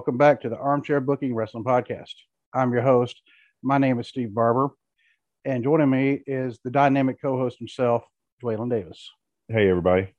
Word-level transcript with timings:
Welcome 0.00 0.16
back 0.16 0.40
to 0.40 0.48
the 0.48 0.56
Armchair 0.56 0.98
Booking 0.98 1.34
Wrestling 1.34 1.62
Podcast. 1.62 2.14
I'm 2.54 2.72
your 2.72 2.80
host. 2.80 3.20
My 3.62 3.76
name 3.76 4.00
is 4.00 4.08
Steve 4.08 4.32
Barber, 4.32 4.70
and 5.44 5.62
joining 5.62 5.90
me 5.90 6.22
is 6.26 6.58
the 6.64 6.70
dynamic 6.70 7.20
co-host 7.20 7.58
himself, 7.58 8.04
Dwaylon 8.42 8.70
Davis. 8.70 9.10
Hey, 9.48 9.68
everybody. 9.68 10.14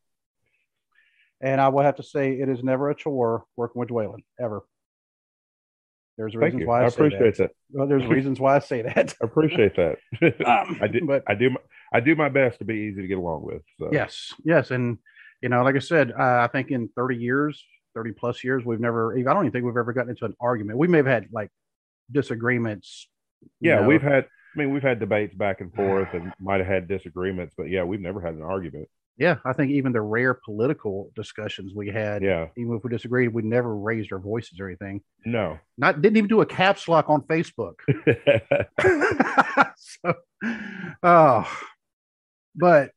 And 1.41 1.59
I 1.59 1.69
will 1.69 1.81
have 1.81 1.95
to 1.95 2.03
say, 2.03 2.33
it 2.33 2.47
is 2.47 2.63
never 2.63 2.91
a 2.91 2.95
chore 2.95 3.45
working 3.57 3.79
with 3.79 3.89
Dwaylon 3.89 4.19
ever. 4.39 4.61
There's 6.15 6.33
Thank 6.33 6.43
reasons 6.43 6.61
you. 6.61 6.67
why 6.67 6.81
I, 6.81 6.85
I 6.85 6.89
say 6.89 6.93
appreciate 6.93 7.37
that. 7.37 7.49
that. 7.49 7.51
Well, 7.71 7.87
there's 7.87 8.05
reasons 8.05 8.39
why 8.39 8.57
I 8.57 8.59
say 8.59 8.83
that. 8.83 9.15
I 9.19 9.25
appreciate 9.25 9.75
that. 9.77 9.97
Um, 10.45 10.77
I 10.79 10.89
do. 10.89 11.07
but 11.07 11.23
I 11.27 11.33
do. 11.33 11.49
my- 11.49 11.61
I 11.91 12.01
do 12.01 12.15
my 12.15 12.29
best 12.29 12.59
to 12.59 12.65
be 12.65 12.75
easy 12.75 13.01
to 13.01 13.07
get 13.07 13.17
along 13.17 13.45
with. 13.45 13.63
So. 13.79 13.89
Yes, 13.91 14.31
yes, 14.45 14.69
and 14.69 14.99
you 15.41 15.49
know, 15.49 15.63
like 15.63 15.75
I 15.75 15.79
said, 15.79 16.11
uh, 16.11 16.47
I 16.47 16.49
think 16.51 16.69
in 16.69 16.87
30 16.95 17.17
years, 17.17 17.65
30 17.93 18.11
plus 18.13 18.43
years, 18.43 18.63
we've 18.65 18.79
never. 18.79 19.17
I 19.17 19.21
don't 19.21 19.45
even 19.45 19.51
think 19.51 19.65
we've 19.65 19.77
ever 19.77 19.93
gotten 19.93 20.11
into 20.11 20.25
an 20.25 20.35
argument. 20.39 20.77
We 20.77 20.87
may 20.87 20.97
have 20.97 21.05
had 21.05 21.27
like 21.31 21.49
disagreements. 22.11 23.07
Yeah, 23.59 23.81
know. 23.81 23.87
we've 23.87 24.01
had. 24.01 24.25
I 24.25 24.59
mean, 24.59 24.73
we've 24.73 24.83
had 24.83 24.99
debates 24.99 25.33
back 25.33 25.61
and 25.61 25.73
forth, 25.73 26.09
and 26.13 26.33
might 26.39 26.59
have 26.59 26.67
had 26.67 26.87
disagreements, 26.87 27.53
but 27.57 27.69
yeah, 27.69 27.83
we've 27.83 28.01
never 28.01 28.19
had 28.19 28.33
an 28.33 28.41
argument. 28.41 28.89
Yeah, 29.17 29.37
I 29.45 29.53
think 29.53 29.71
even 29.71 29.91
the 29.91 30.01
rare 30.01 30.33
political 30.33 31.11
discussions 31.15 31.73
we 31.75 31.89
had, 31.89 32.23
Yeah. 32.23 32.47
even 32.57 32.75
if 32.75 32.83
we 32.83 32.89
disagreed, 32.89 33.33
we 33.33 33.43
never 33.43 33.75
raised 33.75 34.11
our 34.11 34.19
voices 34.19 34.59
or 34.59 34.67
anything. 34.67 35.01
No. 35.25 35.59
Not 35.77 36.01
didn't 36.01 36.17
even 36.17 36.27
do 36.27 36.41
a 36.41 36.45
caps 36.45 36.87
lock 36.87 37.09
on 37.09 37.21
Facebook. 37.23 37.75
so, 39.77 40.13
oh, 41.03 41.57
but 42.55 42.91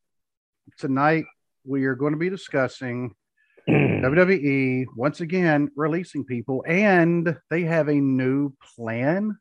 tonight 0.78 1.24
we 1.66 1.84
are 1.84 1.94
going 1.94 2.12
to 2.12 2.18
be 2.18 2.30
discussing 2.30 3.14
WWE 3.68 4.84
once 4.96 5.20
again 5.20 5.70
releasing 5.76 6.24
people, 6.24 6.64
and 6.66 7.36
they 7.50 7.62
have 7.62 7.88
a 7.88 7.94
new 7.94 8.52
plan. 8.76 9.38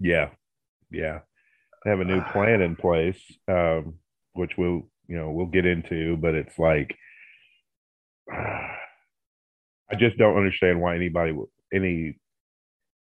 yeah. 0.00 0.30
Yeah. 0.90 1.20
They 1.84 1.90
have 1.90 2.00
a 2.00 2.04
new 2.04 2.20
plan 2.32 2.62
in 2.62 2.76
place, 2.76 3.20
um, 3.48 3.94
which 4.34 4.52
we'll 4.56 4.88
you 5.08 5.16
know 5.16 5.30
we'll 5.30 5.46
get 5.46 5.66
into, 5.66 6.16
but 6.16 6.34
it's 6.34 6.58
like 6.58 6.96
I 8.32 9.94
just 9.98 10.16
don't 10.18 10.36
understand 10.36 10.80
why 10.80 10.94
anybody 10.96 11.32
would- 11.32 11.48
any 11.72 12.18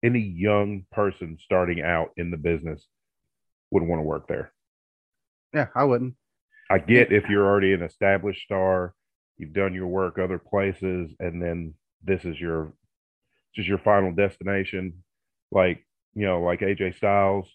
any 0.03 0.19
young 0.19 0.85
person 0.91 1.38
starting 1.44 1.81
out 1.81 2.09
in 2.17 2.30
the 2.30 2.38
business 2.38 2.85
would 3.72 3.83
want 3.83 4.00
to 4.00 4.03
work 4.03 4.28
there. 4.28 4.52
Yeah, 5.53 5.67
I 5.75 5.83
wouldn't. 5.85 6.16
I 6.69 6.78
get 6.79 7.12
if 7.12 7.29
you're 7.29 7.46
already 7.46 7.73
an 7.73 7.81
established 7.81 8.41
star, 8.44 8.94
you've 9.38 9.53
done 9.53 9.74
your 9.74 9.88
work 9.88 10.18
other 10.20 10.40
places, 10.40 11.12
and 11.20 11.42
then 11.42 11.74
this 12.03 12.25
is 12.25 12.40
your 12.40 12.74
this 13.56 13.64
is 13.64 13.68
your 13.68 13.78
final 13.80 14.12
destination. 14.14 15.03
Like 15.52 15.86
you 16.14 16.25
know, 16.25 16.42
like 16.42 16.59
AJ 16.62 16.98
Styles. 16.98 17.47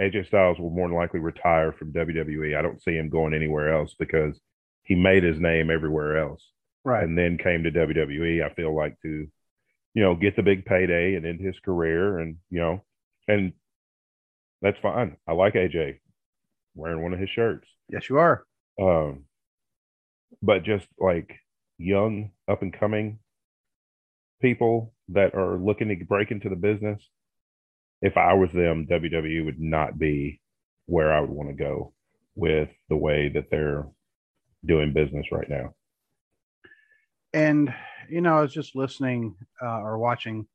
AJ 0.00 0.26
Styles 0.26 0.58
will 0.58 0.70
more 0.70 0.88
than 0.88 0.96
likely 0.96 1.20
retire 1.20 1.70
from 1.72 1.92
WWE. 1.92 2.56
I 2.58 2.62
don't 2.62 2.82
see 2.82 2.96
him 2.96 3.08
going 3.08 3.32
anywhere 3.34 3.72
else 3.72 3.94
because 3.96 4.38
he 4.82 4.96
made 4.96 5.22
his 5.22 5.38
name 5.38 5.70
everywhere 5.70 6.18
else 6.18 6.44
Right. 6.84 7.04
and 7.04 7.16
then 7.16 7.38
came 7.38 7.62
to 7.62 7.70
WWE. 7.70 8.42
I 8.44 8.52
feel 8.54 8.74
like 8.74 9.00
to, 9.02 9.28
you 9.94 10.02
know, 10.02 10.16
get 10.16 10.34
the 10.34 10.42
big 10.42 10.64
payday 10.64 11.14
and 11.14 11.24
end 11.24 11.40
his 11.40 11.58
career, 11.60 12.18
and 12.18 12.36
you 12.50 12.58
know, 12.58 12.82
and 13.28 13.52
that's 14.60 14.78
fine. 14.80 15.16
I 15.28 15.32
like 15.34 15.54
AJ 15.54 16.00
wearing 16.74 17.00
one 17.02 17.12
of 17.12 17.20
his 17.20 17.30
shirts. 17.30 17.68
yes, 17.88 18.08
you 18.10 18.18
are. 18.18 18.44
Um, 18.80 19.25
but 20.42 20.62
just 20.64 20.86
like 20.98 21.30
young, 21.78 22.30
up 22.48 22.62
and 22.62 22.72
coming 22.72 23.18
people 24.40 24.92
that 25.08 25.34
are 25.34 25.56
looking 25.58 25.88
to 25.88 26.04
break 26.04 26.30
into 26.30 26.48
the 26.48 26.56
business, 26.56 27.02
if 28.02 28.16
I 28.16 28.34
was 28.34 28.50
them, 28.52 28.86
WWE 28.86 29.44
would 29.46 29.60
not 29.60 29.98
be 29.98 30.40
where 30.86 31.12
I 31.12 31.20
would 31.20 31.30
want 31.30 31.48
to 31.48 31.54
go 31.54 31.92
with 32.34 32.68
the 32.88 32.96
way 32.96 33.28
that 33.30 33.50
they're 33.50 33.86
doing 34.64 34.92
business 34.92 35.26
right 35.32 35.48
now. 35.48 35.74
And 37.32 37.74
you 38.08 38.20
know, 38.20 38.38
I 38.38 38.42
was 38.42 38.52
just 38.52 38.76
listening 38.76 39.34
uh, 39.62 39.80
or 39.80 39.98
watching 39.98 40.46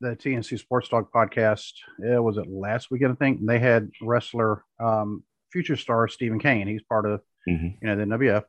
the 0.00 0.10
TNC 0.10 0.58
Sports 0.58 0.88
Talk 0.88 1.12
podcast. 1.12 1.72
It 1.98 2.22
was 2.22 2.36
it 2.36 2.46
last 2.48 2.90
weekend, 2.90 3.12
I 3.12 3.16
think. 3.16 3.44
They 3.44 3.58
had 3.58 3.90
wrestler, 4.02 4.64
um, 4.78 5.24
future 5.52 5.76
star 5.76 6.06
Stephen 6.08 6.38
Kane. 6.38 6.68
He's 6.68 6.82
part 6.82 7.06
of 7.06 7.20
Mhm. 7.48 7.76
you 7.80 7.86
know 7.88 7.96
the 7.96 8.02
NWF. 8.04 8.44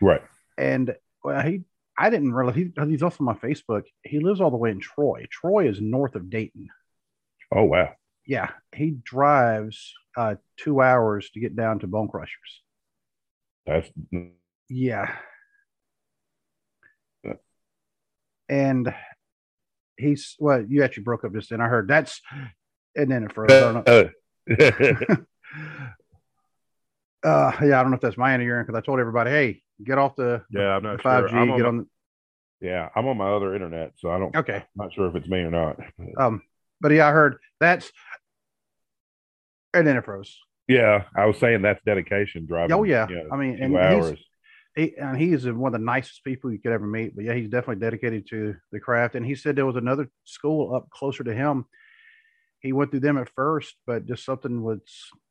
Right. 0.00 0.22
and 0.58 0.94
well, 1.24 1.42
he 1.42 1.62
I 1.98 2.10
didn't 2.10 2.34
realize 2.34 2.56
he, 2.56 2.72
he's 2.88 3.02
also 3.02 3.18
on 3.20 3.26
my 3.26 3.34
Facebook. 3.34 3.84
He 4.02 4.18
lives 4.20 4.40
all 4.40 4.50
the 4.50 4.56
way 4.56 4.70
in 4.70 4.80
Troy. 4.80 5.24
Troy 5.30 5.68
is 5.68 5.80
north 5.80 6.14
of 6.14 6.28
Dayton. 6.30 6.68
Oh 7.52 7.64
wow. 7.64 7.94
Yeah, 8.26 8.50
he 8.74 8.96
drives 9.04 9.94
uh, 10.16 10.34
two 10.56 10.80
hours 10.82 11.30
to 11.30 11.40
get 11.40 11.54
down 11.56 11.78
to 11.80 11.86
Bone 11.86 12.08
Crushers. 12.08 12.62
That's 13.66 13.88
Yeah, 14.68 15.16
and 18.48 18.94
he's 19.96 20.36
well. 20.38 20.64
You 20.66 20.82
actually 20.84 21.04
broke 21.04 21.24
up 21.24 21.32
just 21.32 21.50
then. 21.50 21.60
I 21.60 21.68
heard 21.68 21.88
that's 21.88 22.20
and 22.94 23.10
then 23.10 23.24
it 23.24 23.32
froze. 23.32 23.50
I 23.50 23.60
don't 23.60 23.86
know. 23.86 24.10
uh, 24.50 25.16
Uh, 27.24 27.50
yeah, 27.62 27.80
I 27.80 27.82
don't 27.82 27.90
know 27.90 27.96
if 27.96 28.00
that's 28.00 28.16
my 28.16 28.32
end 28.34 28.42
or 28.42 28.46
your 28.46 28.58
end 28.58 28.68
because 28.68 28.78
I 28.78 28.84
told 28.84 29.00
everybody, 29.00 29.30
hey, 29.30 29.62
get 29.82 29.98
off 29.98 30.16
the 30.16 30.42
yeah, 30.50 30.76
I'm 30.76 30.82
not 30.82 31.02
five 31.02 31.28
sure. 31.28 31.44
G. 31.44 31.50
On 31.50 31.56
Get 31.56 31.66
on. 31.66 31.86
yeah, 32.60 32.88
I'm 32.94 33.06
on 33.06 33.16
my 33.16 33.30
other 33.30 33.54
internet, 33.54 33.92
so 33.96 34.10
I 34.10 34.18
don't. 34.18 34.34
Okay. 34.34 34.56
I'm 34.56 34.84
not 34.84 34.94
sure 34.94 35.08
if 35.08 35.16
it's 35.16 35.28
me 35.28 35.38
or 35.38 35.50
not. 35.50 35.78
Um, 36.18 36.42
but 36.80 36.92
yeah, 36.92 37.08
I 37.08 37.10
heard 37.10 37.38
that's 37.58 37.90
and 39.76 39.86
then 39.86 39.96
it 39.96 40.04
froze. 40.04 40.38
Yeah, 40.68 41.04
I 41.14 41.26
was 41.26 41.38
saying 41.38 41.62
that's 41.62 41.82
dedication 41.84 42.46
driving. 42.46 42.72
Oh 42.72 42.82
yeah, 42.82 43.08
you 43.08 43.16
know, 43.16 43.28
I 43.32 43.36
mean, 43.36 43.58
and 43.60 43.72
he's 43.72 43.80
hours. 43.80 44.18
he 44.74 44.96
and 44.96 45.16
he 45.16 45.32
is 45.32 45.46
one 45.46 45.74
of 45.74 45.80
the 45.80 45.84
nicest 45.84 46.24
people 46.24 46.50
you 46.50 46.58
could 46.58 46.72
ever 46.72 46.86
meet. 46.86 47.14
But 47.14 47.24
yeah, 47.24 47.34
he's 47.34 47.48
definitely 47.48 47.80
dedicated 47.80 48.26
to 48.30 48.56
the 48.72 48.80
craft. 48.80 49.14
And 49.14 49.24
he 49.24 49.34
said 49.34 49.54
there 49.54 49.66
was 49.66 49.76
another 49.76 50.08
school 50.24 50.74
up 50.74 50.90
closer 50.90 51.22
to 51.24 51.32
him. 51.32 51.66
He 52.60 52.72
went 52.72 52.90
through 52.90 53.00
them 53.00 53.18
at 53.18 53.28
first, 53.36 53.74
but 53.86 54.06
just 54.06 54.24
something 54.24 54.62
was 54.62 54.80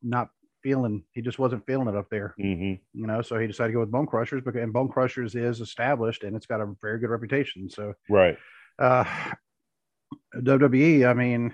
not 0.02 0.30
feeling. 0.66 1.04
He 1.12 1.22
just 1.22 1.38
wasn't 1.38 1.64
feeling 1.68 1.88
it 1.88 1.96
up 1.96 2.10
there, 2.10 2.34
hmm 2.38 2.74
you 2.94 3.06
know. 3.06 3.22
So 3.22 3.38
he 3.38 3.46
decided 3.46 3.70
to 3.70 3.74
go 3.74 3.80
with 3.82 3.92
Bone 3.92 4.08
Crushers 4.08 4.42
because 4.44 4.64
and 4.64 4.74
Bone 4.74 4.90
Crushers 4.90 5.36
is 5.36 5.62
established 5.62 6.24
and 6.24 6.36
it's 6.36 6.48
got 6.48 6.60
a 6.60 6.74
very 6.82 6.98
good 6.98 7.12
reputation. 7.12 7.70
So 7.70 7.94
Right. 8.10 8.36
uh 8.80 9.06
WWE, 10.36 11.06
I 11.06 11.14
mean, 11.14 11.54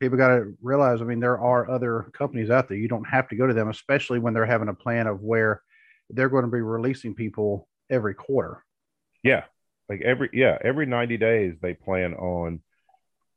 people 0.00 0.16
got 0.16 0.28
to 0.28 0.54
realize, 0.62 1.02
I 1.02 1.04
mean, 1.04 1.20
there 1.20 1.38
are 1.38 1.70
other 1.70 2.10
companies 2.14 2.50
out 2.50 2.68
there. 2.68 2.78
You 2.78 2.88
don't 2.88 3.04
have 3.04 3.28
to 3.28 3.36
go 3.36 3.46
to 3.46 3.54
them, 3.54 3.68
especially 3.68 4.18
when 4.18 4.32
they're 4.32 4.46
having 4.46 4.68
a 4.68 4.74
plan 4.74 5.06
of 5.06 5.20
where 5.20 5.62
they're 6.10 6.30
going 6.30 6.44
to 6.44 6.50
be 6.50 6.60
releasing 6.62 7.14
people 7.14 7.68
every 7.90 8.14
quarter. 8.14 8.64
Yeah. 9.22 9.44
Like 9.88 10.00
every 10.00 10.30
yeah, 10.32 10.56
every 10.64 10.86
90 10.86 11.18
days 11.18 11.56
they 11.60 11.74
plan 11.74 12.14
on 12.14 12.60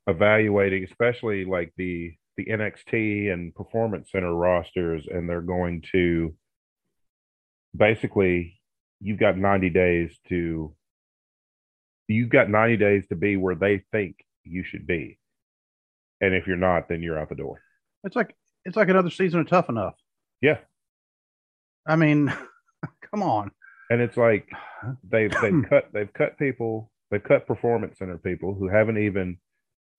evaluating, 0.06 0.84
especially 0.84 1.44
like 1.44 1.72
the 1.76 2.14
the 2.36 2.46
NXT 2.46 3.32
and 3.32 3.54
Performance 3.54 4.10
Center 4.12 4.34
rosters, 4.34 5.06
and 5.10 5.28
they're 5.28 5.40
going 5.40 5.82
to 5.92 6.34
basically 7.76 8.60
you've 9.00 9.18
got 9.18 9.36
90 9.36 9.70
days 9.70 10.18
to 10.28 10.74
you've 12.08 12.30
got 12.30 12.48
90 12.48 12.76
days 12.76 13.06
to 13.08 13.16
be 13.16 13.36
where 13.36 13.54
they 13.54 13.82
think 13.92 14.16
you 14.44 14.64
should 14.64 14.86
be. 14.86 15.18
And 16.20 16.34
if 16.34 16.46
you're 16.46 16.56
not, 16.56 16.88
then 16.88 17.02
you're 17.02 17.18
out 17.18 17.28
the 17.28 17.34
door. 17.34 17.60
It's 18.04 18.16
like 18.16 18.34
it's 18.64 18.76
like 18.76 18.88
another 18.88 19.10
season 19.10 19.40
of 19.40 19.48
Tough 19.48 19.68
Enough. 19.68 19.94
Yeah. 20.40 20.58
I 21.86 21.96
mean, 21.96 22.32
come 23.10 23.22
on. 23.22 23.50
And 23.90 24.00
it's 24.00 24.16
like 24.16 24.48
they've 25.08 25.32
they've 25.42 25.64
cut 25.68 25.88
they've 25.92 26.12
cut 26.12 26.38
people 26.38 26.90
they've 27.10 27.22
cut 27.22 27.46
performance 27.46 27.98
center 27.98 28.18
people 28.18 28.54
who 28.54 28.68
haven't 28.68 28.98
even 28.98 29.38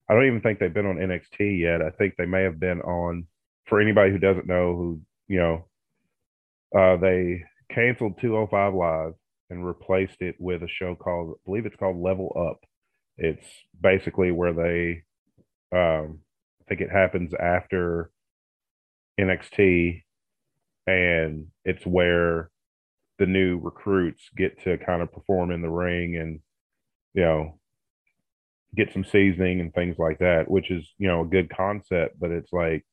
I 0.08 0.14
don't 0.14 0.26
even 0.26 0.40
think 0.40 0.58
they've 0.58 0.72
been 0.72 0.86
on 0.86 0.96
NXT 0.96 1.60
yet. 1.60 1.82
I 1.82 1.90
think 1.90 2.14
they 2.16 2.26
may 2.26 2.42
have 2.42 2.58
been 2.58 2.80
on 2.80 3.26
for 3.66 3.80
anybody 3.80 4.10
who 4.10 4.18
doesn't 4.18 4.46
know 4.46 4.74
who 4.74 5.00
you 5.28 5.38
know 5.38 5.64
uh 6.76 6.96
they 6.96 7.44
canceled 7.70 8.18
205 8.20 8.74
live 8.74 9.12
and 9.50 9.66
replaced 9.66 10.20
it 10.20 10.36
with 10.38 10.62
a 10.62 10.68
show 10.68 10.94
called 10.94 11.34
I 11.34 11.40
believe 11.44 11.66
it's 11.66 11.76
called 11.76 12.02
Level 12.02 12.32
Up. 12.50 12.60
It's 13.18 13.46
basically 13.80 14.32
where 14.32 14.52
they 14.52 15.02
um 15.76 16.20
I 16.60 16.64
think 16.68 16.80
it 16.80 16.90
happens 16.90 17.34
after 17.34 18.10
NXT 19.20 20.02
and 20.86 21.48
it's 21.64 21.84
where 21.84 22.50
the 23.18 23.26
new 23.26 23.58
recruits 23.58 24.22
get 24.36 24.62
to 24.64 24.78
kind 24.78 25.02
of 25.02 25.12
perform 25.12 25.50
in 25.50 25.60
the 25.60 25.68
ring 25.68 26.16
and 26.16 26.40
you 27.14 27.22
know 27.22 27.58
get 28.78 28.92
some 28.92 29.04
seasoning 29.04 29.60
and 29.60 29.74
things 29.74 29.96
like 29.98 30.18
that 30.18 30.50
which 30.50 30.70
is 30.70 30.86
you 30.98 31.08
know 31.08 31.22
a 31.22 31.26
good 31.26 31.50
concept 31.54 32.18
but 32.20 32.30
it's 32.30 32.52
like 32.52 32.84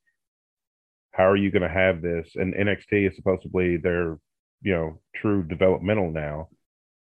how 1.12 1.26
are 1.26 1.38
you 1.38 1.52
going 1.52 1.62
to 1.62 1.70
have 1.70 2.02
this 2.02 2.32
and 2.36 2.54
NXT 2.54 3.10
is 3.10 3.16
supposedly 3.16 3.78
to 3.78 3.82
their 3.82 4.18
you 4.62 4.74
know 4.74 5.00
true 5.16 5.44
developmental 5.44 6.12
now 6.12 6.50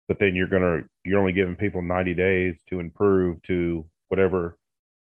but 0.07 0.19
then 0.19 0.35
you're 0.35 0.47
gonna 0.47 0.81
you're 1.03 1.19
only 1.19 1.33
giving 1.33 1.55
people 1.55 1.81
90 1.81 2.13
days 2.13 2.55
to 2.69 2.79
improve 2.79 3.41
to 3.43 3.85
whatever 4.07 4.57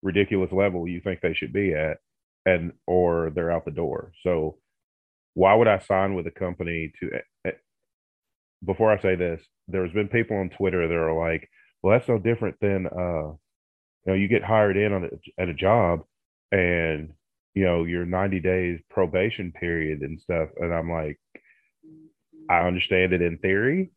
ridiculous 0.02 0.52
level 0.52 0.88
you 0.88 1.02
think 1.02 1.22
they 1.22 1.34
should 1.34 1.54
be 1.54 1.74
at, 1.74 1.98
and 2.46 2.72
or 2.86 3.32
they're 3.34 3.52
out 3.52 3.66
the 3.66 3.72
door. 3.72 4.12
So 4.24 4.58
why 5.34 5.54
would 5.54 5.68
I 5.68 5.80
sign 5.80 6.16
with 6.16 6.28
a 6.28 6.32
company 6.32 6.92
to? 7.00 7.12
Eh, 7.14 7.50
eh, 7.50 7.52
before 8.66 8.92
I 8.92 9.00
say 9.02 9.16
this, 9.16 9.42
there's 9.68 9.92
been 9.92 10.08
people 10.08 10.38
on 10.38 10.50
Twitter 10.50 10.88
that 10.88 10.94
are 10.94 11.14
like, 11.14 11.50
"Well, 11.82 11.98
that's 11.98 12.10
no 12.10 12.18
different 12.18 12.56
than 12.60 12.88
uh, 12.88 13.34
you 14.06 14.12
know, 14.14 14.18
you 14.18 14.28
get 14.28 14.44
hired 14.44 14.78
in 14.78 14.94
on 14.94 15.06
a, 15.06 15.42
at 15.42 15.50
a 15.50 15.54
job, 15.54 16.04
and 16.52 17.14
you 17.54 17.64
know 17.66 17.84
your 17.84 18.06
90 18.06 18.40
days 18.40 18.80
probation 18.90 19.52
period 19.52 20.02
and 20.02 20.20
stuff," 20.20 20.50
and 20.58 20.74
I'm 20.74 20.90
like, 20.92 21.20
I 22.50 22.62
understand 22.68 23.14
it 23.14 23.22
in 23.22 23.38
theory, 23.40 23.92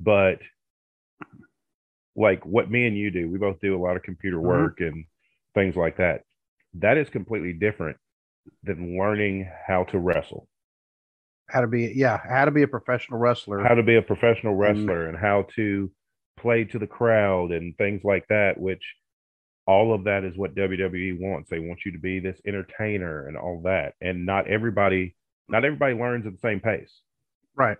but 0.00 0.40
like 2.14 2.44
what 2.46 2.70
me 2.70 2.86
and 2.86 2.96
you 2.96 3.10
do, 3.10 3.28
we 3.30 3.38
both 3.38 3.60
do 3.60 3.76
a 3.76 3.82
lot 3.82 3.96
of 3.96 4.02
computer 4.02 4.40
Mm-hmm. 4.42 4.66
work 4.66 4.80
and 4.80 5.04
things 5.54 5.76
like 5.76 5.98
that. 5.98 6.22
That 6.74 6.96
is 6.96 7.08
completely 7.10 7.52
different 7.52 7.96
than 8.64 8.98
learning 8.98 9.50
how 9.66 9.84
to 9.84 9.98
wrestle, 9.98 10.48
How 11.48 11.60
to 11.60 11.66
be, 11.66 11.92
yeah, 11.94 12.18
how 12.28 12.44
to 12.44 12.50
be 12.50 12.62
a 12.62 12.68
professional 12.68 13.18
wrestler. 13.18 13.62
how 13.62 13.74
to 13.74 13.82
be 13.82 13.96
a 13.96 14.02
professional 14.02 14.54
Mm-hmm. 14.54 14.58
wrestler, 14.88 15.08
and 15.08 15.18
how 15.18 15.46
to 15.56 15.90
play 16.36 16.64
to 16.64 16.78
the 16.78 16.86
crowd 16.86 17.52
and 17.52 17.76
things 17.76 18.02
like 18.04 18.26
that, 18.28 18.58
which 18.58 18.82
all 19.66 19.92
of 19.94 20.04
that 20.04 20.24
is 20.24 20.36
what 20.36 20.54
WWE 20.54 21.18
wants. 21.20 21.50
They 21.50 21.58
want 21.58 21.80
you 21.84 21.92
to 21.92 21.98
be 21.98 22.20
this 22.20 22.40
entertainer 22.46 23.26
and 23.28 23.36
all 23.36 23.60
that. 23.64 23.94
And 24.00 24.24
not 24.24 24.46
everybody, 24.48 25.16
not 25.48 25.64
everybody 25.64 25.94
learns 25.94 26.26
at 26.26 26.32
the 26.32 26.38
same 26.38 26.60
pace. 26.60 27.00
right. 27.54 27.78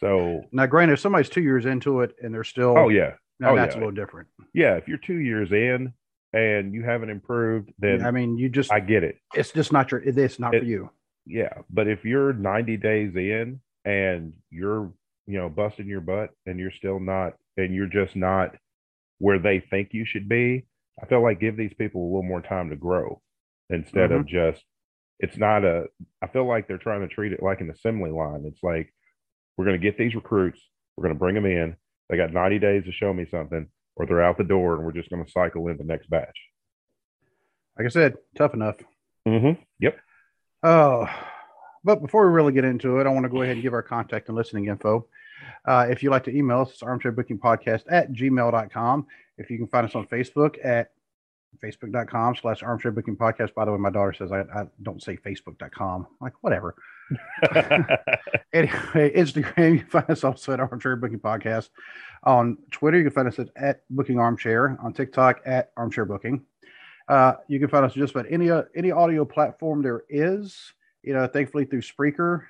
So, 0.00 0.42
Now, 0.50 0.66
granted, 0.66 0.94
if 0.94 1.00
somebody's 1.00 1.28
two 1.28 1.42
years 1.42 1.64
into 1.64 2.00
it 2.00 2.14
and 2.20 2.34
they're 2.34 2.42
still, 2.42 2.76
oh 2.76 2.88
yeah, 2.88 3.12
now 3.38 3.52
oh, 3.52 3.56
that's 3.56 3.74
yeah. 3.74 3.78
a 3.78 3.80
little 3.80 3.94
different. 3.94 4.28
yeah, 4.52 4.74
if 4.74 4.88
you're 4.88 4.98
two 4.98 5.18
years 5.20 5.52
in 5.52 5.92
and 6.32 6.74
you 6.74 6.82
haven't 6.82 7.10
improved, 7.10 7.72
then 7.78 8.04
I 8.04 8.10
mean, 8.10 8.36
you 8.36 8.48
just, 8.48 8.72
I 8.72 8.80
get 8.80 9.04
it. 9.04 9.18
it's 9.34 9.52
just 9.52 9.72
not 9.72 9.92
your, 9.92 10.00
it's 10.02 10.38
not 10.40 10.54
It- 10.54 10.60
for 10.60 10.64
you. 10.66 10.90
Yeah. 11.24 11.52
But 11.70 11.86
if 11.86 12.04
you're 12.04 12.32
90 12.32 12.76
days 12.78 13.14
in 13.14 13.60
and 13.84 14.32
you're, 14.50 14.92
you 15.28 15.38
know, 15.38 15.48
busting 15.48 15.86
your 15.86 16.00
butt 16.00 16.30
and 16.46 16.58
you're 16.58 16.72
still 16.72 16.98
not, 16.98 17.34
and 17.56 17.72
you're 17.72 17.86
just 17.86 18.16
not 18.16 18.56
where 19.18 19.38
they 19.38 19.60
think 19.60 19.90
you 19.92 20.04
should 20.04 20.28
be, 20.28 20.66
I 21.00 21.06
feel 21.06 21.22
like 21.22 21.40
give 21.40 21.56
these 21.56 21.74
people 21.74 22.02
a 22.02 22.06
little 22.06 22.22
more 22.22 22.42
time 22.42 22.70
to 22.70 22.76
grow 22.76 23.20
instead 23.70 24.12
of 24.12 24.26
just, 24.26 24.62
it's 25.18 25.36
not 25.36 25.64
a, 25.64 25.84
I 26.22 26.26
feel 26.26 26.46
like 26.46 26.68
they're 26.68 26.78
trying 26.78 27.00
to 27.00 27.08
treat 27.08 27.32
it 27.32 27.42
like 27.42 27.60
an 27.60 27.70
assembly 27.70 28.10
line. 28.10 28.44
It's 28.46 28.62
like, 28.62 28.92
we're 29.56 29.64
going 29.64 29.80
to 29.80 29.84
get 29.84 29.98
these 29.98 30.14
recruits, 30.14 30.60
we're 30.96 31.04
going 31.04 31.14
to 31.14 31.18
bring 31.18 31.34
them 31.34 31.46
in. 31.46 31.76
They 32.10 32.16
got 32.16 32.32
90 32.32 32.58
days 32.58 32.84
to 32.84 32.92
show 32.92 33.12
me 33.12 33.26
something, 33.30 33.68
or 33.96 34.06
they're 34.06 34.22
out 34.22 34.36
the 34.36 34.44
door 34.44 34.74
and 34.76 34.84
we're 34.84 34.92
just 34.92 35.10
going 35.10 35.24
to 35.24 35.30
cycle 35.30 35.68
in 35.68 35.78
the 35.78 35.84
next 35.84 36.10
batch. 36.10 36.36
Like 37.78 37.86
I 37.86 37.90
said, 37.90 38.16
tough 38.36 38.54
enough. 38.54 38.76
Mm-hmm. 39.26 39.62
Yep. 39.80 39.98
Oh, 40.62 41.08
but 41.84 42.00
before 42.02 42.26
we 42.26 42.34
really 42.34 42.52
get 42.52 42.64
into 42.64 42.98
it, 42.98 43.06
I 43.06 43.10
want 43.10 43.24
to 43.24 43.30
go 43.30 43.42
ahead 43.42 43.54
and 43.54 43.62
give 43.62 43.72
our 43.72 43.82
contact 43.82 44.28
and 44.28 44.36
listening 44.36 44.66
info. 44.66 45.06
Uh, 45.66 45.86
if 45.90 46.02
you'd 46.02 46.10
like 46.10 46.24
to 46.24 46.36
email 46.36 46.60
us, 46.60 46.70
it's 46.70 46.82
armchairbookingpodcast 46.82 47.84
at 47.88 48.12
gmail.com. 48.12 49.06
If 49.42 49.50
you 49.50 49.58
can 49.58 49.66
find 49.66 49.86
us 49.86 49.94
on 49.94 50.06
Facebook 50.06 50.56
at 50.64 50.92
facebook.com 51.62 52.36
slash 52.36 52.62
armchair 52.62 52.92
booking 52.92 53.16
podcast. 53.16 53.54
By 53.54 53.64
the 53.64 53.72
way, 53.72 53.78
my 53.78 53.90
daughter 53.90 54.12
says 54.12 54.32
I, 54.32 54.40
I 54.40 54.64
don't 54.82 55.02
say 55.02 55.16
facebook.com. 55.16 56.06
Like, 56.20 56.34
whatever. 56.40 56.74
Anyway, 58.52 59.10
Instagram, 59.16 59.72
you 59.72 59.78
can 59.78 59.88
find 59.88 60.10
us 60.10 60.24
also 60.24 60.52
at 60.52 60.60
Armchair 60.60 60.94
Booking 60.96 61.18
Podcast. 61.18 61.70
On 62.24 62.58
Twitter, 62.70 62.98
you 62.98 63.04
can 63.04 63.12
find 63.12 63.28
us 63.28 63.38
at, 63.38 63.48
at 63.56 63.80
Booking 63.88 64.18
Armchair. 64.18 64.76
On 64.82 64.92
TikTok, 64.92 65.40
at 65.46 65.72
Armchair 65.76 66.04
Booking. 66.04 66.44
Uh, 67.08 67.34
you 67.48 67.58
can 67.58 67.68
find 67.68 67.84
us 67.86 67.94
just 67.94 68.14
about 68.14 68.26
any 68.30 68.50
uh, 68.50 68.64
any 68.76 68.90
audio 68.90 69.24
platform 69.24 69.82
there 69.82 70.02
is. 70.10 70.74
You 71.02 71.14
know, 71.14 71.26
thankfully 71.26 71.64
through 71.64 71.80
Spreaker, 71.80 72.42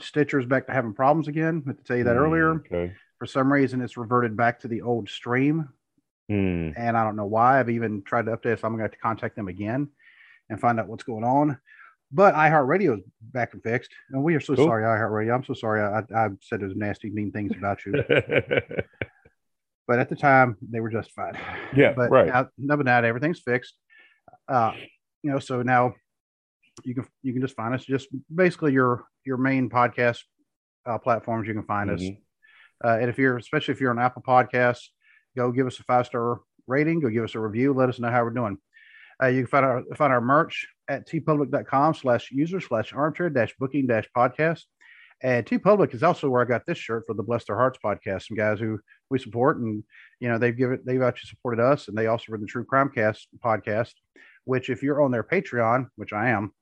Stitcher's 0.00 0.46
back 0.46 0.66
to 0.66 0.72
having 0.72 0.94
problems 0.94 1.26
again. 1.26 1.62
I 1.64 1.66
meant 1.66 1.78
to 1.78 1.84
tell 1.84 1.96
you 1.96 2.04
that 2.04 2.16
earlier. 2.16 2.52
Okay. 2.52 2.92
For 3.18 3.26
some 3.26 3.52
reason, 3.52 3.80
it's 3.80 3.96
reverted 3.96 4.36
back 4.36 4.60
to 4.60 4.68
the 4.68 4.82
old 4.82 5.10
stream, 5.10 5.68
Hmm. 6.28 6.70
and 6.76 6.96
I 6.96 7.04
don't 7.04 7.16
know 7.16 7.24
why. 7.26 7.58
I've 7.58 7.70
even 7.70 8.02
tried 8.02 8.26
to 8.26 8.36
update, 8.36 8.60
so 8.60 8.66
I'm 8.66 8.72
going 8.74 8.78
to 8.78 8.82
have 8.84 8.90
to 8.92 8.98
contact 8.98 9.34
them 9.36 9.48
again 9.48 9.88
and 10.50 10.60
find 10.60 10.78
out 10.78 10.86
what's 10.88 11.04
going 11.04 11.24
on. 11.24 11.58
But 12.12 12.34
iHeartRadio 12.34 12.98
is 12.98 13.04
back 13.20 13.54
and 13.54 13.62
fixed, 13.62 13.90
and 14.10 14.22
we 14.22 14.34
are 14.34 14.40
so 14.40 14.54
Cool. 14.54 14.66
sorry, 14.66 14.84
iHeartRadio. 14.84 15.34
I'm 15.34 15.44
so 15.44 15.54
sorry. 15.54 15.80
I, 15.82 16.00
I 16.14 16.28
said 16.42 16.60
those 16.60 16.74
nasty, 16.76 17.10
mean 17.10 17.32
things 17.32 17.52
about 17.56 17.84
you, 17.86 17.92
but 19.86 19.98
at 19.98 20.08
the 20.08 20.16
time 20.16 20.56
they 20.70 20.80
were 20.80 20.90
justified. 20.90 21.38
Yeah, 21.74 21.92
but 21.92 22.10
right. 22.10 22.26
now, 22.26 22.48
now, 22.58 22.76
but 22.76 22.86
now 22.86 23.02
everything's 23.02 23.40
fixed. 23.40 23.74
Uh, 24.46 24.72
you 25.22 25.30
know, 25.30 25.38
so 25.38 25.62
now 25.62 25.94
you 26.84 26.94
can 26.94 27.06
you 27.22 27.32
can 27.32 27.42
just 27.42 27.56
find 27.56 27.74
us 27.74 27.84
just 27.84 28.08
basically 28.34 28.72
your 28.72 29.04
your 29.24 29.36
main 29.36 29.68
podcast 29.68 30.20
uh, 30.86 30.98
platforms. 30.98 31.48
You 31.48 31.54
can 31.54 31.64
find 31.64 31.90
us, 31.90 32.00
Mhm. 32.02 32.18
uh, 32.84 32.98
and 33.00 33.10
if 33.10 33.18
you're 33.18 33.36
especially 33.36 33.72
if 33.72 33.80
you're 33.80 33.90
on 33.90 33.98
Apple 33.98 34.22
Podcasts, 34.22 34.88
go 35.38 35.52
give 35.52 35.66
us 35.66 35.78
a 35.78 35.84
five 35.84 36.06
star 36.06 36.40
rating. 36.66 37.00
Go 37.00 37.08
give 37.08 37.24
us 37.24 37.34
a 37.34 37.40
review. 37.40 37.72
Let 37.72 37.88
us 37.88 37.98
know 37.98 38.10
how 38.10 38.24
we're 38.24 38.30
doing. 38.30 38.58
Uh, 39.22 39.28
you 39.28 39.42
can 39.42 39.50
find 39.50 39.64
our 39.64 39.82
find 39.96 40.12
our 40.12 40.20
merch 40.20 40.66
at 40.88 41.08
teepublic.com 41.08 41.94
slash 41.94 42.30
user 42.30 42.60
slash 42.60 42.92
armchair 42.92 43.30
dash 43.30 43.54
booking 43.58 43.86
dash 43.86 44.08
podcast. 44.16 44.62
And 45.20 45.44
teepublic 45.44 45.94
is 45.94 46.04
also 46.04 46.28
where 46.30 46.42
I 46.42 46.44
got 46.44 46.64
this 46.64 46.78
shirt 46.78 47.04
for 47.06 47.14
the 47.14 47.24
Bless 47.24 47.44
Their 47.44 47.56
Hearts 47.56 47.78
podcast. 47.84 48.28
Some 48.28 48.36
guys 48.36 48.60
who 48.60 48.78
we 49.10 49.18
support, 49.18 49.58
and 49.58 49.82
you 50.20 50.28
know 50.28 50.38
they've 50.38 50.56
given 50.56 50.80
they've 50.84 51.02
actually 51.02 51.30
supported 51.30 51.60
us, 51.60 51.88
and 51.88 51.96
they 51.98 52.06
also 52.06 52.30
run 52.30 52.40
the 52.40 52.46
True 52.46 52.64
Crime 52.64 52.90
Cast 52.94 53.26
podcast. 53.44 53.92
Which, 54.44 54.70
if 54.70 54.82
you're 54.82 55.02
on 55.02 55.10
their 55.10 55.24
Patreon, 55.24 55.88
which 55.96 56.12
I 56.12 56.30
am, 56.30 56.52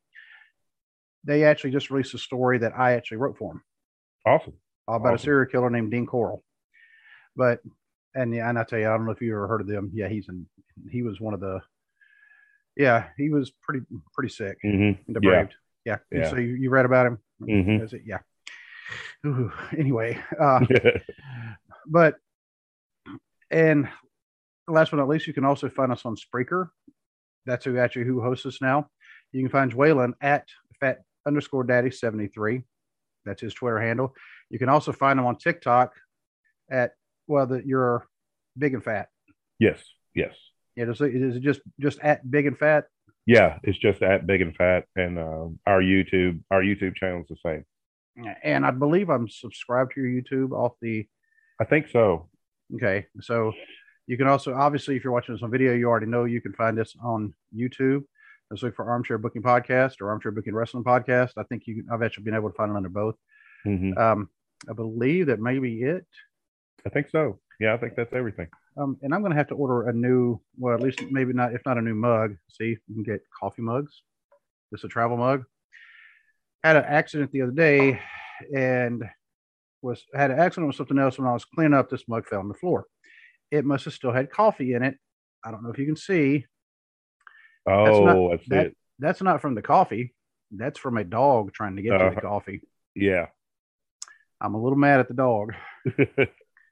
they 1.25 1.45
actually 1.45 1.71
just 1.71 1.90
released 1.90 2.14
a 2.14 2.18
story 2.18 2.59
that 2.59 2.73
I 2.76 2.92
actually 2.92 3.18
wrote 3.18 3.37
for 3.37 3.52
them 3.52 3.62
Awesome. 4.25 4.54
about 4.88 5.14
a 5.14 5.18
serial 5.18 5.50
killer 5.50 5.71
named 5.71 5.90
Dean 5.90 6.06
Corll. 6.06 6.42
But 7.37 7.61
and 8.16 8.35
yeah, 8.35 8.49
and 8.49 8.58
I 8.58 8.64
tell 8.64 8.78
you, 8.78 8.88
I 8.88 8.96
don't 8.96 9.04
know 9.04 9.12
if 9.12 9.20
you 9.20 9.32
ever 9.32 9.46
heard 9.46 9.61
of 9.61 9.66
them. 9.66 9.90
Yeah, 9.94 10.08
he's 10.08 10.28
in. 10.28 10.46
He 10.90 11.02
was 11.02 11.20
one 11.20 11.35
of 11.35 11.40
the. 11.40 11.61
Yeah, 12.76 13.04
he 13.16 13.30
was 13.30 13.50
pretty 13.50 13.85
pretty 14.14 14.30
sick. 14.32 14.58
Mm-hmm. 14.64 15.12
The 15.12 15.20
Yeah. 15.23 15.46
Yeah. 15.85 15.99
Yeah. 16.11 16.30
So 16.30 16.37
you, 16.37 16.54
you 16.54 16.70
read 16.70 16.85
about 16.85 17.06
him? 17.06 17.18
Mhm. 17.40 17.82
Is 17.82 17.92
it? 17.92 18.02
Yeah. 18.04 18.18
Ooh, 19.25 19.52
anyway, 19.76 20.20
uh, 20.40 20.61
but 21.87 22.16
and 23.50 23.88
last 24.68 24.90
but 24.90 24.99
not 24.99 25.08
least, 25.08 25.26
you 25.26 25.32
can 25.32 25.44
also 25.44 25.68
find 25.68 25.92
us 25.92 26.04
on 26.04 26.16
Spreaker. 26.16 26.70
That's 27.44 27.64
who 27.64 27.78
actually 27.78 28.04
who 28.04 28.20
hosts 28.20 28.46
us 28.46 28.61
now. 28.61 28.90
You 29.32 29.42
can 29.42 29.50
find 29.50 29.73
Dwaylen 29.73 30.12
at 30.20 30.46
fat 30.80 31.02
underscore 31.26 31.64
daddy 31.64 31.90
73. 31.90 32.62
That's 33.25 33.40
his 33.40 33.54
Twitter 33.54 33.80
handle. 33.80 34.14
You 34.50 34.58
can 34.58 34.68
also 34.68 34.92
find 34.92 35.18
him 35.18 35.26
on 35.26 35.37
TikTok 35.37 35.94
at 36.70 36.92
well, 37.26 37.47
that 37.47 37.66
you're 37.66 38.06
big 38.56 38.75
and 38.75 38.85
fat. 38.85 39.09
yes. 39.59 39.83
Yes. 40.14 40.35
Yeah, 40.76 40.90
is 40.90 41.00
it, 41.00 41.14
is 41.14 41.37
it 41.37 41.42
just 41.42 41.61
just 41.78 41.99
at 42.00 42.30
big 42.30 42.47
and 42.47 42.59
fat? 42.59 42.85
Yeah. 43.26 43.59
It's 43.62 43.78
just 43.78 44.00
at 44.02 44.26
big 44.26 44.40
and 44.40 44.54
fat, 44.56 44.85
and 44.95 45.18
um, 45.18 45.59
our 45.66 45.83
YouTube 45.83 46.40
our 46.50 46.62
YouTube 46.62 46.97
channel 46.97 47.21
is 47.23 47.28
the 47.28 47.37
same. 47.45 47.64
And 48.42 48.64
I 48.64 48.71
believe 48.71 49.11
I'm 49.11 49.28
subscribed 49.28 49.92
to 49.95 50.00
your 50.00 50.23
YouTube 50.23 50.52
off 50.52 50.73
the 50.80 51.06
I 51.61 51.64
think 51.64 51.88
so. 51.88 52.28
Okay, 52.75 53.06
so 53.21 53.52
you 54.06 54.16
can 54.16 54.26
also 54.26 54.54
obviously 54.54 54.97
if 54.97 55.04
you're 55.04 55.12
watching 55.12 55.35
this 55.35 55.42
on 55.42 55.50
video, 55.50 55.75
you 55.75 55.87
already 55.88 56.06
know 56.06 56.25
you 56.25 56.40
can 56.40 56.54
find 56.54 56.78
us 56.78 56.95
on 57.02 57.35
YouTube. 57.54 58.04
Just 58.52 58.62
look 58.62 58.76
for 58.76 58.88
Armchair 58.88 59.18
Booking 59.18 59.42
Podcast 59.42 60.00
or 60.00 60.09
Armchair 60.11 60.33
Booking 60.33 60.54
Wrestling 60.54 60.85
Podcast. 60.85 61.33
I 61.37 61.42
think 61.42 61.66
you 61.66 61.85
I've 61.92 62.02
actually 62.02 62.25
been 62.25 62.35
able 62.35 62.50
to 62.50 62.56
find 62.56 62.71
it 62.71 62.76
under 62.76 62.88
both. 62.88 63.16
hmm 63.64 63.92
Um, 63.99 64.30
I 64.68 64.73
believe 64.73 65.26
that 65.26 65.40
may 65.40 65.59
be 65.59 65.83
it. 65.83 66.06
I 66.87 66.88
think 66.88 67.09
so. 67.11 67.40
Yeah, 67.61 67.75
I 67.75 67.78
think 67.78 67.95
that's 67.97 68.12
everything. 68.12 68.49
Um, 68.78 68.97
and 69.02 69.12
I'm 69.14 69.21
going 69.23 69.33
to 69.33 69.37
have 69.38 69.49
to 69.49 69.55
order 69.55 69.88
a 69.88 69.93
new, 69.93 70.40
well, 70.59 70.75
at 70.75 70.81
least 70.81 71.02
maybe 71.11 71.33
not, 71.33 71.52
if 71.55 71.62
not 71.66 71.78
a 71.78 71.83
new 71.83 71.95
mug. 71.95 72.37
See, 72.49 72.76
you 72.87 72.95
can 72.95 73.02
get 73.02 73.21
coffee 73.38 73.62
mugs. 73.62 74.02
Just 74.73 74.85
a 74.85 74.88
travel 74.88 75.16
mug. 75.16 75.45
Had 76.62 76.76
an 76.76 76.85
accident 76.87 77.33
the 77.33 77.43
other 77.43 77.52
day, 77.52 78.00
and 78.55 79.02
was 79.83 80.05
had 80.14 80.31
an 80.31 80.38
accident 80.38 80.66
with 80.69 80.76
something 80.76 80.99
else 80.99 81.19
when 81.19 81.26
I 81.28 81.33
was 81.33 81.45
cleaning 81.45 81.75
up. 81.75 81.88
This 81.90 82.07
mug 82.09 82.26
fell 82.26 82.40
on 82.40 82.49
the 82.49 82.55
floor. 82.55 82.87
It 83.50 83.64
must 83.64 83.85
have 83.85 83.95
still 83.95 84.12
had 84.12 84.31
coffee 84.31 84.75
in 84.75 84.83
it. 84.83 84.97
I 85.45 85.50
don't 85.50 85.62
know 85.62 85.71
if 85.71 85.78
you 85.78 85.87
can 85.87 85.97
see. 85.97 86.45
Oh, 87.69 88.31
that's, 88.31 88.49
that- 88.49 88.66
it. 88.66 88.76
That's 88.99 89.23
not 89.23 89.40
from 89.43 89.55
the 89.55 89.62
coffee. 89.62 90.14
That's 90.50 90.78
from 90.78 90.97
a 90.97 91.05
dog 91.05 91.52
trying 91.52 91.76
to 91.76 91.83
get 91.83 91.90
to 91.90 91.97
Uh-huh. 92.07 92.14
the 92.14 92.21
coffee. 92.21 92.61
Yeah. 92.95 93.26
I'm 94.40 94.55
a 94.55 94.62
little 94.62 94.78
mad 94.78 95.00
at 95.00 95.09
the 95.09 95.14
dog. 95.14 95.52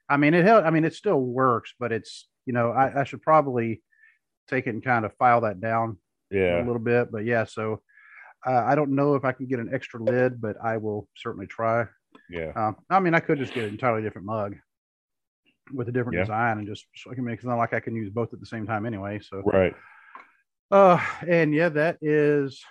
I 0.09 0.17
mean, 0.17 0.33
it 0.33 0.45
held. 0.45 0.63
I 0.65 0.69
mean, 0.69 0.85
it 0.85 0.93
still 0.93 1.19
works, 1.19 1.73
but 1.79 1.91
it's 1.91 2.27
you 2.45 2.53
know, 2.53 2.71
I, 2.71 3.01
I 3.01 3.03
should 3.05 3.21
probably 3.23 3.81
take 4.47 4.67
it 4.67 4.71
and 4.71 4.83
kind 4.83 5.05
of 5.05 5.13
file 5.17 5.41
that 5.41 5.59
down 5.59 5.97
yeah, 6.29 6.57
a 6.57 6.65
little 6.65 6.79
bit. 6.79 7.11
But 7.11 7.25
yeah, 7.25 7.45
so 7.45 7.81
uh, 8.45 8.63
I 8.65 8.75
don't 8.75 8.91
know 8.95 9.15
if 9.15 9.25
I 9.25 9.31
can 9.31 9.47
get 9.47 9.59
an 9.59 9.71
extra 9.73 9.99
lid, 10.01 10.39
but 10.39 10.57
I 10.63 10.77
will 10.77 11.07
certainly 11.17 11.47
try. 11.47 11.85
Yeah. 12.29 12.51
Uh, 12.55 12.73
I 12.89 12.99
mean, 12.99 13.15
I 13.15 13.19
could 13.19 13.39
just 13.39 13.53
get 13.53 13.63
an 13.63 13.71
entirely 13.71 14.03
different 14.03 14.27
mug. 14.27 14.55
with 15.73 15.89
a 15.89 15.91
different 15.91 16.15
Yeah. 16.17 16.23
design 16.25 16.59
and 16.59 16.67
just 16.67 16.85
so 16.95 17.09
I 17.11 17.15
can 17.15 17.25
make 17.25 17.37
it's 17.39 17.45
not 17.45 17.57
like 17.57 17.73
I 17.73 17.79
can 17.79 17.95
use 17.95 18.11
both 18.11 18.31
at 18.33 18.39
the 18.39 18.45
same 18.45 18.67
time 18.67 18.85
anyway. 18.85 19.19
So 19.19 19.41
Right. 19.43 19.73
uh 20.69 20.99
and 21.27 21.55
yeah, 21.55 21.69
that 21.69 21.97
is 22.03 22.63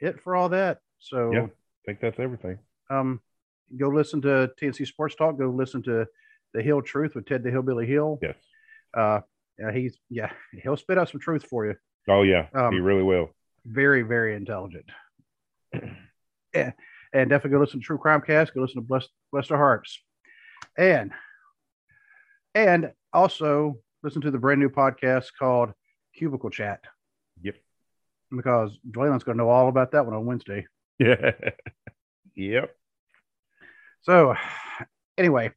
it 0.00 0.20
for 0.22 0.34
all 0.34 0.48
that. 0.48 0.78
So 0.98 1.32
Yeah. 1.32 1.42
I 1.44 1.50
think 1.86 2.00
that's 2.00 2.18
everything. 2.18 2.58
um 2.90 3.20
go 3.76 3.88
listen 3.88 4.20
to 4.22 4.50
TNC 4.60 4.84
Sports 4.88 5.14
Talk, 5.14 5.38
go 5.38 5.48
listen 5.50 5.80
to 5.84 6.06
The 6.54 6.62
Hill 6.62 6.82
Truth 6.82 7.14
with 7.14 7.26
Ted 7.26 7.42
the 7.42 7.50
Hillbilly 7.50 7.86
Hill. 7.86 8.18
Yes. 8.22 8.36
Uh 8.94 9.20
he's 9.72 9.98
yeah, 10.08 10.30
he'll 10.62 10.76
spit 10.76 10.98
out 10.98 11.08
some 11.08 11.20
truth 11.20 11.44
for 11.44 11.66
you. 11.66 11.74
Oh 12.08 12.22
yeah, 12.22 12.46
Um, 12.54 12.72
he 12.72 12.80
really 12.80 13.02
will. 13.02 13.30
Very, 13.66 14.02
very 14.02 14.34
intelligent. 14.34 14.86
yeah. 16.54 16.72
And 17.12 17.28
definitely 17.30 17.56
go 17.56 17.60
listen 17.60 17.80
to 17.80 17.84
True 17.84 17.98
Crime 17.98 18.20
Cast, 18.20 18.54
go 18.54 18.60
listen 18.60 18.76
to 18.76 18.86
Bless 18.86 19.08
Bless 19.32 19.50
Our 19.50 19.58
Hearts. 19.58 20.00
And 20.76 21.12
and 22.54 22.92
also 23.12 23.78
listen 24.02 24.22
to 24.22 24.30
the 24.30 24.38
brand 24.38 24.60
new 24.60 24.68
podcast 24.70 25.26
called 25.38 25.72
Cubicle 26.16 26.50
Chat. 26.50 26.80
Yep. 27.42 27.56
Because 28.34 28.78
Dwayne's 28.88 29.24
gonna 29.24 29.38
know 29.38 29.48
all 29.50 29.68
about 29.68 29.92
that 29.92 30.06
one 30.06 30.14
on 30.14 30.24
Wednesday. 30.24 30.66
Yeah. 30.98 31.32
yep. 32.36 32.74
So 34.02 34.34
anyway, 35.16 35.50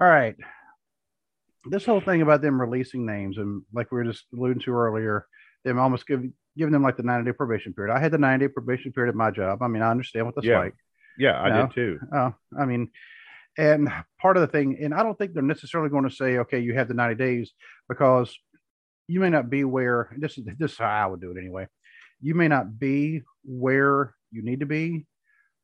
all 0.00 0.08
right. 0.08 0.36
This 1.70 1.84
whole 1.84 2.00
thing 2.00 2.22
about 2.22 2.40
them 2.40 2.60
releasing 2.60 3.04
names 3.04 3.36
and 3.36 3.62
like 3.72 3.90
we 3.90 3.98
were 3.98 4.04
just 4.04 4.24
alluding 4.32 4.62
to 4.62 4.72
earlier, 4.72 5.26
them 5.64 5.78
almost 5.78 6.06
give, 6.06 6.22
giving 6.56 6.72
them 6.72 6.82
like 6.82 6.96
the 6.96 7.02
90 7.02 7.30
day 7.30 7.36
probation 7.36 7.74
period. 7.74 7.92
I 7.94 7.98
had 8.00 8.12
the 8.12 8.18
90 8.18 8.46
day 8.46 8.52
probation 8.52 8.92
period 8.92 9.10
at 9.10 9.16
my 9.16 9.30
job. 9.30 9.62
I 9.62 9.68
mean, 9.68 9.82
I 9.82 9.90
understand 9.90 10.26
what 10.26 10.34
that's 10.34 10.46
Yeah. 10.46 10.60
like. 10.60 10.74
Yeah, 11.18 11.40
I 11.40 11.48
No. 11.48 11.66
did 11.66 11.74
too. 11.74 12.00
Uh, 12.12 12.30
I 12.58 12.64
mean, 12.64 12.90
and 13.58 13.88
part 14.20 14.36
of 14.36 14.40
the 14.40 14.46
thing, 14.46 14.78
and 14.80 14.94
I 14.94 15.02
don't 15.02 15.18
think 15.18 15.32
they're 15.34 15.42
necessarily 15.42 15.90
going 15.90 16.04
to 16.08 16.14
say, 16.14 16.38
okay, 16.38 16.60
you 16.60 16.74
have 16.74 16.86
the 16.86 16.94
90 16.94 17.16
days 17.16 17.52
because 17.88 18.38
you 19.08 19.18
may 19.20 19.30
not 19.30 19.50
be 19.50 19.64
where 19.64 20.14
this 20.16 20.38
is 20.38 20.44
this 20.58 20.72
is 20.72 20.78
how 20.78 20.86
I 20.86 21.06
would 21.06 21.20
do 21.20 21.32
it 21.32 21.38
anyway. 21.38 21.66
You 22.20 22.34
may 22.34 22.46
not 22.46 22.78
be 22.78 23.22
where 23.44 24.14
you 24.30 24.42
need 24.42 24.60
to 24.60 24.66
be, 24.66 25.06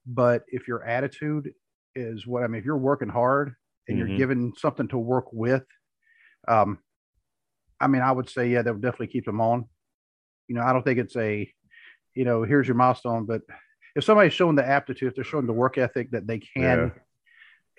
but 0.06 0.42
if 0.48 0.66
your 0.66 0.82
attitude 0.82 1.52
is 1.94 2.26
what 2.26 2.42
I 2.42 2.48
mean, 2.48 2.58
if 2.58 2.64
you're 2.64 2.76
working 2.76 3.08
hard 3.08 3.54
and 3.88 3.96
Mhm. 3.96 3.98
you're 4.08 4.16
given 4.16 4.54
something 4.56 4.88
to 4.88 4.98
work 4.98 5.32
with, 5.32 5.64
um, 6.48 6.78
I 7.80 7.86
mean, 7.86 8.02
I 8.02 8.12
would 8.12 8.28
say, 8.28 8.48
yeah, 8.48 8.62
that 8.62 8.72
would 8.72 8.82
definitely 8.82 9.08
keep 9.08 9.24
them 9.26 9.40
on. 9.40 9.68
You 10.48 10.54
know, 10.54 10.62
I 10.62 10.72
don't 10.72 10.82
think 10.82 10.98
it's 10.98 11.16
a, 11.16 11.52
you 12.14 12.24
know, 12.24 12.42
here's 12.44 12.68
your 12.68 12.76
milestone, 12.76 13.26
but 13.26 13.42
if 13.96 14.04
somebody's 14.04 14.32
showing 14.32 14.56
the 14.56 14.66
aptitude, 14.66 15.08
if 15.08 15.14
they're 15.14 15.24
showing 15.24 15.46
the 15.46 15.52
work 15.52 15.78
ethic 15.78 16.10
that 16.12 16.26
they 16.26 16.38
can, 16.38 16.92
Yeah. 16.94 17.02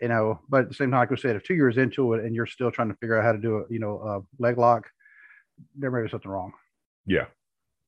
you 0.02 0.08
know, 0.10 0.42
but 0.50 0.64
at 0.64 0.68
the 0.70 0.76
same 0.76 0.92
time, 0.92 1.00
like 1.00 1.12
I 1.12 1.16
said, 1.16 1.36
if 1.36 1.44
two 1.44 1.56
years 1.56 1.78
into 1.78 2.14
it 2.14 2.24
and 2.26 2.36
you're 2.36 2.46
still 2.46 2.72
trying 2.72 2.90
to 2.90 2.96
figure 2.96 3.18
out 3.18 3.24
how 3.24 3.32
to 3.32 3.38
do 3.38 3.58
a, 3.60 3.66
you 3.70 3.80
know, 3.80 4.00
a 4.02 4.42
leg 4.42 4.58
lock, 4.58 4.90
there 5.76 5.92
may 5.92 6.04
be 6.04 6.10
something 6.10 6.30
wrong. 6.30 6.54
Yeah, 7.06 7.28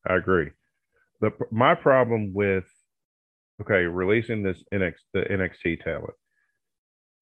I 0.05 0.15
agree. 0.15 0.51
The 1.19 1.31
my 1.51 1.75
problem 1.75 2.33
with 2.33 2.65
okay 3.61 3.85
releasing 3.85 4.43
this 4.43 4.63
NX 4.71 4.93
the 5.13 5.21
NXT 5.21 5.83
talent, 5.83 6.13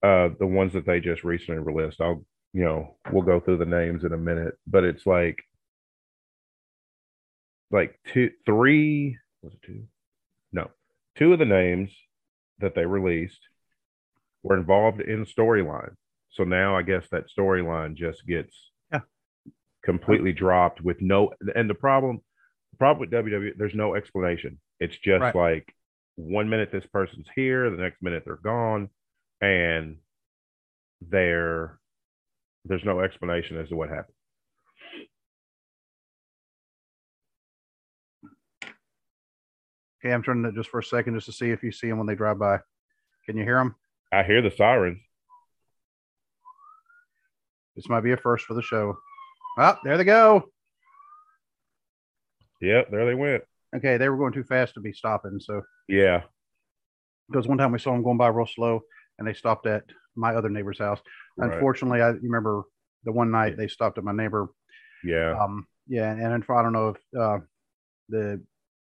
uh, 0.06 0.30
the 0.40 0.46
ones 0.48 0.74
that 0.74 0.86
they 0.86 1.00
just 1.00 1.24
recently 1.24 1.62
released. 1.62 2.00
I'll 2.02 2.26
you 2.54 2.64
know 2.64 2.98
we'll 3.12 3.24
go 3.24 3.40
through 3.40 3.58
the 3.58 3.66
names 3.66 4.04
in 4.04 4.14
a 4.14 4.18
minute, 4.18 4.56
but 4.68 4.84
it's 4.84 5.06
like 5.06 5.44
like 7.72 8.00
two, 8.14 8.32
three 8.46 9.18
was 9.42 9.54
it 9.54 9.62
two? 9.66 9.84
No, 10.52 10.70
two 11.16 11.34
of 11.34 11.40
the 11.40 11.46
names 11.46 11.92
that 12.60 12.76
they 12.76 12.86
released 12.86 13.40
were 14.44 14.58
involved 14.58 15.02
in 15.02 15.26
storyline. 15.26 15.94
So 16.32 16.44
now 16.44 16.78
I 16.78 16.84
guess 16.84 17.06
that 17.12 17.26
storyline 17.38 17.96
just 17.96 18.26
gets 18.26 18.72
Yeah. 18.92 19.02
completely 19.84 20.34
dropped 20.34 20.82
with 20.82 21.02
no. 21.02 21.34
And 21.56 21.70
the 21.70 21.74
problem, 21.76 22.22
the 22.72 22.78
problem 22.78 23.00
with 23.02 23.12
WWE, 23.12 23.58
there's 23.58 23.76
no 23.76 23.96
explanation. 23.96 24.60
It's 24.80 24.98
just 24.98 25.22
Right. 25.22 25.36
like 25.36 25.76
one 26.16 26.50
minute 26.50 26.72
this 26.72 26.86
person's 26.86 27.28
here, 27.36 27.70
the 27.70 27.78
next 27.78 28.02
minute 28.02 28.24
they're 28.26 28.36
gone, 28.38 28.90
and 29.42 29.98
they're 31.02 31.80
there's 32.66 32.86
no 32.86 33.00
explanation 33.02 33.58
as 33.58 33.70
to 33.70 33.76
what 33.76 33.90
happened. 33.90 34.16
Okay, 40.04 40.14
I'm 40.14 40.24
turning 40.24 40.46
it 40.46 40.56
just 40.56 40.70
for 40.70 40.80
a 40.80 40.84
second 40.84 41.16
just 41.16 41.26
to 41.28 41.32
see 41.32 41.50
if 41.50 41.64
you 41.64 41.72
see 41.72 41.90
them 41.90 41.98
when 41.98 42.08
they 42.08 42.16
drive 42.16 42.38
by. 42.38 42.60
Can 43.26 43.38
you 43.38 43.44
hear 43.44 43.58
them? 43.58 43.76
I 44.12 44.24
hear 44.24 44.42
the 44.42 44.52
sirens. 44.52 45.00
This 47.76 47.90
might 47.90 48.02
be 48.02 48.12
a 48.12 48.18
first 48.18 48.46
for 48.46 48.54
the 48.54 48.62
show. 48.62 48.98
Oh, 49.58 49.78
there 49.84 49.98
they 49.98 50.04
go. 50.04 50.50
Yep, 52.62 52.90
there 52.92 53.06
they 53.06 53.16
went. 53.16 53.44
Okay, 53.76 53.98
they 53.98 54.08
were 54.08 54.18
going 54.18 54.34
too 54.34 54.44
fast 54.44 54.76
to 54.76 54.80
be 54.80 54.94
stopping. 54.94 55.40
So 55.40 55.62
Yeah, 55.90 56.22
because 57.28 57.48
one 57.48 57.58
time 57.58 57.72
we 57.72 57.80
saw 57.80 57.92
them 57.92 58.04
going 58.04 58.18
by 58.18 58.28
real 58.28 58.48
slow 58.48 58.82
and 59.18 59.28
they 59.28 59.34
stopped 59.34 59.66
at 59.66 59.84
my 60.16 60.34
other 60.34 60.50
neighbor's 60.50 60.80
house. 60.80 61.00
right. 61.38 61.54
Unfortunately, 61.54 62.02
I 62.02 62.10
remember 62.10 62.64
the 63.04 63.12
one 63.12 63.32
night 63.32 63.58
they 63.58 63.68
stopped 63.68 63.98
at 63.98 64.04
my 64.04 64.12
neighbor. 64.12 64.50
yeah, 65.04 65.38
Um, 65.40 65.68
yeah, 65.88 66.12
and, 66.12 66.22
and 66.22 66.44
I 66.50 66.62
don't 66.62 66.74
know 66.74 66.90
if 66.90 67.20
uh, 67.20 67.40
the 68.10 68.42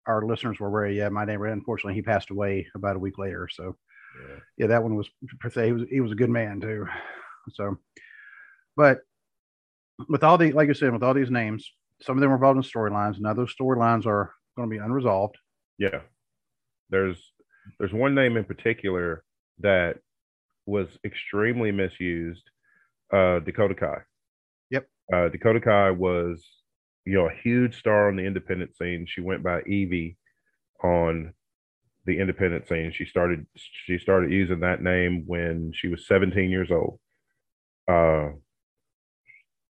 our 0.06 0.24
listeners 0.26 0.58
were 0.58 0.68
aware. 0.68 0.88
Yeah, 0.88 1.08
my 1.08 1.24
neighbor. 1.24 1.46
Unfortunately, 1.46 1.94
he 1.94 2.02
passed 2.02 2.30
away 2.30 2.66
about 2.74 2.96
a 2.96 3.00
week 3.00 3.18
later. 3.18 3.48
So 3.50 3.76
yeah. 4.20 4.36
yeah, 4.58 4.66
that 4.68 4.82
one 4.82 4.96
was 4.96 5.08
per 5.38 5.50
se. 5.50 5.66
He 5.66 5.72
was 5.72 5.82
he 5.90 6.00
was 6.00 6.12
a 6.12 6.16
good 6.16 6.30
man 6.30 6.60
too. 6.60 6.86
So, 7.52 7.78
but 8.76 9.00
with 10.08 10.24
all 10.24 10.38
the 10.38 10.52
like 10.52 10.68
you 10.68 10.74
said, 10.74 10.92
with 10.92 11.02
all 11.02 11.14
these 11.14 11.30
names, 11.30 11.70
some 12.02 12.16
of 12.16 12.20
them 12.20 12.30
were 12.30 12.36
involved 12.36 12.56
in 12.56 12.62
storylines. 12.62 13.20
Now 13.20 13.34
those 13.34 13.54
storylines 13.54 14.06
are 14.06 14.34
going 14.56 14.68
to 14.68 14.74
be 14.74 14.82
unresolved. 14.82 15.36
Yeah. 15.78 16.00
There's 16.90 17.32
there's 17.78 17.92
one 17.92 18.14
name 18.14 18.36
in 18.36 18.44
particular 18.44 19.22
that 19.60 19.96
was 20.70 20.88
extremely 21.04 21.72
misused. 21.72 22.44
Uh 23.12 23.40
Dakota 23.40 23.74
Kai. 23.74 23.98
Yep. 24.70 24.88
Uh 25.12 25.28
Dakota 25.28 25.60
Kai 25.60 25.90
was, 25.90 26.44
you 27.04 27.14
know, 27.14 27.28
a 27.28 27.34
huge 27.42 27.78
star 27.78 28.08
on 28.08 28.16
the 28.16 28.24
independent 28.24 28.76
scene. 28.76 29.06
She 29.08 29.20
went 29.20 29.42
by 29.42 29.62
Evie 29.62 30.16
on 30.82 31.34
the 32.06 32.18
independent 32.20 32.68
scene. 32.68 32.92
She 32.92 33.04
started 33.04 33.46
she 33.56 33.98
started 33.98 34.32
using 34.32 34.60
that 34.60 34.82
name 34.82 35.24
when 35.26 35.72
she 35.74 35.88
was 35.88 36.06
17 36.06 36.50
years 36.50 36.70
old. 36.70 37.00
Uh 37.88 38.30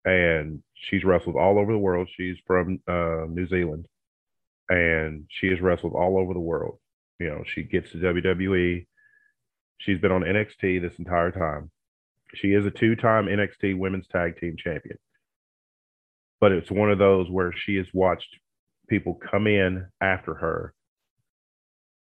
and 0.04 0.62
she's 0.75 1.04
wrestled 1.04 1.37
all 1.37 1.58
over 1.58 1.72
the 1.72 1.78
world. 1.78 2.08
She's 2.16 2.37
from 2.46 2.80
uh 2.88 3.26
New 3.28 3.46
Zealand 3.46 3.87
and 4.68 5.26
she 5.28 5.49
has 5.49 5.61
wrestled 5.61 5.94
all 5.94 6.18
over 6.18 6.34
the 6.34 6.40
world. 6.40 6.78
You 7.18 7.28
know, 7.28 7.44
she 7.46 7.62
gets 7.62 7.92
to 7.92 7.99
WWE. 7.99 8.87
She's 9.82 9.98
been 9.98 10.12
on 10.12 10.22
NXT 10.22 10.80
this 10.80 10.98
entire 10.98 11.30
time. 11.30 11.70
She 12.34 12.48
is 12.48 12.64
a 12.64 12.70
two-time 12.70 13.26
NXT 13.26 13.78
Women's 13.78 14.06
Tag 14.06 14.38
Team 14.38 14.56
Champion. 14.56 14.98
But 16.40 16.52
it's 16.52 16.70
one 16.70 16.90
of 16.90 16.98
those 16.98 17.30
where 17.30 17.52
she 17.52 17.76
has 17.76 17.86
watched 17.92 18.38
people 18.88 19.14
come 19.14 19.46
in 19.46 19.86
after 20.00 20.34
her, 20.34 20.74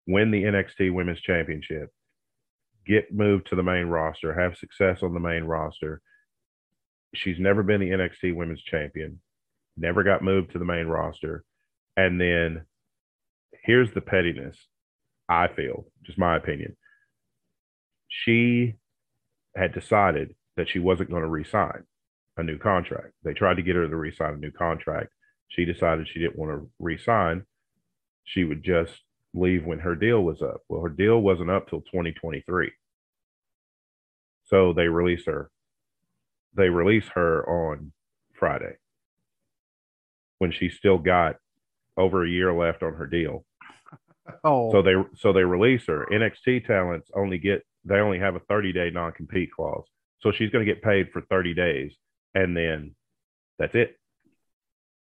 win 0.07 0.31
the 0.31 0.45
NXT 0.45 0.93
Women's 0.93 1.21
Championship, 1.21 1.91
get 2.87 3.13
moved 3.13 3.49
to 3.49 3.57
the 3.57 3.63
main 3.63 3.87
roster, 3.87 4.33
have 4.33 4.57
success 4.57 5.03
on 5.03 5.15
the 5.15 5.21
main 5.21 5.45
roster. 5.45 6.01
She's 7.15 7.39
never 7.39 7.63
been 7.63 7.81
the 7.81 7.91
NXT 7.91 8.35
Women's 8.35 8.63
Champion, 8.63 9.21
never 9.77 10.03
got 10.03 10.23
moved 10.23 10.53
to 10.53 10.59
the 10.59 10.65
main 10.65 10.87
roster 10.87 11.45
and 11.97 12.21
then 12.21 12.65
here's 13.65 13.93
the 13.93 14.01
pettiness 14.01 14.57
I 15.29 15.49
feel, 15.49 15.87
just 16.05 16.19
my 16.19 16.37
opinion. 16.37 16.77
She 18.13 18.75
had 19.57 19.73
decided 19.73 20.35
that 20.57 20.69
she 20.69 20.79
wasn't 20.79 21.11
going 21.11 21.23
to 21.23 21.29
re-sign 21.29 21.85
a 22.37 22.43
new 22.43 22.59
contract. 22.59 23.13
They 23.25 23.33
tried 23.33 23.55
to 23.57 23.63
get 23.63 23.75
her 23.77 23.89
to 23.89 23.97
re-sign 23.97 24.35
a 24.35 24.37
new 24.37 24.51
contract. 24.51 25.09
She 25.49 25.65
decided 25.65 26.07
she 26.09 26.21
didn't 26.21 26.39
want 26.39 26.53
to 26.53 26.71
re-sign. 26.79 27.45
She 28.25 28.45
would 28.45 28.63
just 28.63 28.93
leave 29.35 29.65
when 29.65 29.79
her 29.81 29.95
deal 29.95 30.23
was 30.23 30.43
up. 30.43 30.61
Well, 30.69 30.83
her 30.83 30.91
deal 30.91 31.21
wasn't 31.21 31.51
up 31.51 31.69
till 31.69 31.81
2023. 31.81 32.71
So 34.45 34.73
they 34.75 34.89
release 34.89 35.25
her. 35.27 35.51
They 36.55 36.69
release 36.69 37.07
her 37.15 37.49
on 37.49 37.93
Friday 38.35 38.75
when 40.39 40.53
she 40.53 40.69
still 40.69 40.99
got 40.99 41.37
over 41.97 42.25
a 42.25 42.29
year 42.29 42.53
left 42.53 42.83
on 42.83 42.95
her 42.95 43.07
deal. 43.07 43.45
Oh, 44.45 44.71
So 44.71 44.83
they 44.83 44.95
so 45.17 45.33
they 45.33 45.43
release 45.43 45.87
her. 45.89 46.07
NXT 46.11 46.65
talents 46.67 47.11
only 47.15 47.39
get 47.39 47.65
they 47.85 47.97
only 47.97 48.19
have 48.19 48.37
a 48.37 48.41
30 48.41 48.73
day 48.73 48.91
non 48.91 49.13
compete 49.13 49.51
clause. 49.53 49.85
So 50.21 50.31
she's 50.33 50.51
going 50.51 50.65
to 50.65 50.73
get 50.73 50.83
paid 50.83 51.11
for 51.13 51.23
30 51.23 51.55
days, 51.55 51.93
and 52.35 52.57
then 52.57 52.95
that's 53.59 53.75
it. 53.75 53.99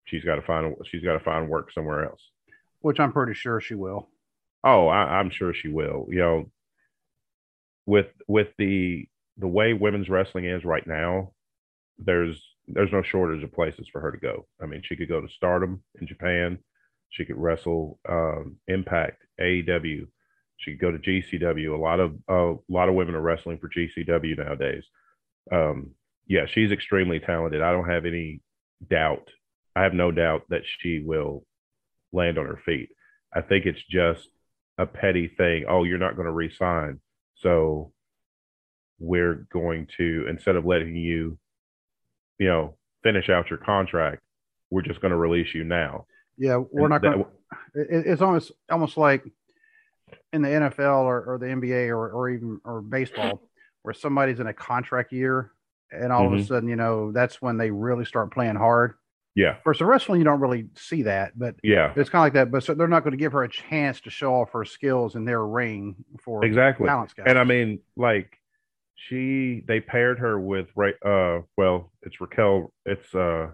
She's 0.05 0.23
got 0.23 0.35
to 0.35 0.41
find 0.41 0.75
she's 0.91 1.03
got 1.03 1.13
to 1.13 1.23
find 1.23 1.49
work 1.49 1.71
somewhere 1.71 2.05
else. 2.05 2.21
which 2.81 2.99
I'm 2.99 3.11
pretty 3.13 3.33
sure 3.33 3.59
she 3.61 3.75
will. 3.75 4.09
Oh, 4.63 4.87
I, 4.87 5.19
I'm 5.19 5.29
sure 5.29 5.53
she 5.53 5.67
will. 5.69 6.07
You 6.09 6.19
know, 6.19 6.51
with 7.85 8.07
with 8.27 8.49
the 8.57 9.07
the 9.37 9.47
way 9.47 9.73
women's 9.73 10.09
wrestling 10.09 10.45
is 10.45 10.63
right 10.65 10.85
now, 10.85 11.31
there's 11.97 12.41
there's 12.67 12.91
no 12.91 13.01
shortage 13.03 13.43
of 13.43 13.53
places 13.53 13.87
for 13.91 14.01
her 14.01 14.11
to 14.11 14.17
go. 14.17 14.47
I 14.61 14.65
mean, 14.65 14.81
she 14.83 14.95
could 14.95 15.09
go 15.09 15.21
to 15.21 15.27
Stardom 15.29 15.83
in 15.99 16.07
Japan. 16.07 16.59
She 17.09 17.25
could 17.25 17.37
wrestle 17.37 17.99
um, 18.09 18.57
Impact, 18.67 19.23
AEW. 19.39 20.07
She 20.57 20.71
could 20.71 20.81
go 20.81 20.91
to 20.91 20.97
GCW. 20.97 21.73
A 21.73 21.81
lot 21.81 21.99
of 21.99 22.15
uh, 22.29 22.53
a 22.53 22.57
lot 22.69 22.89
of 22.89 22.95
women 22.95 23.15
are 23.15 23.21
wrestling 23.21 23.59
for 23.59 23.69
GCW 23.69 24.37
nowadays. 24.37 24.83
Um, 25.51 25.91
yeah, 26.27 26.45
she's 26.47 26.71
extremely 26.71 27.19
talented. 27.19 27.61
I 27.61 27.71
don't 27.71 27.89
have 27.89 28.05
any 28.05 28.41
doubt. 28.89 29.29
I 29.75 29.83
have 29.83 29.93
no 29.93 30.11
doubt 30.11 30.43
that 30.49 30.61
she 30.79 31.03
will 31.05 31.45
land 32.11 32.37
on 32.37 32.45
her 32.45 32.59
feet. 32.65 32.89
I 33.33 33.41
think 33.41 33.65
it's 33.65 33.83
just 33.89 34.27
a 34.77 34.85
petty 34.85 35.27
thing. 35.27 35.65
Oh, 35.69 35.83
you're 35.83 35.97
not 35.97 36.15
going 36.15 36.25
to 36.25 36.31
resign, 36.31 36.99
so 37.35 37.91
we're 38.97 39.45
going 39.51 39.87
to 39.97 40.25
instead 40.29 40.55
of 40.55 40.65
letting 40.65 40.95
you, 40.95 41.37
you 42.39 42.47
know, 42.47 42.77
finish 43.03 43.29
out 43.29 43.49
your 43.49 43.59
contract, 43.59 44.21
we're 44.69 44.81
just 44.81 45.01
going 45.01 45.11
to 45.11 45.17
release 45.17 45.53
you 45.53 45.63
now. 45.63 46.05
Yeah, 46.37 46.57
we're 46.57 46.85
and 46.85 46.89
not 46.89 47.01
going. 47.01 47.25
It's 47.73 48.21
almost 48.21 48.51
almost 48.69 48.97
like 48.97 49.23
in 50.35 50.41
the 50.41 50.49
NFL 50.49 51.03
or, 51.03 51.23
or 51.23 51.37
the 51.39 51.45
NBA 51.45 51.87
or, 51.89 52.09
or 52.11 52.29
even 52.29 52.59
or 52.65 52.81
baseball, 52.81 53.41
where 53.81 53.93
somebody's 53.93 54.39
in 54.39 54.47
a 54.47 54.53
contract 54.53 55.11
year, 55.11 55.51
and 55.91 56.11
all 56.11 56.23
mm-hmm. 56.23 56.27
of 56.27 56.33
a 56.33 56.43
mm-hmm. 56.43 56.47
sudden, 56.47 56.69
you 56.69 56.75
know, 56.75 57.11
that's 57.11 57.41
when 57.41 57.57
they 57.57 57.71
really 57.71 58.05
start 58.05 58.31
playing 58.33 58.55
hard. 58.55 58.95
Yeah. 59.35 59.57
Versus 59.65 59.81
wrestling, 59.81 60.19
you 60.19 60.25
don't 60.25 60.39
really 60.39 60.67
see 60.75 61.03
that, 61.03 61.37
but 61.37 61.55
yeah, 61.61 61.91
it's 61.95 62.09
kind 62.09 62.21
of 62.21 62.25
like 62.25 62.33
that. 62.33 62.51
But 62.51 62.63
so 62.63 62.73
they're 62.73 62.87
not 62.87 63.03
going 63.03 63.11
to 63.11 63.17
give 63.17 63.33
her 63.33 63.43
a 63.43 63.49
chance 63.49 63.99
to 64.01 64.09
show 64.09 64.33
off 64.33 64.51
her 64.51 64.63
skills 64.63 65.15
in 65.15 65.25
their 65.25 65.45
ring 65.45 65.95
for 66.21 66.45
exactly. 66.45 66.87
And 67.25 67.37
I 67.37 67.43
mean, 67.43 67.79
like 67.97 68.39
she, 68.95 69.61
they 69.67 69.81
paired 69.81 70.19
her 70.19 70.39
with 70.39 70.67
right. 70.75 70.95
Uh, 71.05 71.41
well, 71.57 71.91
it's 72.01 72.21
Raquel. 72.21 72.71
It's 72.85 73.13
uh 73.13 73.47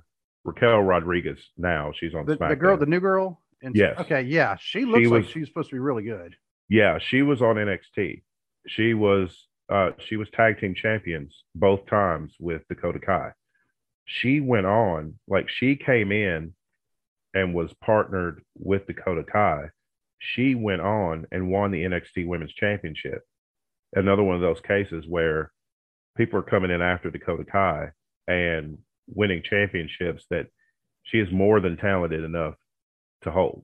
Raquel 0.44 0.82
Rodriguez 0.82 1.40
now. 1.58 1.92
She's 1.96 2.14
on 2.14 2.28
the, 2.28 2.36
the 2.36 2.56
girl, 2.56 2.78
the 2.78 2.86
new 2.86 3.00
girl. 3.00 3.42
And 3.64 3.76
yes. 3.76 4.00
Okay. 4.00 4.22
Yeah, 4.24 4.58
she 4.60 4.86
looks 4.86 5.00
she 5.00 5.06
like 5.08 5.24
was, 5.24 5.32
she's 5.32 5.48
supposed 5.48 5.70
to 5.70 5.76
be 5.76 5.80
really 5.80 6.04
good. 6.04 6.36
Yeah, 6.72 6.98
she 7.00 7.22
was 7.22 7.42
on 7.42 7.58
NXT. 7.58 8.24
She 8.68 8.94
was 8.94 9.48
uh 9.70 9.92
she 10.00 10.16
was 10.18 10.30
tag 10.32 10.60
team 10.60 10.74
champions 10.74 11.44
both 11.54 11.86
times 11.86 12.34
with 12.40 12.68
Dakota 12.68 13.00
Kai 13.00 13.32
she 14.06 14.40
went 14.40 14.66
on, 14.66 15.18
like 15.28 15.50
she 15.50 15.76
came 15.76 16.12
in 16.12 16.54
and 17.34 17.54
was 17.54 17.74
partnered 17.82 18.44
with 18.58 18.86
Dakota 18.88 19.24
Kai. 19.24 19.70
She 20.20 20.54
went 20.54 20.82
on 20.82 21.26
and 21.32 21.50
won 21.50 21.72
the 21.72 21.84
NXT 21.84 22.28
Women's 22.28 22.54
Championship. 22.54 23.24
Another 23.94 24.24
one 24.24 24.36
of 24.36 24.42
those 24.42 24.62
cases 24.62 25.06
where 25.08 25.52
people 26.18 26.40
are 26.40 26.44
coming 26.44 26.72
in 26.72 26.82
after 26.82 27.10
Dakota 27.10 27.46
Kai 27.46 27.92
and 28.28 28.78
winning 29.08 29.42
championships 29.44 30.26
that 30.30 30.48
she 31.04 31.20
is 31.20 31.32
more 31.32 31.60
than 31.60 31.78
talented 31.78 32.24
enough 32.24 32.56
to 33.24 33.32
hold. 33.32 33.64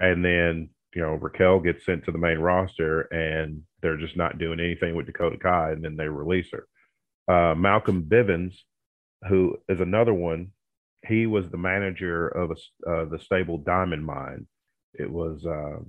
And 0.00 0.24
then, 0.24 0.70
you 0.94 1.02
know, 1.02 1.14
Raquel 1.14 1.60
gets 1.60 1.84
sent 1.84 2.04
to 2.04 2.12
the 2.12 2.18
main 2.18 2.38
roster 2.38 3.02
and 3.02 3.62
they're 3.80 3.96
just 3.96 4.16
not 4.16 4.38
doing 4.38 4.60
anything 4.60 4.94
with 4.94 5.06
Dakota 5.06 5.38
Kai 5.38 5.72
and 5.72 5.84
then 5.84 5.96
they 5.96 6.08
release 6.08 6.48
her. 6.52 6.66
Uh, 7.28 7.54
Malcolm 7.54 8.04
Bivens 8.04 8.54
who 9.28 9.56
is 9.68 9.80
another 9.80 10.14
one. 10.14 10.48
He 11.06 11.26
was 11.26 11.48
the 11.48 11.58
manager 11.58 12.28
of 12.28 12.50
a, 12.50 12.90
uh, 12.90 13.04
the 13.06 13.18
stable 13.18 13.58
Diamond 13.58 14.04
Mine. 14.04 14.46
It 14.94 15.10
was 15.10 15.44
uh, 15.44 15.80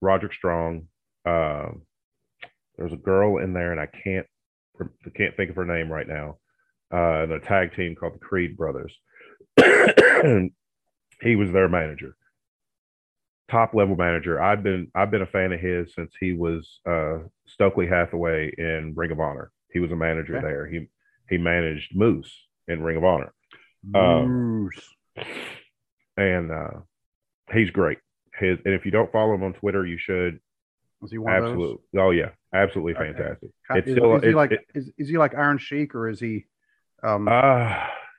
Roderick 0.00 0.34
Strong. 0.34 0.88
Uh, 1.26 1.68
there's 2.76 2.92
a 2.92 2.96
girl 2.96 3.38
in 3.38 3.52
there, 3.52 3.72
and 3.72 3.80
I 3.80 3.86
can't 3.86 4.26
can't 5.16 5.36
think 5.36 5.50
of 5.50 5.56
her 5.56 5.64
name 5.64 5.90
right 5.90 6.08
now. 6.08 6.38
Uh, 6.92 7.22
and 7.22 7.32
a 7.32 7.40
tag 7.40 7.74
team 7.74 7.94
called 7.94 8.14
the 8.14 8.18
Creed 8.18 8.56
Brothers. 8.56 8.94
he 11.22 11.36
was 11.36 11.52
their 11.52 11.68
manager, 11.68 12.16
top 13.52 13.74
level 13.74 13.94
manager. 13.94 14.42
I've 14.42 14.62
been 14.62 14.90
I've 14.94 15.10
been 15.10 15.22
a 15.22 15.26
fan 15.26 15.52
of 15.52 15.60
his 15.60 15.94
since 15.94 16.12
he 16.18 16.32
was 16.32 16.80
uh, 16.86 17.18
Stokely 17.46 17.86
Hathaway 17.86 18.52
in 18.56 18.94
Ring 18.96 19.12
of 19.12 19.20
Honor. 19.20 19.52
He 19.72 19.78
was 19.78 19.92
a 19.92 19.96
manager 19.96 20.38
okay. 20.38 20.46
there. 20.46 20.66
He 20.66 20.88
he 21.28 21.36
managed 21.36 21.94
Moose 21.94 22.32
in 22.66 22.82
Ring 22.82 22.96
of 22.96 23.04
Honor. 23.04 23.32
Um, 23.94 24.28
Moose. 24.28 24.88
Um, 25.16 25.24
and 26.16 26.50
uh, 26.50 26.80
he's 27.52 27.70
great. 27.70 27.98
His 28.38 28.58
and 28.64 28.74
if 28.74 28.86
you 28.86 28.90
don't 28.90 29.12
follow 29.12 29.34
him 29.34 29.44
on 29.44 29.52
Twitter, 29.52 29.86
you 29.86 29.98
should. 29.98 30.40
Is 31.02 31.10
he 31.10 31.18
one 31.18 31.32
absolutely? 31.34 31.84
Oh 32.00 32.10
yeah, 32.10 32.30
absolutely 32.54 32.94
okay. 32.94 33.12
fantastic. 33.12 33.50
It's 33.70 33.88
is, 33.88 33.94
still, 33.94 34.16
is 34.16 34.22
he 34.22 34.30
it, 34.30 34.34
like 34.34 34.52
it, 34.52 34.60
is, 34.74 34.90
is 34.96 35.08
he 35.08 35.18
like 35.18 35.34
Iron 35.34 35.58
Sheik 35.58 35.94
or 35.94 36.08
is 36.08 36.18
he? 36.18 36.46
Um... 37.02 37.28
Uh 37.28 37.74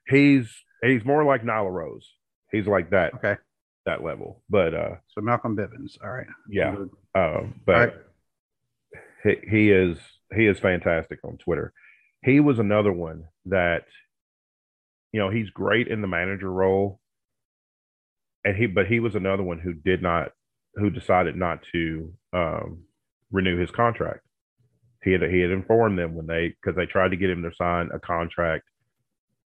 he's 0.07 0.49
he's 0.81 1.05
more 1.05 1.23
like 1.23 1.43
Nyla 1.43 1.71
Rose. 1.71 2.07
He's 2.51 2.67
like 2.67 2.91
that. 2.91 3.13
Okay. 3.15 3.37
That 3.85 4.03
level, 4.03 4.41
but 4.49 4.73
uh. 4.73 4.95
So 5.09 5.21
Malcolm 5.21 5.57
Bivens. 5.57 5.97
All 6.01 6.09
right. 6.09 6.27
Yeah. 6.49 6.75
Um, 7.15 7.61
but 7.65 7.73
right. 7.73 7.93
he, 9.23 9.49
he 9.49 9.71
is 9.71 9.97
he 10.33 10.47
is 10.47 10.57
fantastic 10.59 11.19
on 11.23 11.37
Twitter 11.37 11.73
he 12.23 12.39
was 12.39 12.59
another 12.59 12.91
one 12.91 13.25
that 13.45 13.83
you 15.11 15.19
know 15.19 15.29
he's 15.29 15.49
great 15.49 15.87
in 15.87 16.01
the 16.01 16.07
manager 16.07 16.51
role 16.51 16.99
and 18.43 18.55
he 18.55 18.65
but 18.65 18.87
he 18.87 18.99
was 18.99 19.15
another 19.15 19.43
one 19.43 19.59
who 19.59 19.73
did 19.73 20.01
not 20.01 20.31
who 20.75 20.89
decided 20.89 21.35
not 21.35 21.59
to 21.71 22.11
um, 22.33 22.83
renew 23.31 23.59
his 23.59 23.71
contract 23.71 24.21
he 25.03 25.11
had 25.11 25.21
he 25.21 25.39
had 25.39 25.51
informed 25.51 25.99
them 25.99 26.15
when 26.15 26.25
they 26.25 26.55
because 26.61 26.75
they 26.75 26.85
tried 26.85 27.09
to 27.09 27.17
get 27.17 27.29
him 27.29 27.43
to 27.43 27.53
sign 27.55 27.89
a 27.93 27.99
contract 27.99 28.63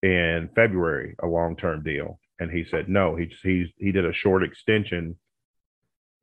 in 0.02 0.50
february 0.56 1.16
a 1.22 1.28
long-term 1.28 1.84
deal 1.84 2.20
and 2.40 2.52
he 2.52 2.64
said 2.64 2.90
no 2.90 3.16
he 3.16 3.26
just 3.26 3.44
he's 3.44 3.68
he 3.78 3.92
did 3.92 4.06
a 4.06 4.14
short 4.14 4.44
extension 4.44 5.18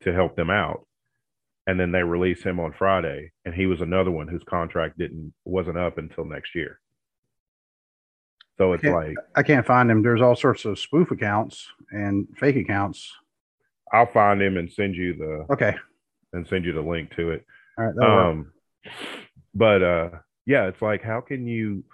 to 0.03 0.13
help 0.13 0.37
them 0.37 0.51
out 0.51 0.87
and 1.67 1.79
then 1.79 1.93
they 1.93 2.03
release 2.03 2.43
him 2.43 2.59
on 2.59 2.73
Friday, 2.73 3.31
and 3.45 3.55
he 3.55 3.67
was 3.67 3.81
another 3.81 4.11
one 4.11 4.27
whose 4.27 4.43
contract 4.43 4.99
didn't 4.99 5.33
wasn't 5.45 5.79
up 5.79 5.99
until 5.99 6.25
next 6.25 6.55
year. 6.57 6.81
So 8.59 8.73
it's 8.73 8.85
I 8.85 8.91
like 8.91 9.15
I 9.37 9.43
can't 9.45 9.65
find 9.65 9.89
him. 9.89 10.03
There's 10.03 10.21
all 10.21 10.35
sorts 10.35 10.65
of 10.65 10.81
spoof 10.81 11.13
accounts 11.13 11.69
and 11.93 12.27
fake 12.37 12.57
accounts. 12.57 13.13
I'll 13.93 14.07
find 14.07 14.43
him 14.43 14.57
and 14.57 14.71
send 14.73 14.97
you 14.97 15.15
the 15.15 15.53
okay 15.53 15.77
and 16.33 16.45
send 16.47 16.65
you 16.65 16.73
the 16.73 16.81
link 16.81 17.15
to 17.17 17.31
it. 17.31 17.47
All 17.79 17.87
right. 17.87 18.29
Um, 18.29 18.53
but 19.55 19.83
uh, 19.83 20.11
yeah, 20.47 20.67
it's 20.67 20.83
like 20.83 21.03
how 21.03 21.21
can 21.21 21.47
you? 21.47 21.85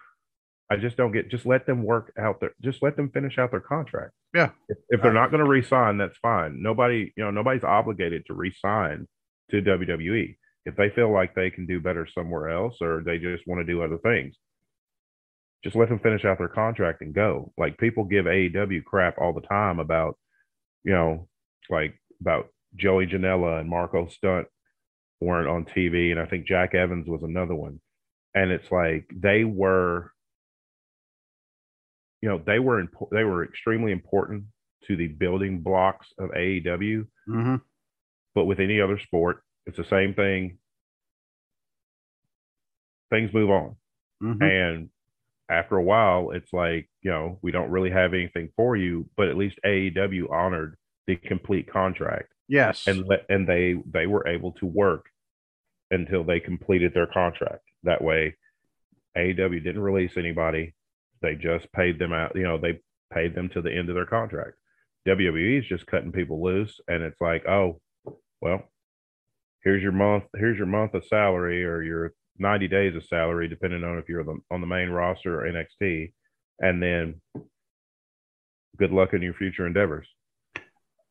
I 0.70 0.76
just 0.76 0.96
don't 0.96 1.12
get. 1.12 1.31
Just 1.31 1.46
let 1.46 1.66
them 1.66 1.85
work 1.85 2.12
out 2.18 2.40
their. 2.40 2.52
Just 2.62 2.83
let 2.83 2.96
them 2.96 3.11
finish 3.11 3.38
out 3.38 3.52
their 3.52 3.61
contract. 3.61 4.12
Yeah. 4.35 4.50
If, 4.68 4.79
if 4.88 5.02
they're 5.02 5.12
not 5.12 5.31
going 5.31 5.44
to 5.44 5.48
resign, 5.48 5.98
that's 5.98 6.18
fine. 6.18 6.61
Nobody, 6.61 7.12
you 7.16 7.24
know, 7.24 7.31
nobody's 7.31 7.64
obligated 7.64 8.24
to 8.26 8.35
resign 8.35 9.07
to 9.50 9.62
WWE. 9.62 10.37
If 10.64 10.74
they 10.76 10.90
feel 10.90 11.12
like 11.12 11.35
they 11.35 11.50
can 11.50 11.66
do 11.66 11.81
better 11.81 12.07
somewhere 12.12 12.50
else 12.50 12.79
or 12.81 13.02
they 13.05 13.18
just 13.18 13.46
want 13.46 13.64
to 13.64 13.72
do 13.72 13.83
other 13.83 13.98
things, 13.98 14.35
just 15.62 15.76
let 15.76 15.88
them 15.88 16.00
finish 16.00 16.24
out 16.24 16.38
their 16.38 16.48
contract 16.48 17.02
and 17.02 17.14
go. 17.14 17.52
Like 17.57 17.79
people 17.79 18.05
give 18.05 18.24
AEW 18.24 18.85
crap 18.85 19.18
all 19.18 19.33
the 19.33 19.40
time 19.40 19.79
about, 19.79 20.18
you 20.83 20.92
know, 20.92 21.29
like 21.70 21.94
about 22.20 22.48
Joey 22.74 23.07
Janela 23.07 23.61
and 23.61 23.68
Marco 23.68 24.09
Stunt 24.09 24.48
weren't 25.20 25.48
on 25.48 25.64
TV. 25.64 26.11
And 26.11 26.20
I 26.20 26.26
think 26.26 26.46
Jack 26.46 26.74
Evans 26.74 27.07
was 27.09 27.22
another 27.22 27.55
one. 27.55 27.81
And 28.35 28.50
it's 28.50 28.70
like 28.70 29.09
they 29.14 29.44
were, 29.44 30.12
you 32.27 32.33
know, 32.33 32.43
they 32.45 32.59
were 32.59 32.83
impo- 32.83 33.09
they 33.12 33.23
were 33.23 33.45
extremely 33.45 33.93
important 33.93 34.47
to 34.89 34.97
the 34.97 35.07
building 35.07 35.61
blocks 35.61 36.09
of 36.19 36.31
AEW. 36.31 37.07
Mm-hmm. 37.29 37.57
But 38.35 38.47
with 38.47 38.59
any 38.59 38.81
other 38.81 38.99
sport, 38.99 39.45
it's 39.65 39.77
the 39.77 39.85
same 39.85 40.12
thing. 40.12 40.59
Things 43.11 43.33
move 43.33 43.51
on. 43.51 43.77
Mm-hmm. 44.21 44.43
And 44.43 44.91
after 45.49 45.77
a 45.77 45.83
while, 45.85 46.33
it's 46.33 46.53
like, 46.53 46.91
you 47.01 47.12
know, 47.12 47.39
we 47.43 47.53
don't 47.53 47.71
really 47.71 47.91
have 47.91 48.12
anything 48.12 48.49
for 48.57 48.77
you, 48.77 49.09
but 49.17 49.29
at 49.29 49.37
least 49.37 49.61
AEW 49.65 50.29
honored 50.29 50.77
the 51.07 51.15
complete 51.15 51.73
contract. 51.73 52.33
Yes. 52.49 52.89
And 52.89 53.07
let, 53.07 53.25
and 53.29 53.49
they 53.49 53.77
they 53.89 54.09
were 54.09 54.27
able 54.27 54.51
to 54.55 54.67
work 54.67 55.07
until 55.93 56.25
they 56.25 56.41
completed 56.41 56.93
their 56.93 57.07
contract. 57.07 57.62
That 57.85 58.03
way 58.03 58.35
AEW 59.17 59.62
didn't 59.62 59.81
release 59.81 60.17
anybody. 60.17 60.75
They 61.27 61.35
just 61.35 61.73
paid 61.73 61.99
them 61.99 62.12
out, 62.12 62.37
you 62.37 62.45
know, 62.45 62.57
they 62.57 62.79
paid 63.12 63.35
them 63.35 63.49
to 63.49 63.61
the 63.61 63.73
end 63.73 63.89
of 63.89 63.97
their 63.97 64.07
contract. 64.07 64.53
WWE 65.09 65.59
is 65.59 65.67
just 65.67 65.87
cutting 65.87 66.12
people 66.12 66.41
loose 66.41 66.79
and 66.87 67.03
it's 67.03 67.21
like, 67.21 67.45
oh, 67.49 67.81
well, 68.41 68.62
here's 69.65 69.83
your 69.83 69.91
month, 69.91 70.23
here's 70.37 70.57
your 70.57 70.69
month 70.69 70.95
of 70.95 71.05
salary 71.05 71.65
or 71.65 71.83
your 71.83 72.12
90 72.39 72.69
days 72.69 72.95
of 72.95 73.05
salary, 73.05 73.49
depending 73.49 73.83
on 73.83 73.99
if 73.99 74.09
you're 74.09 74.23
the, 74.23 74.37
on 74.53 74.61
the 74.61 74.69
main 74.69 74.89
roster 74.91 75.41
or 75.41 75.51
NXT, 75.51 76.12
and 76.61 76.81
then 76.81 77.21
good 78.77 78.93
luck 78.93 79.12
in 79.12 79.21
your 79.21 79.35
future 79.35 79.67
endeavors. 79.67 80.07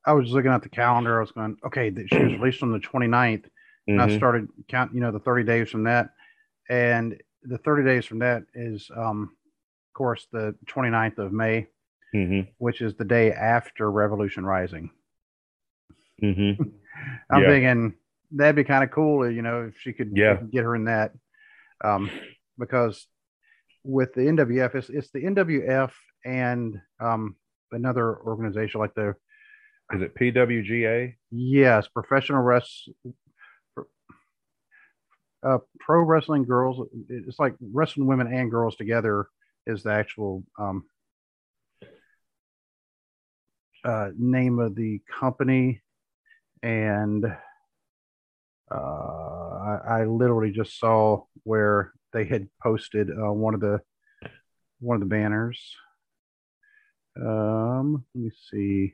I 0.05 0.13
was 0.13 0.31
looking 0.31 0.51
at 0.51 0.61
the 0.61 0.69
calendar. 0.69 1.17
I 1.17 1.21
was 1.21 1.31
going, 1.31 1.57
okay, 1.65 1.93
she 2.07 2.23
was 2.23 2.33
released 2.39 2.63
on 2.63 2.71
the 2.71 2.79
29th. 2.79 3.49
And 3.87 3.99
mm-hmm. 3.99 4.11
I 4.11 4.17
started 4.17 4.47
count, 4.69 4.93
you 4.93 5.01
know, 5.01 5.11
the 5.11 5.19
30 5.19 5.43
days 5.43 5.69
from 5.69 5.83
that. 5.83 6.11
and 6.69 7.19
the 7.43 7.57
30 7.59 7.83
days 7.83 8.05
from 8.05 8.19
that 8.19 8.43
is, 8.55 8.89
um, 8.95 9.35
course, 9.95 10.27
the 10.31 10.55
29th 10.67 11.17
of 11.17 11.33
May, 11.33 11.67
hmm 12.13 12.41
which 12.59 12.81
is 12.81 12.95
the 12.95 13.03
day 13.05 13.31
after 13.31 13.89
Revolution 13.89 14.45
Rising. 14.45 14.91
hmm 16.21 16.51
I'm 17.29 17.41
Yeah. 17.41 17.47
thinking 17.49 17.95
that'd 18.31 18.55
be 18.55 18.63
kind 18.63 18.83
of 18.83 18.91
cool, 18.91 19.29
you 19.29 19.41
know, 19.41 19.65
if 19.69 19.75
she 19.79 19.91
could 19.93 20.11
Yeah. 20.15 20.37
get 20.51 20.63
her 20.63 20.75
in 20.75 20.85
that, 20.85 21.11
um, 21.83 22.09
because 22.57 23.07
with 23.83 24.13
the 24.13 24.21
NWF, 24.21 24.75
it's, 24.75 24.89
it's 24.89 25.11
the 25.11 25.23
NWF 25.23 25.91
and 26.23 26.79
um, 26.99 27.35
another 27.71 28.17
organization 28.21 28.79
like 28.79 28.93
the 28.95 29.15
Is 29.93 30.01
it 30.01 30.15
PWGA? 30.15 31.15
yes, 31.31 31.87
professional 31.87 32.41
rest, 32.41 32.89
uh, 35.43 35.59
pro 35.79 36.01
wrestling 36.01 36.43
girls. 36.45 36.87
It's 37.09 37.39
like 37.39 37.55
wrestling 37.73 38.07
women 38.07 38.33
and 38.33 38.49
girls 38.49 38.75
together 38.75 39.27
is 39.67 39.83
the 39.83 39.91
actual 39.91 40.43
um, 40.59 40.85
uh, 43.83 44.09
name 44.17 44.59
of 44.59 44.75
the 44.75 45.01
company, 45.19 45.81
and 46.63 47.25
uh, 48.71 48.75
I, 48.75 49.79
I 49.87 50.05
literally 50.05 50.51
just 50.51 50.79
saw 50.79 51.23
where 51.43 51.93
they 52.13 52.25
had 52.25 52.47
posted 52.61 53.09
uh, 53.11 53.31
one 53.31 53.53
of 53.53 53.59
the 53.59 53.81
one 54.79 54.95
of 54.95 55.01
the 55.01 55.13
banners. 55.13 55.59
Um, 57.19 58.05
let 58.13 58.23
me 58.23 58.31
see. 58.51 58.93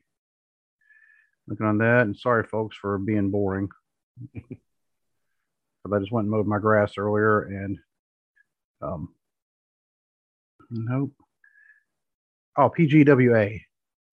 Looking 1.48 1.66
on 1.66 1.78
that, 1.80 2.02
and 2.02 2.16
sorry, 2.16 2.44
folks, 2.44 2.78
for 2.78 2.98
being 2.98 3.30
boring. 3.32 3.70
but 4.34 5.94
I 5.94 6.00
just 6.00 6.12
went 6.12 6.26
and 6.26 6.32
mowed 6.32 6.48
my 6.48 6.60
grass 6.60 6.98
earlier, 6.98 7.42
and 7.42 7.80
um, 8.82 9.14
nope. 10.72 11.12
Oh, 12.58 12.70
PGWA, 12.70 13.62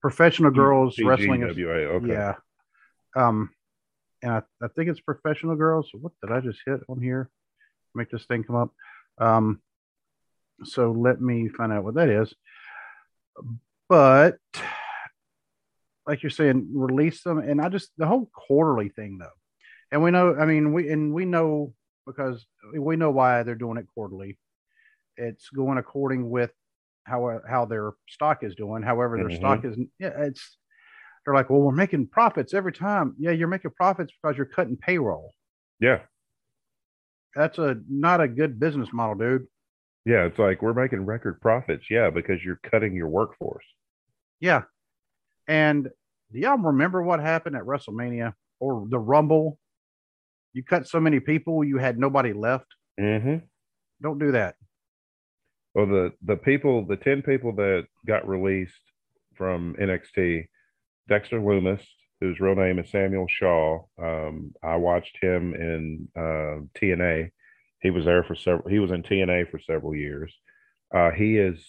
Professional 0.01 0.51
Girls 0.51 0.99
Wrestling. 0.99 1.41
PGWA. 1.41 1.87
Okay. 1.97 2.09
Yeah. 2.09 2.35
Um, 3.17 3.51
and 4.23 4.33
I, 4.33 4.43
I 4.63 4.69
think 4.69 4.91
it's 4.91 5.01
professional 5.01 5.57
girls. 5.57 5.91
What 5.93 6.13
did 6.23 6.33
I 6.33 6.41
just 6.41 6.61
hit 6.67 6.81
on 6.89 7.01
here? 7.01 7.31
Make 7.95 8.11
this 8.11 8.27
thing 8.27 8.45
come 8.45 8.57
up. 8.57 8.71
Um, 9.19 9.61
so 10.65 10.93
let 10.93 11.21
me 11.21 11.49
find 11.49 11.73
out 11.73 11.85
what 11.85 11.95
that 11.95 12.09
is. 12.09 12.35
But 13.89 14.39
like 16.07 16.23
you're 16.23 16.31
saying, 16.31 16.69
release 16.73 17.23
them, 17.23 17.39
and 17.39 17.61
I 17.61 17.69
just 17.69 17.91
the 17.97 18.07
whole 18.07 18.27
quarterly 18.33 18.89
thing 18.89 19.19
though, 19.19 19.27
and 19.93 20.03
we 20.03 20.11
know. 20.11 20.35
I 20.35 20.47
mean, 20.47 20.73
we 20.73 20.91
and 20.91 21.13
we 21.13 21.25
know 21.25 21.75
because 22.07 22.45
we 22.77 22.97
know 22.97 23.11
why 23.11 23.43
they're 23.43 23.55
doing 23.55 23.79
it 23.79 23.87
quarterly. 23.95 24.37
It's 25.19 25.51
going 25.51 25.77
according 25.79 26.31
with 26.31 26.53
how 27.05 27.41
how 27.49 27.65
their 27.67 27.93
stock 28.09 28.43
is 28.43 28.55
doing. 28.55 28.83
However, 28.83 29.17
their 29.17 29.29
Mhm. 29.29 29.37
stock 29.37 29.65
is 29.65 29.77
yeah, 29.99 30.13
it's 30.23 30.57
they're 31.25 31.35
like, 31.35 31.51
well, 31.51 31.61
we're 31.61 31.73
making 31.73 32.07
profits 32.09 32.55
every 32.55 32.73
time. 32.73 33.15
Yeah, 33.19 33.33
you're 33.33 33.49
making 33.49 33.73
profits 33.73 34.13
because 34.23 34.37
you're 34.37 34.47
cutting 34.47 34.77
payroll. 34.77 35.35
Yeah. 35.81 36.01
That's 37.35 37.59
a 37.59 37.81
not 37.89 38.21
a 38.21 38.29
good 38.29 38.59
business 38.59 38.89
model, 38.93 39.15
dude. 39.17 39.47
Yeah. 40.05 40.25
It's 40.25 40.39
like 40.39 40.63
we're 40.63 40.73
making 40.75 41.05
record 41.05 41.41
profits. 41.41 41.91
Yeah, 41.91 42.11
because 42.11 42.43
you're 42.45 42.61
cutting 42.63 42.95
your 42.95 43.09
workforce. 43.09 43.65
Yeah. 44.41 44.63
And 45.47 45.85
do 46.33 46.39
y'all 46.39 46.59
remember 46.59 47.03
what 47.03 47.21
happened 47.21 47.57
at 47.57 47.63
WrestleMania 47.65 48.35
or 48.61 48.87
the 48.89 48.99
Rumble? 48.99 49.59
You 50.55 50.63
cut 50.65 50.87
so 50.89 50.99
many 51.01 51.21
people, 51.21 51.63
you 51.65 51.79
had 51.79 51.99
nobody 51.99 52.33
left. 52.33 52.67
hmm 52.99 53.37
Don't 54.01 54.19
do 54.19 54.33
that. 54.33 54.57
Well, 55.79 55.87
the 55.87 56.13
the 56.25 56.35
people, 56.37 56.85
the 56.85 56.97
ten 56.97 57.23
people 57.23 57.53
that 57.53 57.87
got 58.05 58.27
released 58.27 58.73
from 59.37 59.77
NXT, 59.81 60.49
Dexter 61.09 61.39
Lumis, 61.41 61.81
whose 62.21 62.41
real 62.41 62.57
name 62.57 62.81
is 62.81 62.91
Samuel 62.91 63.29
Shaw. 63.29 63.85
Um, 63.97 64.55
I 64.61 64.75
watched 64.75 65.17
him 65.23 65.55
in 65.55 66.09
uh, 66.17 66.67
TNA. 66.77 67.31
He 67.81 67.91
was 67.91 68.05
there 68.05 68.25
for 68.25 68.35
several. 68.35 68.69
He 68.69 68.81
was 68.81 68.91
in 68.91 69.05
TNA 69.05 69.53
for 69.53 69.61
several 69.61 69.95
years. 69.95 70.35
Uh, 70.93 71.13
he 71.13 71.37
is 71.39 71.65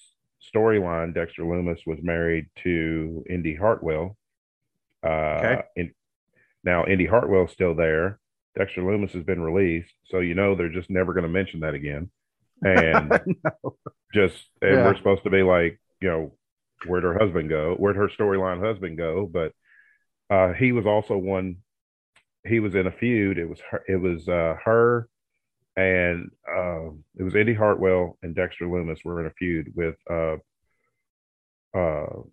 storyline. 0.55 1.13
Dexter 1.13 1.43
Lumis 1.43 1.85
was 1.85 1.99
married 2.01 2.47
to 2.63 3.23
Indy 3.29 3.53
Hartwell. 3.53 4.17
Uh, 5.05 5.07
Okay. 5.07 5.61
in, 5.75 5.93
now 6.63 6.83
Indy 6.87 7.05
Hartwell's 7.05 7.51
still 7.51 7.75
there. 7.75 8.19
Dexter 8.57 8.81
Lumis 8.81 9.11
has 9.11 9.23
been 9.23 9.39
released, 9.43 9.93
so 10.07 10.17
you 10.17 10.33
know 10.33 10.55
they're 10.55 10.73
just 10.73 10.89
never 10.89 11.13
going 11.13 11.25
to 11.25 11.29
mention 11.29 11.59
that 11.59 11.75
again. 11.75 12.09
And 12.63 13.19
just 14.13 14.35
and 14.61 14.71
Yeah. 14.71 14.83
we're 14.83 14.97
supposed 14.97 15.23
to 15.23 15.29
be 15.29 15.43
like, 15.43 15.79
you 16.01 16.09
know, 16.09 16.33
where'd 16.87 17.03
her 17.03 17.17
husband 17.17 17.49
go? 17.49 17.75
Where'd 17.77 17.95
her 17.97 18.09
storyline 18.09 18.59
husband 18.65 18.97
go? 18.97 19.29
But 19.31 19.53
uh 20.29 20.53
he 20.53 20.71
was 20.71 20.85
also 20.85 21.17
one 21.17 21.57
he 22.47 22.59
was 22.59 22.75
in 22.75 22.87
a 22.87 22.91
feud. 22.91 23.37
It 23.37 23.45
was 23.47 23.59
her 23.71 23.83
it 23.87 23.97
was 23.97 24.27
uh 24.29 24.55
her 24.65 25.09
and 25.77 26.31
uh, 26.49 26.89
it 27.17 27.23
was 27.23 27.35
Indy 27.35 27.53
Hartwell 27.53 28.17
and 28.23 28.35
Dexter 28.35 28.65
Lumis 28.67 29.05
were 29.05 29.21
in 29.21 29.27
a 29.27 29.31
feud 29.31 29.73
with 29.75 29.95
uh 30.11 30.37
uh 31.73 32.23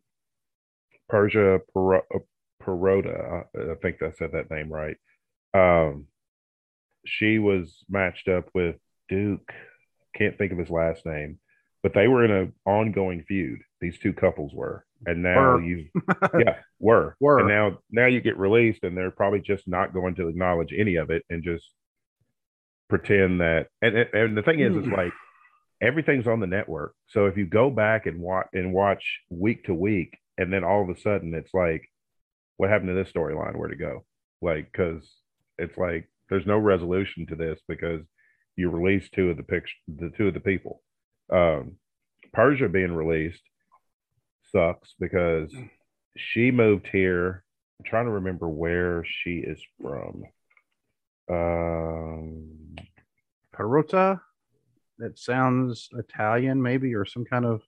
Persia 1.09 1.61
Pero- 1.73 2.07
uh, 2.15 2.19
Pirotta. 2.63 3.45
I, 3.55 3.73
I 3.73 3.75
think 3.77 4.03
I 4.03 4.13
said 4.13 4.33
that 4.33 4.51
name 4.51 4.73
right. 4.73 4.97
Um 5.55 6.07
she 7.07 7.39
was 7.39 7.85
matched 7.89 8.29
up 8.29 8.49
with 8.55 8.77
Duke 9.09 9.53
can't 10.17 10.37
think 10.39 10.53
of 10.53 10.59
his 10.59 10.71
last 10.71 11.05
name, 11.07 11.39
but 11.83 11.93
they 11.95 12.09
were 12.09 12.25
in 12.25 12.31
an 12.31 12.53
ongoing 12.65 13.23
feud. 13.27 13.61
These 13.81 13.99
two 13.99 14.13
couples 14.13 14.53
were, 14.55 14.85
and 15.05 15.23
now 15.23 15.55
Were. 15.55 15.63
you, 15.63 15.87
yeah, 16.39 16.57
were, 16.81 17.17
Were. 17.21 17.39
and 17.41 17.49
now 17.49 17.79
now 17.91 18.07
you 18.07 18.21
get 18.21 18.39
released, 18.39 18.83
and 18.85 18.97
they're 18.97 19.11
probably 19.11 19.41
just 19.41 19.69
not 19.69 19.93
going 19.93 20.15
to 20.17 20.29
acknowledge 20.29 20.73
any 20.77 20.97
of 20.97 21.11
it 21.11 21.23
and 21.31 21.45
just 21.45 21.65
pretend 22.89 23.41
that. 23.41 23.69
And 23.83 23.97
and, 23.97 24.37
the 24.37 24.43
thing 24.43 24.61
is, 24.61 24.77
it's 24.77 24.87
Hmm. 24.87 24.95
like 24.95 25.13
everything's 25.81 26.27
on 26.27 26.41
the 26.41 26.47
network. 26.47 26.95
So 27.09 27.27
if 27.27 27.37
you 27.37 27.47
go 27.47 27.71
back 27.71 28.07
and 28.07 28.21
watch 28.21 28.47
and 28.53 28.73
watch 28.73 29.05
week 29.31 29.65
to 29.65 29.75
week, 29.75 30.17
and 30.39 30.53
then 30.53 30.65
all 30.65 30.83
of 30.83 30.89
a 30.97 31.01
sudden 31.01 31.35
it's 31.35 31.53
like, 31.55 31.89
what 32.57 32.71
happened 32.71 32.89
to 32.89 32.95
this 32.95 33.13
storyline? 33.13 33.57
Where 33.57 33.69
to 33.69 33.77
go? 33.77 34.05
Like, 34.41 34.71
because 34.73 35.09
it's 35.59 35.77
like 35.77 36.09
there's 36.29 36.47
no 36.47 36.59
resolution 36.59 37.27
to 37.27 37.35
this 37.37 37.61
because 37.69 38.01
you 38.57 38.71
release 38.71 39.09
two 39.11 39.31
of 39.31 39.37
the 39.37 39.43
picture, 39.43 39.75
the 39.87 40.11
two 40.17 40.29
of 40.29 40.35
the 40.35 40.41
people. 40.41 40.83
Um, 41.33 41.77
Persia 42.33 42.69
being 42.69 42.93
released 42.95 43.43
sucks 44.53 44.95
because 44.99 45.55
she 46.17 46.51
moved 46.51 46.89
here. 46.91 47.45
I'm 47.79 47.85
trying 47.85 48.07
to 48.07 48.13
remember 48.13 48.49
where 48.49 49.05
she 49.07 49.39
is 49.39 49.61
from. 49.81 50.25
Um, 51.31 52.77
Pirotta. 53.55 54.21
That 54.99 55.19
sounds 55.19 55.91
Italian, 55.93 56.63
maybe, 56.63 56.95
or 56.95 57.05
some 57.05 57.25
kind 57.27 57.45
of 57.45 57.61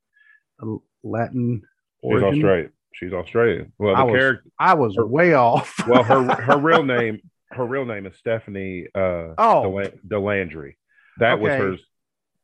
Latin 1.05 1.63
she's. 2.03 2.23
Australian. 2.23 2.73
She's 2.95 3.13
Australian. 3.13 3.73
Well, 3.79 3.95
I 3.95 4.03
was- 4.03 4.15
character. 4.19 4.51
I 4.59 4.75
was 4.75 4.97
Her- 4.97 5.07
way 5.07 5.35
off. 5.35 5.87
Well, 5.87 6.03
her 6.03 6.23
her 6.43 6.59
real 6.59 6.83
name 6.83 7.21
her 7.59 7.67
real 7.67 7.85
name 7.85 8.07
is 8.07 8.17
Stephanie 8.17 8.87
uh, 8.95 9.35
Oh. 9.39 9.63
Delan- 9.67 9.99
Delandry. 10.09 10.75
That 11.19 11.39
was 11.41 11.53
Okay. 11.53 11.63
her. 11.63 11.77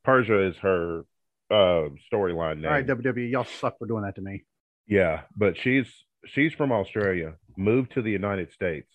Persia 0.03 0.39
is 0.49 0.55
her 0.57 1.01
uh, 1.49 1.89
storyline 2.11 2.57
name. 2.57 2.65
All 2.65 2.71
right, 2.71 2.85
WWE, 2.85 3.31
y'all 3.31 3.43
suck 3.45 3.77
for 3.79 3.87
doing 3.87 4.03
that 4.03 4.15
to 4.15 4.21
me. 4.21 4.43
Yeah, 4.87 5.21
but 5.35 5.57
she's 5.57 5.87
she's 6.27 6.53
from 6.53 6.71
Australia, 6.71 7.35
moved 7.57 7.93
to 7.93 8.01
the 8.03 8.11
United 8.11 8.51
States, 8.53 8.91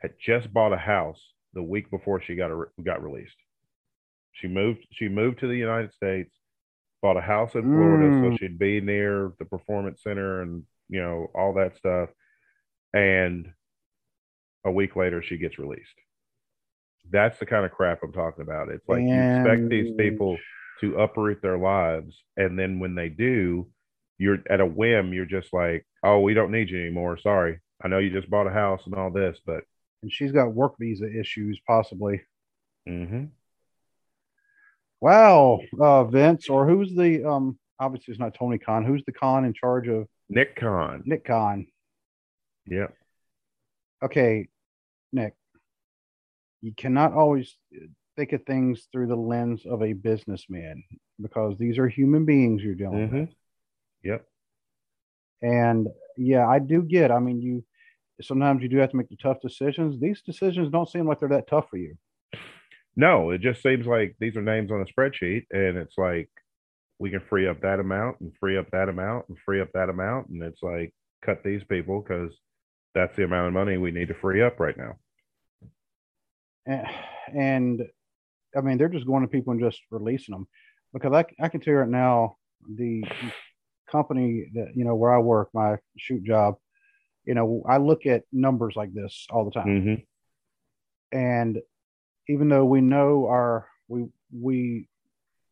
had 0.00 0.14
just 0.20 0.52
bought 0.52 0.72
a 0.72 0.76
house 0.76 1.20
the 1.52 1.62
week 1.62 1.90
before 1.90 2.20
she 2.20 2.34
got 2.34 2.50
a, 2.50 2.64
got 2.82 3.02
released. 3.02 3.36
She 4.32 4.48
moved 4.48 4.86
she 4.92 5.08
moved 5.08 5.38
to 5.40 5.46
the 5.48 5.56
United 5.56 5.92
States, 5.94 6.34
bought 7.00 7.16
a 7.16 7.20
house 7.20 7.54
in 7.54 7.62
Florida 7.62 8.06
so 8.20 8.30
Mm. 8.34 8.38
she'd 8.40 8.58
be 8.58 8.80
near 8.80 9.32
the 9.38 9.44
performance 9.44 10.02
center 10.02 10.42
and 10.42 10.64
you 10.88 11.00
know 11.00 11.30
all 11.34 11.54
that 11.54 11.76
stuff. 11.76 12.08
And 12.92 13.52
a 14.64 14.70
week 14.70 14.96
later 14.96 15.22
she 15.22 15.36
gets 15.36 15.58
released. 15.58 15.94
That's 17.10 17.38
the 17.38 17.46
kind 17.46 17.64
of 17.66 17.70
crap 17.72 18.00
I'm 18.02 18.12
talking 18.12 18.42
about. 18.42 18.68
It's 18.70 18.88
like 18.88 19.02
you 19.02 19.12
expect 19.20 19.68
these 19.68 19.94
people 19.96 20.38
to 20.80 20.98
uproot 21.00 21.42
their 21.42 21.58
lives 21.58 22.16
and 22.36 22.58
then 22.58 22.78
when 22.80 22.94
they 22.94 23.08
do, 23.08 23.68
you're 24.18 24.38
at 24.48 24.60
a 24.60 24.66
whim, 24.66 25.12
you're 25.12 25.26
just 25.26 25.52
like, 25.52 25.86
oh, 26.02 26.20
we 26.20 26.34
don't 26.34 26.50
need 26.52 26.70
you 26.70 26.80
anymore. 26.80 27.18
Sorry. 27.18 27.60
I 27.84 27.88
know 27.88 27.98
you 27.98 28.10
just 28.10 28.30
bought 28.30 28.46
a 28.46 28.50
house 28.50 28.80
and 28.86 28.94
all 28.94 29.10
this, 29.10 29.38
but 29.44 29.64
And 30.02 30.10
she's 30.12 30.32
got 30.32 30.54
work 30.54 30.74
visa 30.78 31.06
issues, 31.12 31.60
possibly. 31.66 32.22
mhm. 32.88 33.30
Wow, 35.00 35.60
uh, 35.78 36.04
Vince, 36.04 36.48
or 36.48 36.66
who's 36.66 36.94
the 36.94 37.24
um? 37.28 37.58
Obviously, 37.78 38.12
it's 38.12 38.20
not 38.20 38.34
Tony 38.34 38.56
Khan. 38.56 38.84
Who's 38.86 39.02
the 39.04 39.12
Khan 39.12 39.44
in 39.44 39.52
charge 39.52 39.86
of 39.88 40.06
Nick 40.30 40.56
Khan. 40.56 41.02
Nick 41.04 41.24
Khan? 41.26 41.66
Yeah. 42.66 42.86
Okay, 44.02 44.48
Nick, 45.14 45.34
you 46.60 46.72
cannot 46.76 47.12
always 47.12 47.56
think 48.16 48.32
of 48.32 48.42
things 48.44 48.88
through 48.92 49.06
the 49.06 49.16
lens 49.16 49.64
of 49.64 49.82
a 49.82 49.92
businessman 49.92 50.82
because 51.20 51.56
these 51.58 51.78
are 51.78 51.88
human 51.88 52.24
beings 52.24 52.62
you're 52.62 52.74
dealing 52.74 53.08
Mhm. 53.08 53.20
with. 53.20 53.34
Yep. 54.02 54.26
And 55.42 55.88
yeah, 56.16 56.46
I 56.48 56.58
do 56.58 56.82
get. 56.82 57.10
I 57.10 57.20
mean, 57.20 57.40
you 57.40 57.64
sometimes 58.20 58.62
you 58.62 58.68
do 58.68 58.76
have 58.78 58.90
to 58.90 58.96
make 58.96 59.08
the 59.08 59.16
tough 59.16 59.40
decisions. 59.40 59.98
These 60.00 60.22
decisions 60.22 60.70
don't 60.70 60.88
seem 60.88 61.06
like 61.06 61.20
they're 61.20 61.28
that 61.30 61.48
tough 61.48 61.68
for 61.68 61.76
you. 61.76 61.96
No, 62.96 63.30
it 63.30 63.40
just 63.40 63.60
seems 63.60 63.86
like 63.86 64.16
these 64.20 64.36
are 64.36 64.42
names 64.42 64.70
on 64.70 64.80
a 64.80 64.84
spreadsheet, 64.84 65.46
and 65.50 65.76
it's 65.76 65.98
like 65.98 66.30
we 67.00 67.10
can 67.10 67.20
free 67.20 67.48
up 67.48 67.60
that 67.62 67.80
amount 67.80 68.20
and 68.20 68.32
free 68.36 68.56
up 68.56 68.70
that 68.70 68.88
amount 68.88 69.28
and 69.28 69.38
free 69.40 69.60
up 69.60 69.72
that 69.72 69.88
amount, 69.88 70.28
and 70.28 70.42
it's 70.42 70.62
like 70.62 70.94
cut 71.22 71.42
these 71.42 71.64
people 71.64 72.00
because 72.00 72.32
that's 72.94 73.16
the 73.16 73.24
amount 73.24 73.48
of 73.48 73.52
money 73.52 73.76
we 73.76 73.90
need 73.90 74.08
to 74.08 74.14
free 74.14 74.42
up 74.42 74.60
right 74.60 74.76
now. 74.76 74.96
And, 76.66 76.86
and 77.34 77.82
I 78.56 78.60
mean 78.60 78.78
they're 78.78 78.88
just 78.88 79.06
going 79.06 79.22
to 79.22 79.28
people 79.28 79.52
and 79.52 79.60
just 79.60 79.80
releasing 79.90 80.32
them. 80.34 80.46
Because 80.92 81.12
I, 81.12 81.24
I 81.40 81.48
can 81.48 81.60
tell 81.60 81.72
you 81.72 81.80
right 81.80 81.88
now 81.88 82.36
the 82.72 83.04
company 83.90 84.50
that 84.54 84.68
you 84.74 84.84
know 84.84 84.94
where 84.94 85.12
I 85.12 85.18
work 85.18 85.50
my 85.52 85.76
shoot 85.98 86.24
job 86.24 86.54
you 87.24 87.34
know 87.34 87.62
I 87.68 87.76
look 87.76 88.06
at 88.06 88.22
numbers 88.32 88.74
like 88.76 88.92
this 88.94 89.26
all 89.30 89.44
the 89.44 89.50
time. 89.50 89.82
Hmm 89.82 89.94
and 91.14 91.62
even 92.28 92.48
though 92.48 92.64
we 92.64 92.80
know 92.80 93.26
our 93.26 93.68
we 93.88 94.06
we 94.36 94.88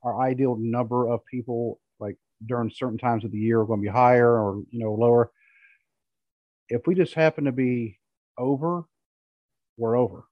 our 0.03 0.21
ideal 0.21 0.57
number 0.59 1.09
of 1.09 1.25
people 1.25 1.81
like 2.01 2.17
during 2.45 2.71
certain 2.71 2.99
times 2.99 3.25
of 3.25 3.31
the 3.31 3.39
year 3.39 3.61
are 3.61 3.65
going 3.65 3.81
to 3.81 3.85
be 3.85 3.89
higher 3.89 4.29
or 4.29 4.63
you 4.71 4.81
know 4.81 4.93
lower 4.93 5.31
if 6.69 6.87
we 6.87 6.95
just 6.95 7.15
happen 7.15 7.45
to 7.45 7.53
be 7.53 7.99
over 8.37 8.85
we're 9.77 9.97
over 9.97 10.25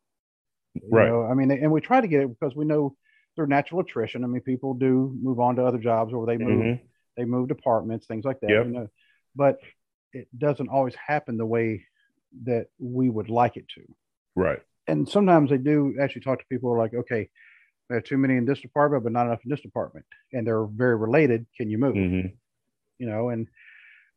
you 0.74 0.82
Right. 0.90 1.08
know, 1.08 1.24
I 1.24 1.34
mean, 1.34 1.50
and 1.50 1.72
we 1.72 1.80
try 1.80 2.00
to 2.00 2.08
get 2.08 2.22
it 2.22 2.28
because 2.28 2.54
we 2.54 2.64
know 2.64 2.96
through 3.36 3.46
natural 3.46 3.80
attrition. 3.80 4.24
I 4.24 4.26
mean, 4.26 4.42
people 4.42 4.74
do 4.74 5.16
move 5.20 5.40
on 5.40 5.56
to 5.56 5.64
other 5.64 5.78
jobs 5.78 6.12
or 6.12 6.26
they 6.26 6.36
move, 6.38 6.64
Mhm. 6.64 6.80
they 7.16 7.24
move 7.24 7.48
departments, 7.48 8.06
things 8.06 8.24
like 8.24 8.40
that. 8.40 8.50
Yep. 8.50 8.66
You 8.66 8.72
know, 8.72 8.88
but 9.34 9.60
it 10.12 10.28
doesn't 10.36 10.68
always 10.68 10.94
happen 10.94 11.36
the 11.36 11.46
way 11.46 11.84
that 12.44 12.68
we 12.78 13.08
would 13.08 13.28
like 13.30 13.56
it 13.56 13.68
to. 13.68 13.94
Right. 14.36 14.60
And 14.86 15.08
sometimes 15.08 15.50
they 15.50 15.58
do 15.58 15.96
actually 16.00 16.22
talk 16.22 16.40
to 16.40 16.46
people 16.46 16.76
like, 16.76 16.94
okay, 16.94 17.28
there 17.88 17.98
are 17.98 18.02
too 18.02 18.18
many 18.18 18.36
in 18.36 18.44
this 18.44 18.60
department, 18.60 19.02
but 19.04 19.12
not 19.12 19.26
enough 19.26 19.44
in 19.44 19.50
this 19.50 19.60
department, 19.60 20.04
and 20.32 20.46
they're 20.46 20.64
very 20.64 20.96
related. 20.96 21.46
Can 21.56 21.70
you 21.70 21.78
move? 21.78 21.94
hmm 21.94 22.26
You 22.98 23.06
know, 23.06 23.30
and 23.30 23.48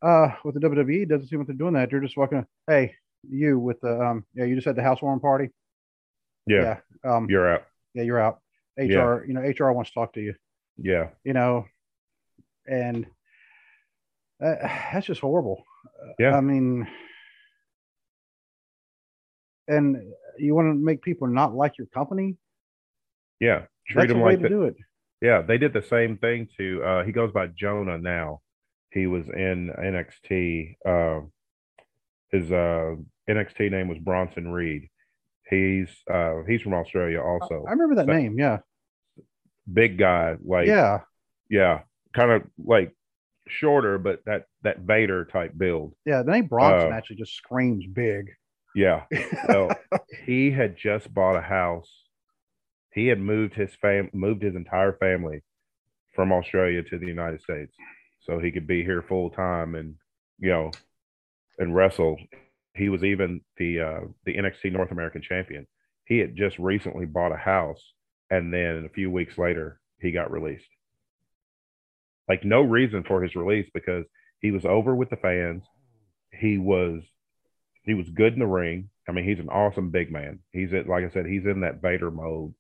uh, 0.02 0.36
with 0.44 0.56
the 0.56 0.60
WWE, 0.62 1.04
it 1.04 1.10
doesn't 1.10 1.28
seem 1.28 1.39
like 1.39 1.48
they're 1.48 1.56
doing 1.56 1.74
that. 1.74 1.89
They're 1.89 2.02
just 2.02 2.18
walking. 2.18 2.46
Hey, 2.68 2.96
you 3.28 3.58
with 3.58 3.80
the 3.82 4.00
um, 4.06 4.26
yeah, 4.34 4.46
you 4.46 4.56
just 4.56 4.66
had 4.66 4.76
the 4.76 4.84
housewarming 4.84 5.22
party. 5.22 5.50
Yeah. 6.48 6.80
yeah. 7.04 7.16
Um, 7.16 7.28
You're 7.30 7.52
out. 7.54 7.64
yeah, 7.94 8.04
you're 8.04 8.20
out. 8.20 8.40
HR, 8.78 8.84
Yeah. 8.84 9.20
you 9.28 9.34
know, 9.34 9.42
HR 9.42 9.72
wants 9.72 9.92
to 9.92 9.94
talk 9.96 10.14
to 10.14 10.22
you, 10.22 10.34
Yeah. 10.78 11.10
you 11.24 11.34
know, 11.34 11.66
and 12.68 13.06
uh, 14.44 14.56
that's 14.92 15.06
just 15.06 15.22
horrible. 15.22 15.64
Yeah. 16.20 16.36
I 16.36 16.42
mean, 16.42 16.88
and 19.68 19.98
you 20.38 20.56
want 20.56 20.68
to 20.70 20.74
make 20.74 21.02
people 21.02 21.28
not 21.28 21.54
like 21.54 21.78
your 21.78 21.88
company? 21.88 22.38
Yeah. 23.40 23.66
Treat 23.88 24.02
That's 24.04 24.14
them 24.14 24.22
like 24.22 24.40
to 24.42 24.50
do 24.50 24.64
it. 24.64 24.76
Yeah, 25.22 25.42
they 25.42 25.58
did 25.58 25.74
the 25.74 25.82
same 25.84 26.18
thing 26.18 26.48
to 26.58 26.84
uh 26.84 27.04
he 27.04 27.12
goes 27.12 27.32
by 27.32 27.48
Jonah 27.48 27.98
now. 27.98 28.42
He 28.92 29.08
was 29.08 29.26
in 29.30 29.70
NXT. 29.78 30.76
Uh, 30.86 31.22
his 32.30 32.52
uh 32.52 32.96
NXT 33.30 33.72
name 33.72 33.88
was 33.88 33.98
Bronson 34.00 34.52
Reed. 34.52 34.90
He's 35.54 35.89
uh 36.12 36.44
he's 36.48 36.62
from 36.62 36.74
Australia 36.74 37.22
also. 37.22 37.63
I 37.68 37.72
remember 37.72 37.96
that 37.96 38.08
So- 38.08 38.13
name. 38.13 38.38
Yeah. 38.39 38.60
Big 39.72 39.98
guy, 39.98 40.36
like 40.44 40.68
yeah. 40.68 41.00
yeah, 41.50 41.82
kind 42.13 42.32
of 42.32 42.42
like 42.58 42.94
shorter, 43.48 43.98
but 43.98 44.20
that 44.26 44.44
that 44.63 44.80
Vader 44.80 45.24
type 45.26 45.54
build. 45.58 45.94
Yeah. 46.06 46.22
The 46.24 46.32
name 46.32 46.48
Bronson 46.48 46.92
Uh, 46.92 46.96
actually 46.96 47.16
just 47.18 47.36
screams 47.36 47.86
big. 47.88 48.32
Yeah. 48.76 49.04
Well, 49.48 49.72
he 50.26 50.52
had 50.52 50.76
just 50.76 51.13
bought 51.13 51.38
a 51.38 51.42
house. 51.42 51.89
He 52.94 53.08
had 53.08 53.20
moved 53.20 53.54
his 53.54 53.74
fam 53.82 54.10
moved 54.13 54.42
his 54.44 54.56
entire 54.56 54.94
family 54.94 55.44
from 56.13 56.32
Australia 56.34 56.84
to 56.84 56.98
the 57.00 57.08
United 57.08 57.42
States 57.42 57.74
so 58.22 58.39
he 58.39 58.52
could 58.52 58.68
be 58.68 58.84
here 58.84 59.02
full 59.02 59.30
time 59.30 59.76
and 59.76 59.96
you 60.39 60.50
know 60.50 60.72
and 61.58 61.74
wrestle. 61.74 62.18
He 62.76 62.90
was 62.90 63.04
even 63.04 63.42
the 63.58 63.80
uh 63.80 64.00
the 64.26 64.36
NXT 64.36 64.72
North 64.72 64.92
American 64.92 65.22
champion. 65.22 65.68
He 66.06 66.18
had 66.20 66.36
just 66.36 66.58
recently 66.60 67.06
bought 67.06 67.32
a 67.32 67.38
house 67.38 67.94
and 68.30 68.54
then 68.54 68.86
a 68.86 68.94
few 68.94 69.12
weeks 69.12 69.38
later 69.38 69.80
he 70.00 70.12
got 70.12 70.32
released. 70.32 70.68
Like 72.28 72.44
no 72.44 72.62
reason 72.62 73.04
for 73.04 73.22
his 73.22 73.36
release 73.36 73.70
because 73.74 74.06
he 74.40 74.52
was 74.52 74.66
over 74.66 74.96
with 74.96 75.10
the 75.10 75.18
fans. 75.18 75.64
He 76.32 76.58
was 76.58 77.04
he 77.84 77.94
was 77.94 78.10
good 78.10 78.34
in 78.34 78.40
the 78.40 78.48
ring. 78.48 78.90
I 79.08 79.12
mean, 79.12 79.26
he's 79.26 79.40
an 79.40 79.50
awesome 79.50 79.90
big 79.90 80.12
man. 80.12 80.40
He's 80.52 80.74
at, 80.74 80.88
like 80.88 81.04
I 81.04 81.10
said, 81.10 81.26
he's 81.26 81.46
in 81.46 81.62
that 81.62 81.82
Vader 81.82 82.10
mode 82.10 82.54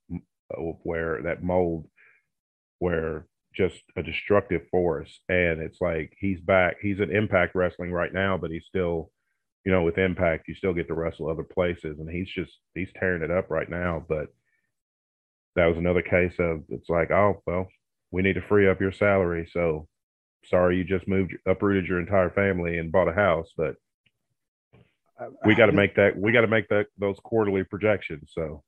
where 0.83 1.21
that 1.23 1.43
mold 1.43 1.87
where 2.79 3.25
just 3.55 3.81
a 3.95 4.03
destructive 4.03 4.67
force. 4.69 5.19
And 5.29 5.61
it's 5.61 5.79
like 5.79 6.13
he's 6.19 6.41
back. 6.41 6.77
He's 6.81 6.99
at 6.99 7.09
Impact 7.09 7.55
Wrestling 7.55 7.91
right 7.91 8.13
now, 8.13 8.37
but 8.37 8.51
he's 8.51 8.65
still, 8.65 9.11
you 9.65 9.71
know, 9.71 9.83
with 9.83 9.97
Impact, 9.97 10.47
you 10.47 10.55
still 10.55 10.73
get 10.73 10.87
to 10.87 10.93
wrestle 10.93 11.29
other 11.29 11.43
places. 11.43 11.99
And 11.99 12.09
he's 12.09 12.29
just 12.29 12.51
he's 12.75 12.89
tearing 12.99 13.23
it 13.23 13.31
up 13.31 13.49
right 13.49 13.69
now. 13.69 14.05
But 14.07 14.27
that 15.55 15.67
was 15.67 15.77
another 15.77 16.01
case 16.01 16.35
of 16.39 16.63
it's 16.69 16.89
like, 16.89 17.11
oh 17.11 17.41
well, 17.45 17.67
we 18.11 18.21
need 18.21 18.33
to 18.33 18.41
free 18.41 18.67
up 18.69 18.81
your 18.81 18.91
salary. 18.91 19.49
So 19.51 19.87
sorry 20.45 20.77
you 20.77 20.83
just 20.83 21.07
moved 21.07 21.33
uprooted 21.47 21.85
your 21.85 21.99
entire 21.99 22.29
family 22.29 22.77
and 22.77 22.91
bought 22.91 23.07
a 23.07 23.13
house, 23.13 23.49
but 23.55 23.75
we 25.45 25.53
uh, 25.53 25.55
uh, 25.55 25.57
got 25.57 25.65
to 25.67 25.71
make 25.71 25.95
that 25.95 26.17
we 26.17 26.31
got 26.31 26.41
to 26.41 26.47
make 26.47 26.67
that 26.69 26.87
those 26.97 27.17
quarterly 27.23 27.63
projections 27.63 28.31
so 28.33 28.63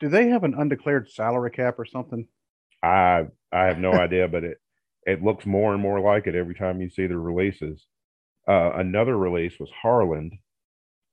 Do 0.00 0.08
they 0.08 0.28
have 0.28 0.44
an 0.44 0.54
undeclared 0.54 1.10
salary 1.10 1.50
cap 1.50 1.78
or 1.78 1.84
something? 1.84 2.26
i 2.82 3.26
i 3.52 3.64
have 3.64 3.78
no 3.78 3.92
idea 3.92 4.28
but 4.28 4.44
it 4.44 4.58
it 5.06 5.22
looks 5.22 5.46
more 5.46 5.72
and 5.72 5.82
more 5.82 6.00
like 6.00 6.26
it 6.26 6.34
every 6.34 6.54
time 6.54 6.80
you 6.80 6.90
see 6.90 7.06
the 7.06 7.16
releases 7.16 7.86
uh 8.48 8.72
another 8.74 9.16
release 9.16 9.54
was 9.58 9.70
harland. 9.82 10.32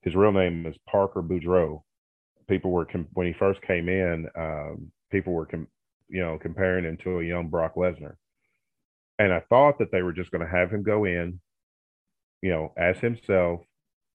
His 0.01 0.15
real 0.15 0.31
name 0.31 0.65
is 0.65 0.75
parker 0.89 1.21
boudreaux. 1.21 1.83
People 2.47 2.71
were 2.71 2.85
com- 2.85 3.07
when 3.13 3.27
he 3.27 3.33
first 3.33 3.61
came 3.61 3.89
in 3.89 4.27
um 4.35 4.91
people 5.11 5.33
were 5.33 5.45
com- 5.45 5.67
you 6.09 6.21
know 6.21 6.37
comparing 6.39 6.85
him 6.85 6.97
to 7.03 7.19
a 7.19 7.23
young 7.23 7.47
brock 7.47 7.75
lesnar. 7.75 8.15
And 9.19 9.33
i 9.33 9.41
thought 9.49 9.79
that 9.79 9.91
they 9.91 10.01
were 10.01 10.13
just 10.13 10.31
going 10.31 10.45
to 10.45 10.51
have 10.51 10.71
him 10.71 10.83
go 10.83 11.05
in 11.05 11.39
you 12.41 12.51
know 12.51 12.73
as 12.77 12.97
himself 12.97 13.61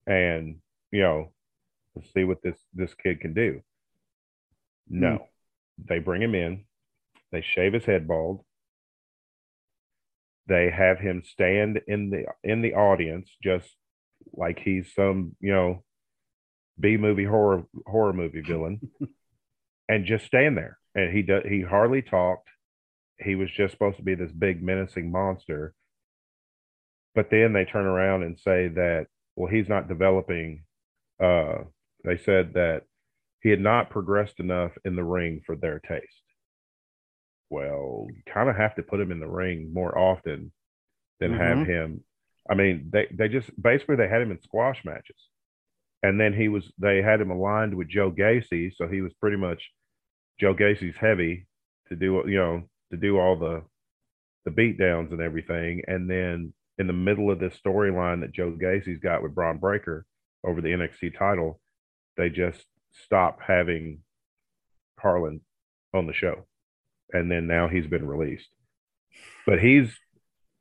and 0.07 0.57
you 0.93 1.01
know 1.01 1.33
let's 1.97 2.13
see 2.13 2.25
what 2.25 2.43
this 2.43 2.57
this 2.75 2.95
kid 2.95 3.21
can 3.21 3.35
do. 3.35 3.63
No. 4.89 5.27
They 5.89 5.99
bring 5.99 6.23
him 6.23 6.35
in. 6.35 6.65
They 7.31 7.43
shave 7.43 7.73
his 7.73 7.85
head 7.85 8.09
bald 8.09 8.45
they 10.49 10.71
have 10.71 10.99
him 10.99 11.23
stand 11.25 11.81
in 11.87 12.11
the 12.11 12.25
in 12.43 12.63
the 12.63 12.75
audience 12.75 13.31
just 13.43 13.69
like 14.33 14.59
he's 14.59 14.93
some 14.95 15.37
you 15.41 15.53
know 15.53 15.85
b 16.81 16.97
movie 16.97 17.25
horror 17.25 17.65
horror 17.87 18.13
movie 18.13 18.41
villain 18.41 18.81
and 19.89 20.05
just 20.05 20.27
stand 20.27 20.57
there. 20.57 20.79
And 20.95 21.15
he 21.15 21.23
does 21.23 21.45
he 21.49 21.63
hardly 21.63 22.03
talked. 22.03 22.49
He 23.19 23.35
was 23.35 23.51
just 23.51 23.73
supposed 23.73 23.97
to 23.97 24.03
be 24.03 24.15
this 24.15 24.33
big 24.33 24.63
menacing 24.63 25.11
monster. 25.11 25.75
But 27.15 27.31
then 27.31 27.53
they 27.53 27.65
turn 27.65 27.87
around 27.87 28.23
and 28.23 28.39
say 28.39 28.69
that 28.69 29.07
well 29.35 29.51
he's 29.51 29.69
not 29.69 29.89
developing 29.89 30.65
uh 31.23 31.65
they 32.05 32.17
said 32.17 32.55
that 32.55 32.83
he 33.43 33.51
had 33.51 33.61
not 33.61 33.91
progressed 33.91 34.41
enough 34.41 34.73
in 34.85 34.97
the 34.97 35.05
ring 35.05 35.41
for 35.45 35.57
their 35.57 35.81
taste 35.81 36.23
well 37.51 38.07
you 38.11 38.23
kind 38.33 38.49
of 38.49 38.57
have 38.57 38.75
to 38.77 38.83
put 38.83 39.01
him 39.01 39.13
in 39.13 39.21
the 39.21 39.27
ring 39.29 39.73
more 39.73 39.97
often 39.97 40.53
than 41.21 41.33
have 41.33 41.59
Mhm. 41.59 41.67
him. 41.67 42.05
I 42.51 42.55
mean 42.55 42.91
they 42.93 43.07
they 43.11 43.29
just 43.29 43.51
basically 43.61 43.97
they 43.97 44.09
had 44.09 44.23
him 44.23 44.31
in 44.31 44.41
squash 44.41 44.85
matches. 44.85 45.29
And 46.03 46.21
then 46.21 46.33
he 46.33 46.49
was 46.49 46.73
they 46.79 47.03
had 47.03 47.21
him 47.21 47.31
aligned 47.31 47.75
with 47.75 47.89
joe 47.89 48.11
gacy 48.13 48.73
so 48.75 48.87
he 48.89 49.01
was 49.01 49.13
pretty 49.15 49.37
much 49.37 49.73
joe 50.41 50.55
gacy's 50.55 50.97
heavy 50.97 51.47
to 51.89 51.97
do 51.97 52.23
you 52.27 52.37
know 52.37 52.63
to 52.93 52.97
do 52.97 53.19
all 53.19 53.37
the 53.37 53.65
the 54.45 54.51
beat 54.51 54.79
downs 54.79 55.13
and 55.13 55.21
everything. 55.21 55.83
And 55.89 56.09
then 56.09 56.55
in 56.79 56.87
the 56.87 56.93
middle 56.93 57.31
of 57.31 57.39
this 57.41 57.59
storyline 57.61 58.21
that 58.21 58.33
joe 58.33 58.53
gacy's 58.53 59.01
got 59.01 59.23
with 59.23 59.35
bron 59.35 59.59
breakker 59.59 60.07
over 60.45 60.61
the 60.61 60.71
nxt 60.71 61.19
title 61.19 61.61
they 62.17 62.31
just 62.31 62.65
stop 62.93 63.41
having 63.43 64.03
harland 64.99 65.41
on 65.95 66.07
the 66.07 66.13
show 66.13 66.47
and 67.13 67.31
then 67.31 67.47
now 67.47 67.69
he's 67.69 67.87
been 67.87 68.07
released 68.07 68.49
but 69.47 69.59
he's 69.59 69.91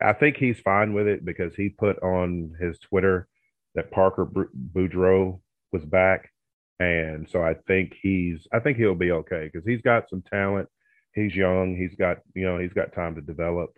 i 0.02 0.14
think 0.14 0.38
he's 0.38 0.60
fine 0.60 0.94
with 0.94 1.08
it 1.08 1.26
because 1.26 1.54
he 1.56 1.70
put 1.70 2.02
on 2.02 2.54
his 2.60 2.80
twitter 2.80 3.28
that 3.76 3.92
parker 3.92 4.26
boudreaux 4.26 5.40
was 5.72 5.84
back 5.86 6.32
and 6.80 7.28
so 7.30 7.42
I 7.42 7.56
think 7.66 7.96
he's 8.02 8.48
I 8.54 8.60
think 8.60 8.78
he'll 8.78 8.96
be 8.96 9.12
okay 9.12 9.50
because 9.52 9.68
he's 9.68 9.82
got 9.82 10.10
some 10.10 10.22
talent. 10.22 10.70
He's 11.14 11.36
young. 11.36 11.76
He's 11.76 11.96
got 11.98 12.18
you 12.36 12.46
know 12.46 12.60
he's 12.60 12.74
got 12.74 12.94
time 12.94 13.16
to 13.16 13.22
develop, 13.22 13.72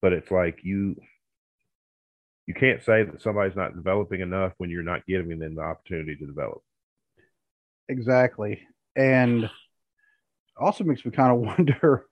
but 0.00 0.12
it's 0.12 0.30
like 0.30 0.60
you 0.62 0.96
you 2.46 2.54
can't 2.54 2.82
say 2.82 3.04
that 3.04 3.22
somebody's 3.22 3.56
not 3.56 3.76
developing 3.76 4.20
enough 4.20 4.52
when 4.56 4.70
you're 4.70 4.82
not 4.82 5.06
giving 5.06 5.38
them 5.38 5.56
the 5.56 5.62
opportunity 5.62 6.16
to 6.16 6.26
develop. 6.26 6.62
Exactly, 7.88 8.60
and 8.96 9.50
also 10.58 10.84
makes 10.84 11.04
me 11.04 11.10
kind 11.10 11.32
of 11.32 11.38
wonder. 11.58 12.06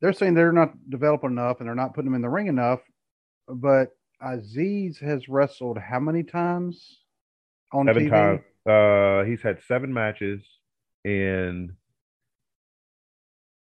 They're 0.00 0.12
saying 0.12 0.34
they're 0.34 0.52
not 0.52 0.72
developing 0.90 1.30
enough 1.30 1.60
and 1.60 1.68
they're 1.68 1.74
not 1.74 1.94
putting 1.94 2.10
them 2.10 2.16
in 2.16 2.22
the 2.22 2.28
ring 2.28 2.48
enough, 2.48 2.80
but 3.48 3.96
Azeez 4.22 5.00
has 5.00 5.28
wrestled 5.28 5.78
how 5.78 6.00
many 6.00 6.22
times 6.22 7.00
on 7.72 7.86
seven 7.86 8.08
TV? 8.08 8.10
times. 8.10 8.40
Uh, 8.66 9.24
he's 9.28 9.42
had 9.42 9.58
seven 9.66 9.92
matches 9.92 10.42
in 11.04 11.76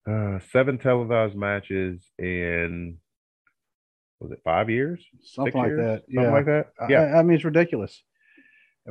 uh, 0.09 0.38
seven 0.50 0.78
televised 0.78 1.35
matches 1.35 2.02
in 2.18 2.98
was 4.20 4.33
it 4.33 4.40
five 4.44 4.70
years? 4.70 5.04
Something 5.22 5.54
like 5.54 5.68
years? 5.68 5.80
that. 5.80 6.02
Something 6.07 6.24
yeah. 6.24 6.33
like 6.33 6.46
that. 6.46 6.66
Yeah. 6.88 7.00
I, 7.00 7.18
I 7.18 7.22
mean, 7.22 7.37
it's 7.37 7.44
ridiculous 7.44 8.02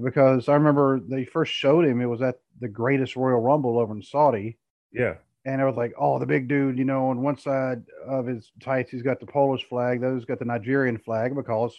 because 0.02 0.50
I 0.50 0.54
remember 0.54 1.00
they 1.00 1.26
first 1.26 1.52
showed 1.52 1.86
him. 1.86 2.02
It 2.02 2.06
was 2.06 2.22
at 2.22 2.36
the 2.60 2.68
greatest 2.68 3.16
Royal 3.16 3.40
Rumble 3.40 3.80
over 3.80 3.94
in 3.96 4.04
Saudi, 4.04 4.58
yeah. 4.94 5.16
and 5.46 5.62
I 5.62 5.66
was 5.66 5.76
like, 5.76 5.94
oh, 5.98 6.20
the 6.20 6.26
big 6.26 6.48
dude. 6.48 6.78
You 6.78 6.86
know, 6.86 7.08
on 7.08 7.22
one 7.22 7.38
side 7.38 7.84
of 8.06 8.26
his 8.28 8.52
tights, 8.62 8.92
he's 8.92 9.02
got 9.02 9.20
the 9.20 9.26
Polish 9.26 9.64
flag. 9.68 10.00
Those 10.02 10.26
got 10.26 10.40
the 10.40 10.46
Nigerian 10.46 10.98
flag 10.98 11.36
because 11.36 11.76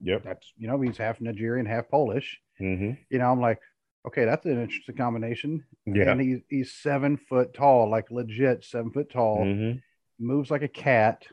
Yep. 0.00 0.24
that's 0.24 0.52
you 0.58 0.66
know 0.66 0.80
he's 0.80 0.96
half 0.96 1.20
Nigerian, 1.20 1.66
half 1.66 1.88
Polish. 1.88 2.40
hmm 2.58 2.92
You 3.10 3.18
know, 3.18 3.30
I'm 3.30 3.40
like, 3.40 3.60
okay, 4.06 4.24
that's 4.24 4.44
an 4.46 4.60
interesting 4.62 4.96
combination. 4.96 5.64
Yeah. 5.86 6.10
And 6.10 6.20
he's 6.20 6.40
he's 6.48 6.72
seven 6.72 7.16
foot 7.16 7.54
tall, 7.54 7.88
like 7.90 8.10
legit 8.10 8.64
seven 8.64 8.90
foot 8.90 9.10
tall. 9.10 9.44
hmm 9.44 9.72
Moves 10.18 10.50
like 10.50 10.62
a 10.62 10.68
cat. 10.68 11.26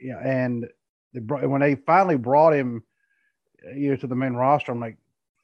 Yeah, 0.00 0.18
and 0.20 0.68
they 1.12 1.18
brought, 1.20 1.48
when 1.50 1.60
they 1.60 1.74
finally 1.74 2.16
brought 2.16 2.54
him, 2.54 2.84
uh, 3.66 3.74
you 3.74 3.90
know, 3.90 3.96
to 3.96 4.06
the 4.06 4.14
main 4.14 4.34
roster, 4.34 4.70
I'm 4.70 4.78
like, 4.78 4.96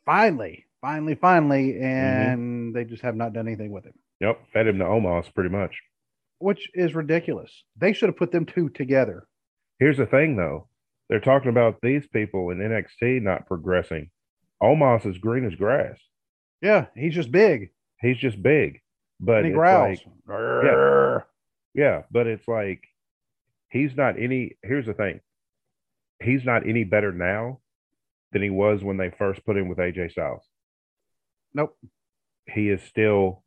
finally, 0.07 0.65
finally, 0.81 1.17
finally, 1.17 1.81
and 1.81 2.73
they 2.73 2.85
just 2.85 3.03
have 3.03 3.17
not 3.17 3.33
done 3.33 3.49
anything 3.49 3.73
with 3.73 3.85
him, 3.85 3.95
Yep. 4.25 4.41
Fed 4.55 4.67
him 4.67 4.79
to 4.79 4.85
Omos 4.85 5.33
pretty 5.35 5.51
much. 5.51 5.77
which 6.39 6.71
is 6.75 6.95
ridiculous. 6.95 7.65
They 7.77 7.93
should 7.93 8.09
have 8.09 8.17
put 8.17 8.33
them 8.33 8.45
two 8.47 8.69
together. 8.71 9.27
Here's 9.79 9.97
the 9.99 10.07
thing, 10.07 10.37
though. 10.37 10.69
They're 11.09 11.21
talking 11.21 11.51
about 11.51 11.81
these 11.83 12.07
people 12.07 12.51
in 12.51 12.59
NXT 12.59 13.21
not 13.23 13.47
progressing. 13.47 14.11
Omos 14.63 15.05
is 15.07 15.19
green 15.19 15.45
as 15.45 15.55
grass. 15.55 15.99
Yeah, 16.63 16.87
he's 16.97 17.15
just 17.15 17.31
big 17.31 17.71
He's 18.01 18.17
just 18.19 18.43
big, 18.43 18.81
but 19.21 19.39
and 19.39 19.47
he 19.47 19.53
growls. 19.53 19.99
like- 20.27 21.25
yeah, 21.75 22.03
but 22.11 22.27
it's 22.27 22.47
like 22.49 22.83
he's 23.71 23.95
not 23.97 24.19
any. 24.19 24.57
Here's 24.63 24.87
the 24.87 24.93
thing. 24.95 25.21
He's 26.23 26.45
not 26.45 26.67
any 26.69 26.85
better 26.85 27.13
now 27.13 27.61
than 28.33 28.43
he 28.43 28.51
was 28.51 28.83
when 28.83 28.97
they 28.97 29.11
first 29.11 29.45
put 29.47 29.57
him 29.57 29.69
with 29.69 29.79
AJ 29.79 30.11
Styles. 30.13 30.47
Nope. 31.55 31.77
He 32.47 32.69
is 32.71 32.83
still. 32.83 33.44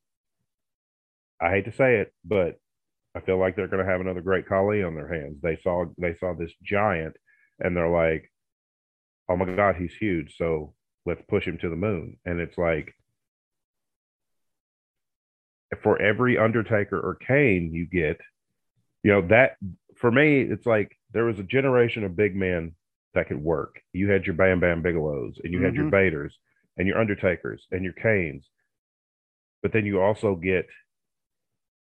I 1.39 1.51
hate 1.51 1.65
to 1.65 1.71
say 1.71 1.97
it, 1.97 2.13
but 2.25 2.59
I 3.15 3.19
feel 3.21 3.37
like 3.37 3.55
they're 3.55 3.67
going 3.67 3.83
to 3.83 3.91
have 3.91 4.01
another 4.01 4.21
great 4.21 4.47
Khali 4.47 4.83
on 4.83 4.95
their 4.95 5.11
hands. 5.11 5.37
They 5.41 5.59
saw 5.63 5.85
they 5.97 6.15
saw 6.19 6.33
this 6.33 6.51
giant, 6.63 7.15
and 7.59 7.75
they're 7.75 7.89
like, 7.89 8.31
"Oh 9.29 9.37
my 9.37 9.45
God, 9.55 9.75
he's 9.75 9.93
huge!" 9.95 10.35
So 10.37 10.73
let's 11.05 11.21
push 11.27 11.45
him 11.45 11.57
to 11.59 11.69
the 11.69 11.75
moon. 11.75 12.17
And 12.25 12.39
it's 12.39 12.57
like, 12.57 12.93
for 15.81 16.01
every 16.01 16.37
Undertaker 16.37 16.99
or 16.99 17.15
Kane 17.15 17.71
you 17.73 17.87
get, 17.87 18.19
you 19.03 19.11
know 19.11 19.27
that 19.27 19.57
for 19.97 20.11
me, 20.11 20.41
it's 20.41 20.65
like 20.65 20.97
there 21.13 21.25
was 21.25 21.39
a 21.39 21.43
generation 21.43 22.03
of 22.03 22.15
big 22.15 22.35
men 22.35 22.75
that 23.13 23.27
could 23.27 23.41
work. 23.41 23.81
You 23.93 24.09
had 24.09 24.25
your 24.25 24.35
Bam 24.35 24.59
Bam 24.59 24.81
Bigelows, 24.81 25.39
and 25.43 25.53
you 25.53 25.63
had 25.63 25.75
your 25.75 25.85
Mhm. 25.85 25.91
Vaders, 25.91 26.33
and 26.77 26.87
your 26.87 26.99
Undertakers, 26.99 27.65
and 27.71 27.83
your 27.83 27.93
Kanes, 27.93 28.45
but 29.63 29.71
then 29.71 29.85
you 29.85 29.99
also 29.99 30.35
get 30.35 30.67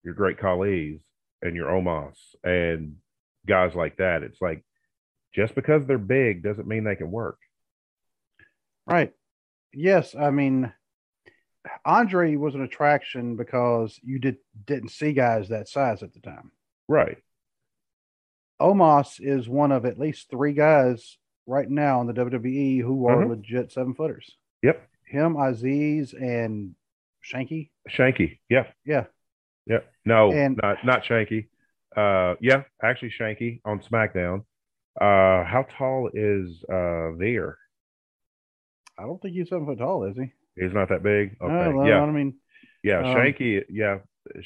your 0.06 0.14
Great 0.14 0.38
Khali's 0.38 1.00
and 1.42 1.56
your 1.56 1.66
Omos 1.68 2.14
and 2.44 2.94
guys 3.44 3.74
like 3.74 3.96
that. 3.96 4.22
It's 4.22 4.40
like 4.40 4.64
just 5.34 5.54
because 5.56 5.84
they're 5.84 5.98
big 5.98 6.42
doesn't 6.44 6.68
mean 6.68 6.84
they 6.84 6.94
can 6.96 7.10
work. 7.10 7.38
Right. 8.86 9.12
Yes, 9.74 10.14
I 10.14 10.30
mean 10.30 10.72
Andre 11.84 12.36
was 12.36 12.54
an 12.54 12.62
attraction 12.62 13.34
because 13.36 13.98
you 14.04 14.20
did 14.20 14.36
didn't 14.64 14.90
see 14.90 15.12
guys 15.12 15.48
that 15.48 15.68
size 15.68 16.04
at 16.04 16.14
the 16.14 16.20
time. 16.20 16.52
Right. 16.88 17.18
Omos 18.62 19.20
is 19.20 19.48
one 19.48 19.72
of 19.72 19.84
at 19.84 19.98
least 19.98 20.30
three 20.30 20.52
guys 20.52 21.18
right 21.46 21.68
now 21.68 22.00
in 22.00 22.06
the 22.06 22.12
WWE 22.14 22.80
who 22.80 23.08
are 23.08 23.24
Mhm. 23.24 23.28
legit 23.30 23.72
seven 23.72 23.92
footers. 23.94 24.38
Yep. 24.62 24.88
Him, 25.04 25.34
Azeez, 25.34 26.14
and 26.14 26.74
Shanky. 27.22 27.70
Shanky. 27.90 28.38
Yeah. 28.48 28.70
Yeah. 28.84 29.06
Yeah. 29.66 29.80
No, 30.04 30.32
And- 30.32 30.58
not 30.62 30.84
not 30.84 31.02
Shanky. 31.04 31.48
Uh 31.96 32.34
yeah, 32.40 32.62
actually 32.82 33.10
Shanky 33.18 33.60
on 33.64 33.80
SmackDown. 33.80 34.40
Uh 35.00 35.44
how 35.44 35.66
tall 35.76 36.10
is 36.12 36.64
uh 36.70 37.12
Veer? 37.12 37.58
I 38.98 39.02
don't 39.02 39.20
think 39.20 39.34
he's 39.34 39.48
seven 39.48 39.66
foot 39.66 39.78
tall, 39.78 40.04
is 40.04 40.16
he? 40.16 40.32
He's 40.60 40.72
not 40.72 40.88
that 40.88 41.02
big. 41.02 41.36
Okay. 41.40 41.52
No, 41.52 41.72
no, 41.72 41.86
yeah. 41.86 42.00
I 42.02 42.10
mean, 42.10 42.34
Yeah, 42.82 43.00
Um, 43.00 43.04
Shanky, 43.16 43.62
yeah, 43.68 43.98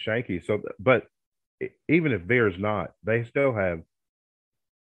Shanky. 0.06 0.44
So, 0.44 0.60
but 0.78 1.06
even 1.88 2.12
if 2.12 2.22
Veer's 2.22 2.58
not, 2.58 2.94
they 3.04 3.24
still 3.24 3.52
have 3.54 3.82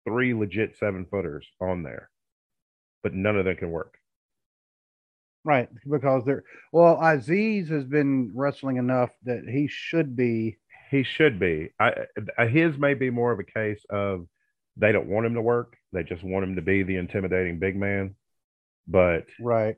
three 0.06 0.32
legit 0.32 0.76
seven 0.78 1.04
footers 1.10 1.46
on 1.60 1.82
there, 1.82 2.08
but 3.02 3.12
none 3.14 3.36
of 3.36 3.44
them 3.44 3.56
can 3.56 3.70
work. 3.70 3.98
Right, 5.44 5.68
because 5.90 6.24
they're 6.24 6.44
well, 6.72 6.96
Azeez 6.96 7.68
has 7.68 7.84
been 7.84 8.30
wrestling 8.34 8.76
enough 8.76 9.10
that 9.24 9.42
he 9.48 9.68
should 9.68 10.14
be 10.14 10.58
He 10.90 11.02
should 11.02 11.40
be. 11.40 11.70
I, 11.80 11.92
his 12.46 12.78
may 12.78 12.94
be 12.94 13.10
more 13.10 13.32
of 13.32 13.40
a 13.40 13.44
case 13.44 13.84
of 13.90 14.26
they 14.76 14.92
don't 14.92 15.08
want 15.08 15.26
him 15.26 15.34
to 15.34 15.42
work. 15.42 15.76
They 15.92 16.02
just 16.04 16.22
want 16.22 16.44
him 16.44 16.56
to 16.56 16.62
be 16.62 16.82
the 16.82 16.96
intimidating 16.96 17.58
big 17.58 17.76
man. 17.76 18.14
But 18.86 19.26
right. 19.40 19.76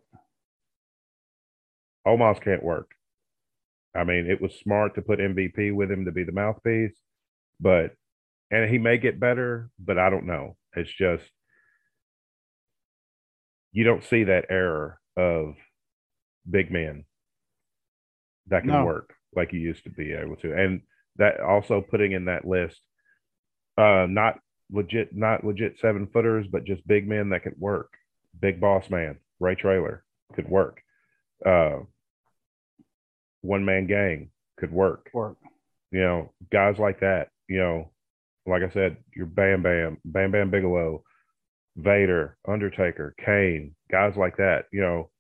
Omos 2.06 2.42
can't 2.42 2.62
work. 2.62 2.90
I 3.96 4.04
mean, 4.04 4.26
it 4.28 4.40
was 4.42 4.54
smart 4.62 4.96
to 4.96 5.02
put 5.02 5.18
MVP 5.18 5.74
with 5.74 5.90
him 5.90 6.04
to 6.04 6.12
be 6.12 6.24
the 6.24 6.32
mouthpiece, 6.32 6.96
but 7.60 7.92
and 8.50 8.68
he 8.68 8.78
may 8.78 8.98
get 8.98 9.20
better, 9.20 9.70
but 9.78 9.98
I 9.98 10.10
don't 10.10 10.26
know. 10.26 10.56
It's 10.76 10.92
just 10.92 11.24
you 13.72 13.84
don't 13.84 14.04
see 14.04 14.24
that 14.24 14.46
error 14.50 14.98
of 15.16 15.56
big 16.48 16.70
men 16.70 17.04
that 18.48 18.62
can 18.62 18.70
No. 18.70 18.84
work 18.84 19.14
like 19.34 19.52
you 19.52 19.60
used 19.60 19.84
to 19.84 19.90
be 19.90 20.12
able 20.12 20.36
to. 20.36 20.52
And 20.52 20.82
that 21.16 21.40
also 21.40 21.80
putting 21.80 22.12
in 22.12 22.26
that 22.26 22.44
list, 22.46 22.80
uh, 23.78 24.06
not 24.08 24.40
legit, 24.70 25.14
not 25.14 25.44
legit 25.44 25.78
seven 25.78 26.06
footers, 26.06 26.46
but 26.46 26.64
just 26.64 26.86
big 26.86 27.08
men 27.08 27.30
that 27.30 27.42
could 27.42 27.58
work. 27.58 27.92
Big 28.38 28.60
boss 28.60 28.88
man, 28.90 29.18
Ray 29.40 29.54
Traylor 29.54 30.04
could 30.34 30.48
work. 30.48 30.82
Uh, 31.44 31.80
one 33.42 33.64
man 33.64 33.86
gang 33.86 34.30
could 34.56 34.72
work. 34.72 35.10
Work. 35.12 35.36
You 35.90 36.00
know, 36.00 36.32
guys 36.50 36.78
like 36.78 37.00
that. 37.00 37.28
You 37.48 37.58
know, 37.58 37.90
like 38.46 38.62
I 38.62 38.70
said, 38.70 38.96
your 39.14 39.26
Bam 39.26 39.62
Bam, 39.62 39.98
Bam 40.04 40.30
Bam 40.32 40.50
Bigelow, 40.50 41.04
Vader, 41.76 42.36
Undertaker, 42.46 43.14
Kane, 43.24 43.74
guys 43.90 44.16
like 44.16 44.36
that. 44.38 44.66
You 44.72 44.80
know, 44.80 45.10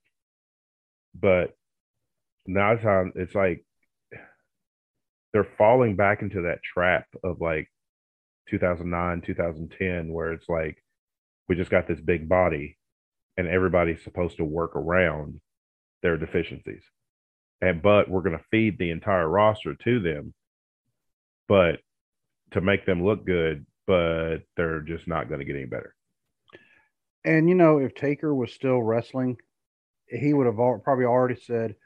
but 1.14 1.56
now 2.46 2.72
it's 2.72 2.82
time. 2.82 3.12
It's 3.16 3.34
like 3.34 3.64
they're 5.32 5.48
falling 5.58 5.96
back 5.96 6.22
into 6.22 6.42
that 6.42 6.62
trap 6.62 7.06
of 7.22 7.40
like 7.40 7.68
2009, 8.50 9.22
2010, 9.22 10.12
where 10.12 10.32
it's 10.32 10.48
like 10.48 10.82
we 11.48 11.56
just 11.56 11.70
got 11.70 11.88
this 11.88 12.00
big 12.00 12.28
body, 12.28 12.78
and 13.36 13.48
everybody's 13.48 14.02
supposed 14.02 14.36
to 14.36 14.44
work 14.44 14.76
around 14.76 15.40
their 16.02 16.16
deficiencies 16.16 16.82
and 17.60 17.80
but 17.82 18.10
we're 18.10 18.20
going 18.20 18.36
to 18.36 18.44
feed 18.50 18.78
the 18.78 18.90
entire 18.90 19.28
roster 19.28 19.74
to 19.74 20.00
them 20.00 20.34
but 21.48 21.80
to 22.52 22.60
make 22.60 22.84
them 22.86 23.04
look 23.04 23.24
good 23.24 23.64
but 23.86 24.38
they're 24.56 24.80
just 24.80 25.08
not 25.08 25.28
going 25.28 25.40
to 25.40 25.46
get 25.46 25.56
any 25.56 25.64
better 25.64 25.94
And 27.24 27.48
you 27.48 27.54
know, 27.54 27.78
if 27.78 27.94
Taker 27.94 28.34
was 28.34 28.52
still 28.52 28.82
wrestling, 28.82 29.38
he 30.08 30.34
would 30.34 30.46
have 30.46 30.56
probably 30.56 31.04
already 31.04 31.40
said, 31.40 31.76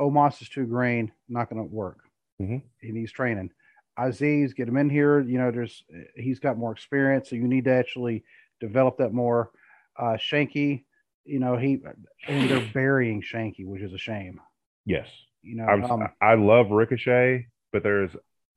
"Omos 0.00 0.42
is 0.42 0.48
too 0.48 0.66
green, 0.66 1.12
not 1.28 1.48
going 1.48 1.62
to 1.62 1.74
work. 1.74 1.98
Mhm. 2.40 2.62
He 2.80 2.92
needs 2.92 3.12
training." 3.12 3.50
Azeez, 3.98 4.54
get 4.54 4.68
him 4.68 4.76
in 4.76 4.90
here. 4.90 5.20
You 5.20 5.38
know, 5.38 5.50
there's 5.50 5.84
he's 6.16 6.40
got 6.40 6.58
more 6.58 6.72
experience, 6.72 7.30
so 7.30 7.36
you 7.36 7.46
need 7.48 7.64
to 7.64 7.72
actually 7.72 8.24
develop 8.60 8.98
that 8.98 9.12
more. 9.12 9.50
Uh, 9.96 10.16
Shanky, 10.16 10.84
you 11.24 11.38
know, 11.38 11.56
he 11.56 11.80
and 12.26 12.50
they're 12.50 12.72
burying 12.72 13.22
Shanky, 13.22 13.64
which 13.64 13.82
is 13.82 13.92
a 13.92 13.98
shame. 13.98 14.40
Yes. 14.84 15.08
You 15.42 15.56
know, 15.56 15.68
um, 15.68 16.08
I 16.20 16.34
love 16.34 16.70
Ricochet, 16.70 17.46
but 17.72 17.82
there's 17.82 18.10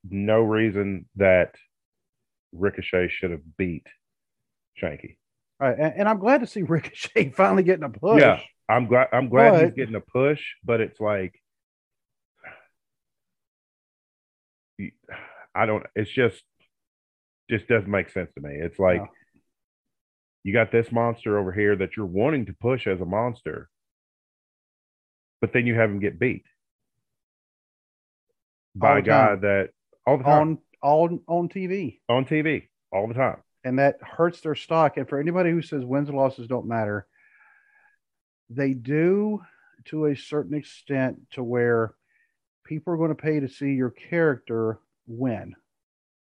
no 0.10 0.42
reason 0.42 1.08
that 1.18 1.56
Ricochet 2.54 3.10
should 3.10 3.32
have 3.32 3.58
beat 3.58 3.86
Shanky. 4.82 5.18
All 5.60 5.70
right, 5.70 5.78
and, 5.80 5.94
and 5.98 6.10
I'm 6.10 6.20
glad 6.20 6.42
to 6.42 6.48
see 6.48 6.62
Ricochet 6.64 7.32
finally 7.32 7.64
getting 7.64 7.84
a 7.84 7.90
push. 7.90 8.22
Yeah. 8.22 8.40
I'm 8.70 8.88
glad 8.88 9.08
I'm 9.14 9.30
glad 9.30 9.54
he's 9.54 9.70
But- 9.70 9.76
getting 9.78 9.96
a 9.96 10.02
push, 10.02 10.42
but 10.64 10.82
it's 10.82 11.00
like 11.00 11.42
I 15.56 15.66
don't 15.66 15.86
it's 15.96 16.12
just 16.12 16.42
just 17.50 17.68
doesn't 17.68 17.90
make 17.90 18.10
sense 18.10 18.30
to 18.36 18.42
me. 18.42 18.56
It's 18.56 18.78
like 18.78 19.00
No. 19.02 19.08
you 20.44 20.54
got 20.54 20.72
this 20.72 20.92
monster 20.92 21.40
over 21.40 21.52
here 21.52 21.76
that 21.78 21.96
you're 21.96 22.06
wanting 22.06 22.46
to 22.48 22.54
push 22.54 22.88
as 22.88 23.00
a 23.00 23.06
monster, 23.06 23.70
but 25.42 25.54
then 25.54 25.66
you 25.66 25.76
have 25.76 25.90
him 25.90 26.00
get 26.00 26.20
beat 26.20 26.44
by 28.76 29.00
a 29.00 29.02
guy 29.02 29.36
that 29.38 29.70
all 30.06 30.18
the 30.18 30.24
time 30.26 30.60
on 30.84 31.10
on 31.18 31.22
on 31.28 31.50
TV, 31.50 32.00
on 32.10 32.26
TV 32.26 32.68
all 32.92 33.08
the 33.08 33.14
time. 33.14 33.38
And 33.64 33.80
that 33.80 33.98
hurts 34.02 34.42
their 34.42 34.56
stock. 34.56 34.98
And 34.98 35.08
for 35.08 35.20
anybody 35.20 35.52
who 35.52 35.62
says 35.62 35.84
wins 35.84 36.10
and 36.10 36.18
losses 36.18 36.48
don't 36.48 36.68
matter, 36.68 37.08
they 38.50 38.74
do 38.74 39.42
to 39.86 40.06
a 40.06 40.16
certain 40.16 40.56
extent 40.56 41.18
to 41.32 41.44
where 41.44 41.94
people 42.66 42.94
are 42.94 42.98
going 42.98 43.10
to 43.10 43.16
pay 43.16 43.40
to 43.40 43.48
see 43.48 43.74
your 43.74 43.90
character 43.90 44.80
win. 45.08 45.56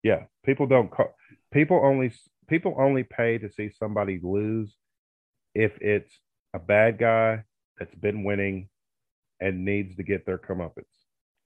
Yeah, 0.03 0.23
people 0.45 0.67
don't 0.67 0.91
call 0.91 1.15
people 1.51 1.81
only 1.84 2.11
people 2.47 2.75
only 2.77 3.03
pay 3.03 3.38
to 3.38 3.49
see 3.49 3.69
somebody 3.79 4.19
lose 4.21 4.75
if 5.55 5.77
it's 5.79 6.13
a 6.53 6.59
bad 6.59 6.97
guy 6.97 7.43
that's 7.77 7.95
been 7.95 8.23
winning 8.23 8.69
and 9.39 9.65
needs 9.65 9.95
to 9.95 10.03
get 10.03 10.25
their 10.25 10.38
comeuppance. 10.38 10.84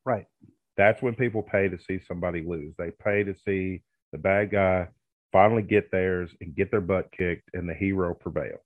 Right. 0.05 0.25
That's 0.75 1.01
when 1.01 1.15
people 1.15 1.41
pay 1.41 1.69
to 1.69 1.77
see 1.79 1.99
somebody 2.07 2.43
lose. 2.45 2.73
They 2.77 2.91
pay 2.91 3.23
to 3.23 3.35
see 3.45 3.83
the 4.11 4.17
bad 4.17 4.51
guy 4.51 4.87
finally 5.37 5.61
get 5.61 5.91
theirs 5.91 6.31
and 6.41 6.55
get 6.55 6.71
their 6.71 6.81
butt 6.81 7.11
kicked 7.11 7.51
and 7.53 7.69
the 7.69 7.73
hero 7.75 8.15
prevail. 8.15 8.57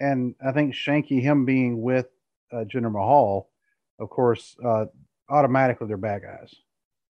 And 0.00 0.34
I 0.46 0.52
think 0.52 0.74
Shanky, 0.74 1.22
him 1.22 1.46
being 1.46 1.80
with 1.80 2.08
uh, 2.52 2.64
Jinder 2.64 2.92
Mahal, 2.92 3.48
of 3.98 4.10
course, 4.10 4.54
uh, 4.62 4.84
automatically 5.30 5.86
they're 5.86 5.96
bad 5.96 6.20
guys. 6.22 6.54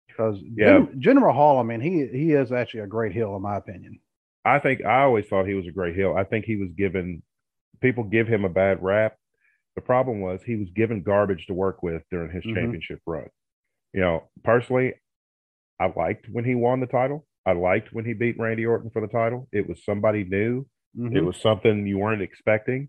Because 0.06 0.42
Yeah. 0.42 0.80
Jinder, 0.96 1.22
Mahal, 1.22 1.58
I 1.58 1.62
mean, 1.62 1.80
he 1.80 2.06
he 2.06 2.32
is 2.32 2.52
actually 2.52 2.80
a 2.80 2.86
great 2.86 3.12
heel 3.12 3.34
in 3.34 3.40
my 3.40 3.56
opinion. 3.56 3.98
I 4.44 4.58
think 4.58 4.84
I 4.84 5.04
always 5.04 5.26
thought 5.26 5.46
he 5.46 5.54
was 5.54 5.66
a 5.66 5.72
great 5.72 5.96
heel. 5.96 6.14
I 6.14 6.24
think 6.24 6.44
he 6.44 6.56
was 6.56 6.70
given 6.76 7.22
people 7.80 8.04
give 8.04 8.28
him 8.28 8.44
a 8.44 8.50
bad 8.50 8.82
rap. 8.82 9.16
The 9.74 9.80
problem 9.80 10.20
was 10.20 10.42
he 10.42 10.56
was 10.56 10.68
given 10.70 11.02
garbage 11.02 11.46
to 11.46 11.54
work 11.54 11.82
with 11.82 12.02
during 12.10 12.30
his 12.30 12.44
Mhm. 12.44 12.54
championship 12.54 13.00
run. 13.06 13.28
You 13.94 14.00
know, 14.02 14.24
personally, 14.44 14.94
I 15.78 15.90
liked 15.96 16.28
when 16.28 16.44
he 16.44 16.54
won 16.54 16.80
the 16.80 16.86
title. 16.86 17.26
I 17.46 17.52
liked 17.52 17.92
when 17.92 18.04
he 18.04 18.12
beat 18.12 18.38
Randy 18.38 18.66
Orton 18.66 18.90
for 18.90 19.00
the 19.00 19.08
title. 19.08 19.48
It 19.52 19.68
was 19.68 19.82
somebody 19.84 20.24
new. 20.24 20.66
Mhm. 20.96 21.16
It 21.16 21.22
was 21.22 21.40
something 21.40 21.86
you 21.86 21.98
weren't 21.98 22.22
expecting. 22.22 22.88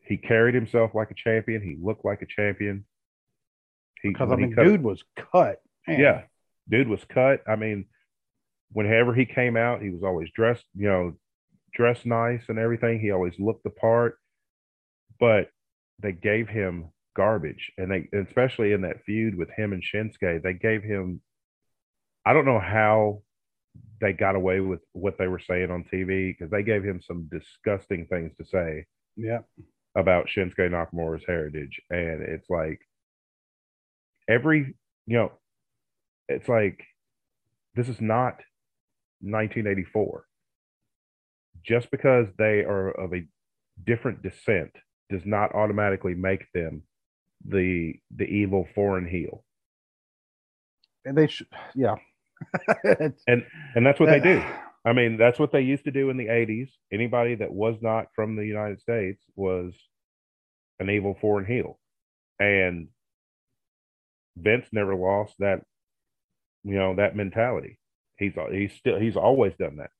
He 0.00 0.16
carried 0.16 0.54
himself 0.54 0.94
like 0.94 1.10
a 1.10 1.14
champion. 1.14 1.62
He 1.62 1.76
looked 1.80 2.04
like 2.04 2.22
a 2.22 2.26
champion. 2.26 2.84
He, 4.02 4.08
Because 4.08 4.32
I 4.32 4.36
mean, 4.36 4.54
cut- 4.54 4.64
dude 4.64 4.82
was 4.82 5.04
cut. 5.16 5.60
Man. 5.86 6.00
yeah, 6.00 6.22
dude 6.68 6.88
was 6.88 7.04
cut. 7.04 7.42
I 7.46 7.56
mean, 7.56 7.86
whenever 8.72 9.14
he 9.14 9.26
came 9.26 9.56
out, 9.56 9.82
he 9.82 9.90
was 9.90 10.02
always 10.02 10.30
dressed, 10.32 10.64
you 10.74 10.88
know, 10.88 11.16
dressed 11.72 12.06
nice 12.06 12.48
and 12.48 12.58
everything. 12.58 12.98
He 13.00 13.10
always 13.10 13.38
looked 13.38 13.62
the 13.62 13.70
part, 13.70 14.18
but 15.18 15.50
they 16.00 16.12
gave 16.12 16.48
him 16.48 16.90
garbage, 17.14 17.72
and 17.78 17.90
they, 17.90 18.08
especially 18.18 18.72
in 18.72 18.80
that 18.82 19.04
feud 19.04 19.34
with 19.36 19.50
him 19.50 19.72
and 19.72 19.82
Shinsuke, 19.82 20.42
they 20.42 20.54
gave 20.54 20.82
him. 20.82 21.20
I 22.24 22.32
don't 22.32 22.44
know 22.44 22.60
how 22.60 23.22
they 24.00 24.12
got 24.12 24.34
away 24.34 24.60
with 24.60 24.80
what 24.92 25.18
they 25.18 25.28
were 25.28 25.40
saying 25.40 25.70
on 25.70 25.84
TV 25.92 26.34
because 26.36 26.50
they 26.50 26.62
gave 26.62 26.82
him 26.82 27.00
some 27.06 27.28
disgusting 27.30 28.06
things 28.06 28.32
to 28.38 28.44
say 28.44 28.86
yeah. 29.16 29.40
about 29.96 30.26
Shinsuke 30.26 30.70
Nakamura's 30.70 31.24
heritage. 31.26 31.80
And 31.90 32.22
it's 32.22 32.48
like 32.48 32.80
every, 34.28 34.74
you 35.06 35.16
know, 35.16 35.32
it's 36.28 36.48
like 36.48 36.82
this 37.74 37.88
is 37.88 38.00
not 38.00 38.40
1984. 39.20 40.24
Just 41.62 41.90
because 41.90 42.26
they 42.38 42.60
are 42.60 42.90
of 42.90 43.12
a 43.12 43.26
different 43.84 44.22
descent 44.22 44.70
does 45.10 45.26
not 45.26 45.54
automatically 45.54 46.14
make 46.14 46.46
them 46.54 46.82
the 47.46 47.94
the 48.14 48.24
evil 48.24 48.66
foreign 48.74 49.06
heel. 49.06 49.44
And 51.04 51.16
they 51.16 51.26
should, 51.26 51.48
yeah. 51.74 51.96
And 53.26 53.44
and 53.74 53.86
that's 53.86 54.00
what 54.00 54.06
they 54.06 54.20
do. 54.20 54.42
I 54.84 54.94
mean, 54.94 55.18
that's 55.18 55.38
what 55.38 55.52
they 55.52 55.60
used 55.60 55.84
to 55.84 55.90
do 55.90 56.08
in 56.08 56.16
the 56.16 56.26
80s. 56.26 56.70
Anybody 56.90 57.34
that 57.36 57.52
was 57.52 57.76
not 57.82 58.06
from 58.14 58.36
the 58.36 58.46
United 58.46 58.80
States 58.80 59.22
was 59.36 59.74
an 60.78 60.88
evil 60.88 61.18
foreign 61.20 61.44
heel. 61.44 61.78
And 62.38 62.88
Vince 64.36 64.66
never 64.72 64.94
lost 64.94 65.34
that, 65.40 65.60
you 66.64 66.76
know, 66.76 66.94
that 66.96 67.14
mentality. 67.14 67.78
He's 68.16 68.32
he's 68.50 68.72
still 68.72 68.98
he's 68.98 69.16
always 69.16 69.52
done 69.58 69.76
that. 69.76 69.90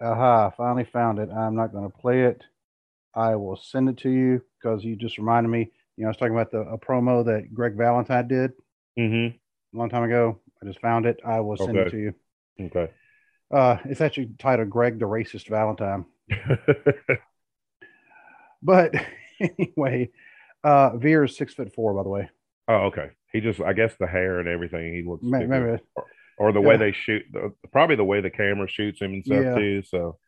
Aha, 0.00 0.50
finally 0.50 0.84
found 0.84 1.18
it. 1.18 1.30
I'm 1.30 1.56
not 1.56 1.72
going 1.72 1.90
to 1.90 1.98
play 1.98 2.22
it. 2.22 2.42
I 3.14 3.34
will 3.34 3.56
send 3.56 3.88
it 3.88 3.96
to 3.98 4.10
you 4.10 4.42
because 4.60 4.84
you 4.84 4.94
just 4.94 5.18
reminded 5.18 5.48
me. 5.48 5.70
You 5.96 6.02
know, 6.02 6.08
I 6.08 6.10
was 6.10 6.16
talking 6.18 6.34
about 6.34 6.50
the 6.50 6.60
a 6.60 6.78
promo 6.78 7.24
that 7.24 7.54
Greg 7.54 7.74
Valentine 7.76 8.28
did 8.28 8.52
Mm-hmm. 8.98 9.36
a 9.76 9.78
long 9.78 9.88
time 9.90 10.04
ago. 10.04 10.40
I 10.62 10.66
just 10.66 10.80
found 10.80 11.06
it. 11.06 11.20
I 11.24 11.40
will 11.40 11.56
send 11.56 11.76
it 11.76 11.90
to 11.90 11.98
you. 11.98 12.14
Okay. 12.60 12.90
Uh, 13.50 13.76
it's 13.84 14.00
actually 14.00 14.30
titled 14.38 14.70
Greg 14.70 14.98
the 14.98 15.04
Racist 15.06 15.48
Valentine. 15.48 16.06
But 18.62 18.94
anyway, 19.58 20.10
uh, 20.64 20.96
Veer 20.96 21.24
is 21.24 21.36
six 21.36 21.54
foot 21.54 21.72
four, 21.74 21.94
by 21.94 22.02
the 22.02 22.08
way. 22.08 22.30
oh, 22.68 22.86
okay. 22.86 23.10
He 23.32 23.40
just 23.40 23.60
I 23.60 23.74
guess 23.74 23.94
the 24.00 24.06
hair 24.06 24.38
and 24.40 24.48
everything 24.48 24.94
he 24.94 25.02
looks 25.08 25.22
Ma- 25.22 25.38
stupid. 25.38 25.50
Maybe, 25.50 25.82
or 26.38 26.52
the 26.52 26.60
way 26.60 26.76
they 26.76 26.92
shoot 26.92 27.22
the, 27.32 27.52
probably 27.70 27.96
the 27.96 28.04
way 28.04 28.20
the 28.20 28.30
camera 28.30 28.66
shoots 28.68 29.00
him 29.00 29.12
and 29.12 29.24
stuff 29.24 29.44
Yeah. 29.44 29.54
too. 29.54 29.82
So 29.82 30.18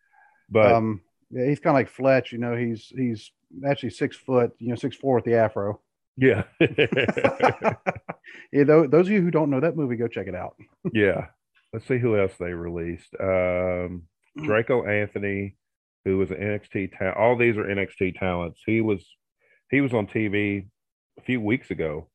but 0.50 0.70
um, 0.72 1.00
yeah, 1.30 1.46
he's 1.46 1.58
kind 1.60 1.74
of 1.74 1.78
like 1.80 1.88
Fletch. 1.88 2.32
You 2.32 2.38
know, 2.38 2.54
he's 2.54 2.92
he's 2.94 3.30
actually 3.66 3.90
six 3.90 4.16
foot. 4.16 4.52
You 4.58 4.68
know, 4.68 4.74
six 4.74 4.94
four 4.94 5.14
with 5.16 5.24
the 5.24 5.36
afro. 5.36 5.80
Yeah. 6.20 6.44
yeah, 6.60 7.74
tho- 8.64 8.88
those 8.88 9.06
of 9.06 9.12
you 9.12 9.22
who 9.22 9.30
don't 9.30 9.50
know 9.50 9.60
that 9.60 9.76
movie, 9.76 9.96
go 9.96 10.08
check 10.08 10.26
it 10.26 10.34
out. 10.34 10.56
yeah. 10.92 11.26
Let's 11.72 11.86
see 11.86 11.98
who 11.98 12.18
else 12.18 12.32
they 12.38 12.52
released. 12.52 13.14
Um, 13.20 14.04
Draco 14.42 14.86
Anthony, 14.86 15.56
who 16.04 16.18
was 16.18 16.30
an 16.30 16.38
NXT 16.38 16.98
talent. 16.98 17.16
All 17.18 17.36
these 17.36 17.56
are 17.56 17.64
NXT 17.64 18.18
talents. 18.18 18.60
He 18.64 18.80
was 18.80 19.04
he 19.70 19.80
was 19.82 19.92
on 19.92 20.06
TV 20.06 20.68
a 21.18 21.22
few 21.22 21.40
weeks 21.42 21.70
ago. 21.70 22.08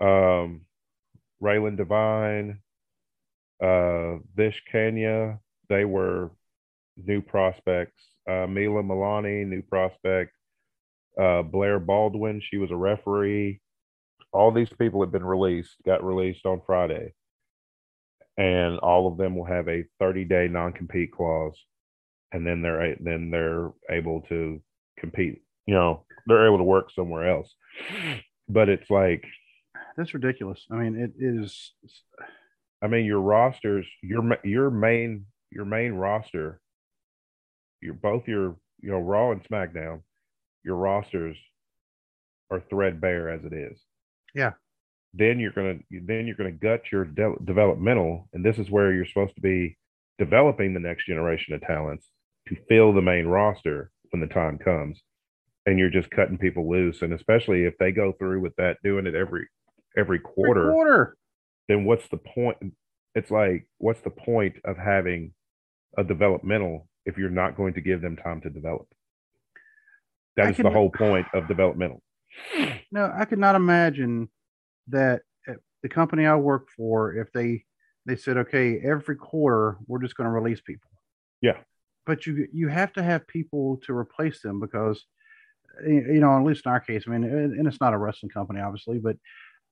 Um, 0.00 0.62
Raelyn 1.42 1.76
Divine, 1.76 2.60
uh, 3.60 4.18
Vish 4.36 4.62
Kenya, 4.70 5.40
they 5.68 5.84
were 5.84 6.30
new 6.96 7.20
prospects. 7.20 8.00
Uh, 8.30 8.46
Mila 8.46 8.82
Milani, 8.82 9.44
new 9.46 9.62
prospect. 9.62 10.32
Uh, 11.20 11.42
Blair 11.42 11.78
Baldwin, 11.78 12.40
she 12.42 12.56
was 12.56 12.70
a 12.70 12.76
referee. 12.76 13.60
All 14.32 14.50
these 14.50 14.72
people 14.78 15.00
have 15.02 15.12
been 15.12 15.24
released, 15.24 15.76
got 15.86 16.04
released 16.04 16.44
on 16.44 16.60
Friday 16.66 17.14
and 18.36 18.78
all 18.78 19.06
of 19.06 19.16
them 19.16 19.36
will 19.36 19.44
have 19.44 19.68
a 19.68 19.84
30 20.00 20.24
day 20.24 20.48
non 20.48 20.72
compete 20.72 21.12
clause, 21.12 21.56
and 22.32 22.46
then 22.46 22.62
they're 22.62 22.96
then 23.00 23.30
they're 23.30 23.70
able 23.90 24.22
to 24.22 24.60
compete. 24.98 25.42
You 25.66 25.74
know, 25.74 26.04
they're 26.26 26.46
able 26.46 26.58
to 26.58 26.64
work 26.64 26.90
somewhere 26.90 27.28
else. 27.30 27.54
But 28.48 28.68
it's 28.68 28.90
like, 28.90 29.24
That's 29.96 30.14
ridiculous. 30.14 30.66
I 30.70 30.74
mean, 30.76 30.96
it 30.96 31.12
is. 31.18 31.72
I 32.82 32.88
mean, 32.88 33.04
your 33.04 33.20
rosters, 33.20 33.86
your 34.02 34.36
your 34.44 34.70
main 34.70 35.26
your 35.50 35.64
main 35.64 35.92
roster, 35.92 36.60
your 37.80 37.94
both 37.94 38.26
your 38.26 38.56
you 38.80 38.90
know 38.90 38.98
Raw 38.98 39.30
and 39.30 39.42
SmackDown, 39.44 40.02
your 40.64 40.76
rosters 40.76 41.36
are 42.50 42.62
threadbare 42.70 43.30
as 43.30 43.44
it 43.44 43.52
is. 43.52 43.80
Yeah. 44.34 44.52
Then 45.12 45.38
you're 45.38 45.52
gonna 45.52 45.78
then 45.90 46.26
you're 46.26 46.36
gonna 46.36 46.52
gut 46.52 46.82
your 46.90 47.04
de- 47.04 47.36
developmental, 47.44 48.28
and 48.32 48.44
this 48.44 48.58
is 48.58 48.70
where 48.70 48.92
you're 48.92 49.06
supposed 49.06 49.34
to 49.36 49.40
be 49.40 49.76
developing 50.18 50.74
the 50.74 50.80
next 50.80 51.06
generation 51.06 51.54
of 51.54 51.60
talents 51.60 52.08
to 52.48 52.56
fill 52.68 52.92
the 52.92 53.02
main 53.02 53.26
roster 53.26 53.90
when 54.10 54.20
the 54.20 54.26
time 54.26 54.58
comes. 54.58 55.00
And 55.66 55.78
you're 55.78 55.90
just 55.90 56.10
cutting 56.10 56.36
people 56.36 56.68
loose, 56.68 57.00
and 57.00 57.12
especially 57.12 57.64
if 57.64 57.74
they 57.78 57.90
go 57.90 58.12
through 58.12 58.40
with 58.40 58.54
that, 58.56 58.78
doing 58.82 59.06
it 59.06 59.14
every 59.14 59.48
every 59.96 60.18
quarter 60.18 60.70
quarter. 60.72 61.16
then 61.68 61.84
what's 61.84 62.08
the 62.08 62.18
point? 62.18 62.58
It's 63.14 63.30
like, 63.30 63.66
what's 63.78 64.00
the 64.00 64.10
point 64.10 64.56
of 64.64 64.76
having 64.76 65.32
a 65.96 66.04
developmental 66.04 66.88
if 67.06 67.18
you're 67.18 67.30
not 67.30 67.56
going 67.56 67.74
to 67.74 67.80
give 67.80 68.00
them 68.00 68.16
time 68.16 68.40
to 68.42 68.50
develop. 68.50 68.86
That 70.36 70.46
I 70.46 70.50
is 70.50 70.56
the 70.56 70.70
whole 70.70 70.90
point 70.90 71.26
of 71.34 71.48
developmental. 71.48 72.02
No, 72.92 73.12
I 73.16 73.24
could 73.24 73.40
not 73.40 73.56
imagine 73.56 74.28
that 74.88 75.22
eh, 75.48 75.54
the 75.82 75.88
company 75.88 76.26
I 76.26 76.36
work 76.36 76.68
for, 76.76 77.14
if 77.14 77.32
they 77.32 77.64
they 78.06 78.14
said, 78.16 78.36
okay, 78.36 78.78
every 78.84 79.16
quarter 79.16 79.78
we're 79.86 80.02
just 80.02 80.16
going 80.16 80.26
to 80.26 80.30
release 80.30 80.60
people. 80.60 80.90
Yeah. 81.40 81.58
But 82.06 82.26
you 82.26 82.46
you 82.52 82.68
have 82.68 82.92
to 82.92 83.02
have 83.02 83.26
people 83.26 83.80
to 83.84 83.96
replace 83.96 84.42
them 84.42 84.60
because 84.60 85.04
eh, 85.84 85.90
you 85.90 86.20
know, 86.20 86.36
at 86.36 86.44
least 86.44 86.66
in 86.66 86.72
our 86.72 86.80
case, 86.80 87.04
I 87.06 87.10
mean, 87.10 87.24
and 87.24 87.66
it's 87.66 87.80
not 87.80 87.94
a 87.94 87.98
wrestling 87.98 88.30
company, 88.30 88.60
obviously, 88.60 88.98
but 88.98 89.16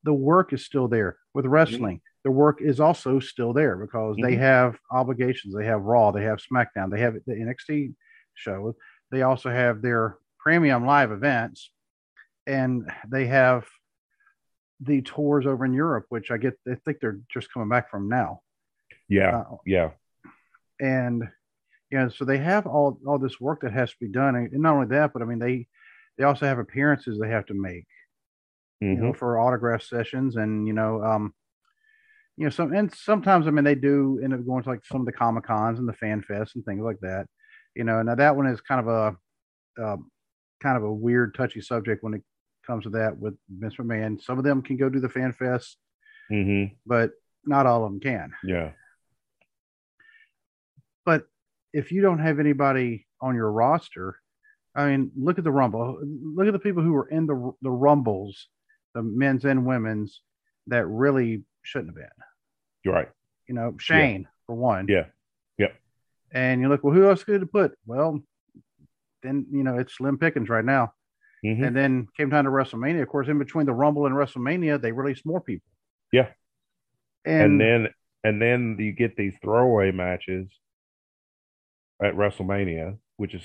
the 0.03 0.15
work 0.15 0.53
is 0.53 0.65
still 0.65 0.89
there 0.89 1.19
with 1.35 1.45
mm-hmm. 1.45 1.55
wrestling. 1.55 2.01
The 2.25 2.31
work 2.31 2.61
is 2.61 2.81
also 2.81 3.21
still 3.21 3.53
there 3.53 3.77
because 3.77 4.17
they 4.17 4.35
Mhm. 4.35 4.39
have 4.39 4.79
obligations. 4.91 5.55
They 5.55 5.67
have 5.67 5.83
Raw, 5.83 6.11
they 6.11 6.25
have 6.25 6.41
SmackDown, 6.41 6.91
they 6.91 7.01
have 7.01 7.15
the 7.27 7.35
NXT 7.35 7.95
show. 8.35 8.77
They 9.11 9.23
also 9.23 9.51
have 9.51 9.83
their 9.83 10.17
premium 10.43 10.86
live 10.86 11.12
events, 11.12 11.70
and 12.47 12.90
they 13.09 13.26
have 13.26 13.66
the 14.80 15.03
tours 15.03 15.47
over 15.47 15.64
in 15.64 15.72
Europe, 15.72 16.07
which 16.09 16.30
I 16.30 16.36
get. 16.38 16.55
I 16.68 16.74
think 16.84 16.99
they're 17.01 17.20
just 17.32 17.53
coming 17.53 17.68
back 17.68 17.90
from 17.90 18.09
now, 18.09 18.40
Yeah, 19.09 19.45
uh, 19.51 19.57
yeah, 19.66 19.90
and 20.80 21.22
you 21.90 21.99
know, 21.99 22.09
so 22.09 22.24
they 22.24 22.38
have 22.38 22.66
all 22.66 22.99
all 23.07 23.18
this 23.18 23.40
work 23.40 23.62
that 23.62 23.72
has 23.72 23.90
to 23.90 23.97
be 24.01 24.09
done, 24.09 24.36
and 24.36 24.53
not 24.55 24.74
only 24.74 24.86
that, 24.88 25.12
but 25.12 25.22
I 25.22 25.26
mean, 25.26 25.38
they 25.38 25.66
they 26.18 26.24
also 26.24 26.47
have 26.47 26.59
appearances 26.59 27.18
they 27.18 27.28
have 27.30 27.47
to 27.47 27.55
make. 27.55 27.86
you 28.80 28.88
Mhm. 28.88 29.01
know, 29.01 29.12
for 29.12 29.38
autograph 29.38 29.82
sessions 29.82 30.36
and 30.36 30.66
you 30.66 30.72
know, 30.72 31.03
um, 31.03 31.34
you 32.36 32.45
know, 32.45 32.51
some 32.51 32.72
and 32.72 32.93
sometimes 32.95 33.47
I 33.47 33.51
mean 33.51 33.64
they 33.64 33.74
do 33.74 34.20
end 34.22 34.34
up 34.34 34.45
going 34.47 34.62
to 34.64 34.70
like 34.70 34.84
some 34.84 35.01
of 35.01 35.07
the 35.07 35.12
comic 35.12 35.45
cons 35.45 35.78
and 35.78 35.88
the 35.88 35.93
fan 35.95 36.22
fests 36.22 36.55
and 36.55 36.64
things 36.64 36.82
like 36.82 36.99
that. 37.01 37.26
You 37.74 37.84
know, 37.84 38.03
now 38.03 38.14
that 38.14 38.36
one 38.36 38.47
is 38.47 38.61
kind 38.61 38.86
of 38.86 38.88
a 38.88 39.84
um, 39.84 40.12
kind 40.63 40.77
of 40.77 40.85
a 40.85 40.93
weird, 40.93 41.35
touchy 41.35 41.61
subject 41.61 42.03
when 42.03 42.15
it 42.15 42.23
comes 42.67 42.85
to 42.85 42.91
that 42.91 43.19
with 43.19 43.35
Vince 43.51 43.77
McMahon. 43.77 44.21
Some 44.23 44.39
of 44.39 44.45
them 44.45 44.63
can 44.63 44.77
go 44.77 44.89
do 44.89 45.01
the 45.01 45.09
fan 45.09 45.33
fest, 45.33 45.77
Mhm. 46.31 46.77
but 46.87 47.11
not 47.45 47.67
all 47.67 47.85
of 47.85 47.91
them 47.91 48.01
can. 48.01 48.33
yeah, 48.45 48.73
But 51.05 51.27
if 51.73 51.91
you 51.91 52.01
don't 52.03 52.21
have 52.21 52.39
anybody 52.39 53.07
on 53.21 53.35
your 53.35 53.51
roster, 53.51 54.19
I 54.75 54.89
mean, 54.91 55.11
look 55.17 55.39
at 55.39 55.45
the 55.45 55.51
Rumble. 55.51 55.99
Look 56.03 56.47
at 56.47 56.53
the 56.53 56.59
people 56.59 56.83
who 56.83 56.93
were 56.93 57.09
in 57.09 57.27
the 57.27 57.53
the 57.61 57.71
Rumbles, 57.71 58.49
the 58.95 59.03
men's 59.03 59.45
and 59.45 59.67
women's, 59.67 60.23
that 60.69 60.87
really 60.87 61.45
shouldn't 61.63 61.89
have 61.91 61.97
been. 61.97 62.25
you're 62.85 62.95
right. 62.95 63.09
You 63.49 63.55
know, 63.55 63.77
Shane 63.79 64.27
for 64.47 64.55
one. 64.57 64.87
Yeah, 64.89 65.07
yep. 65.59 65.75
And 66.33 66.61
you 66.61 66.69
look, 66.69 66.83
well, 66.83 66.95
who 66.95 67.09
else 67.09 67.23
could 67.25 67.41
to 67.41 67.47
put? 67.47 67.77
Well, 67.87 68.23
then 69.23 69.47
you 69.51 69.62
know 69.62 69.79
it's 69.79 69.95
slim 69.97 70.18
pickings 70.18 70.49
right 70.49 70.64
now. 70.64 70.93
Mhm. 71.45 71.66
And 71.66 71.77
then 71.77 72.07
came 72.16 72.31
time 72.31 72.45
to 72.45 72.51
WrestleMania. 72.51 73.03
Of 73.03 73.09
course, 73.09 73.27
in 73.29 73.39
between 73.39 73.66
the 73.66 73.73
Rumble 73.73 74.07
and 74.07 74.14
WrestleMania, 74.14 74.81
they 74.81 74.93
released 74.93 75.27
more 75.27 75.41
people. 75.41 75.68
Yeah. 76.12 76.29
And, 77.25 77.43
and 77.53 77.61
then 77.61 77.89
and 78.25 78.41
then 78.43 78.77
you 78.79 78.93
get 78.93 79.16
these 79.16 79.35
throwaway 79.43 79.91
matches 79.91 80.49
at 82.03 82.14
WrestleMania, 82.14 82.99
which 83.16 83.35
is 83.35 83.43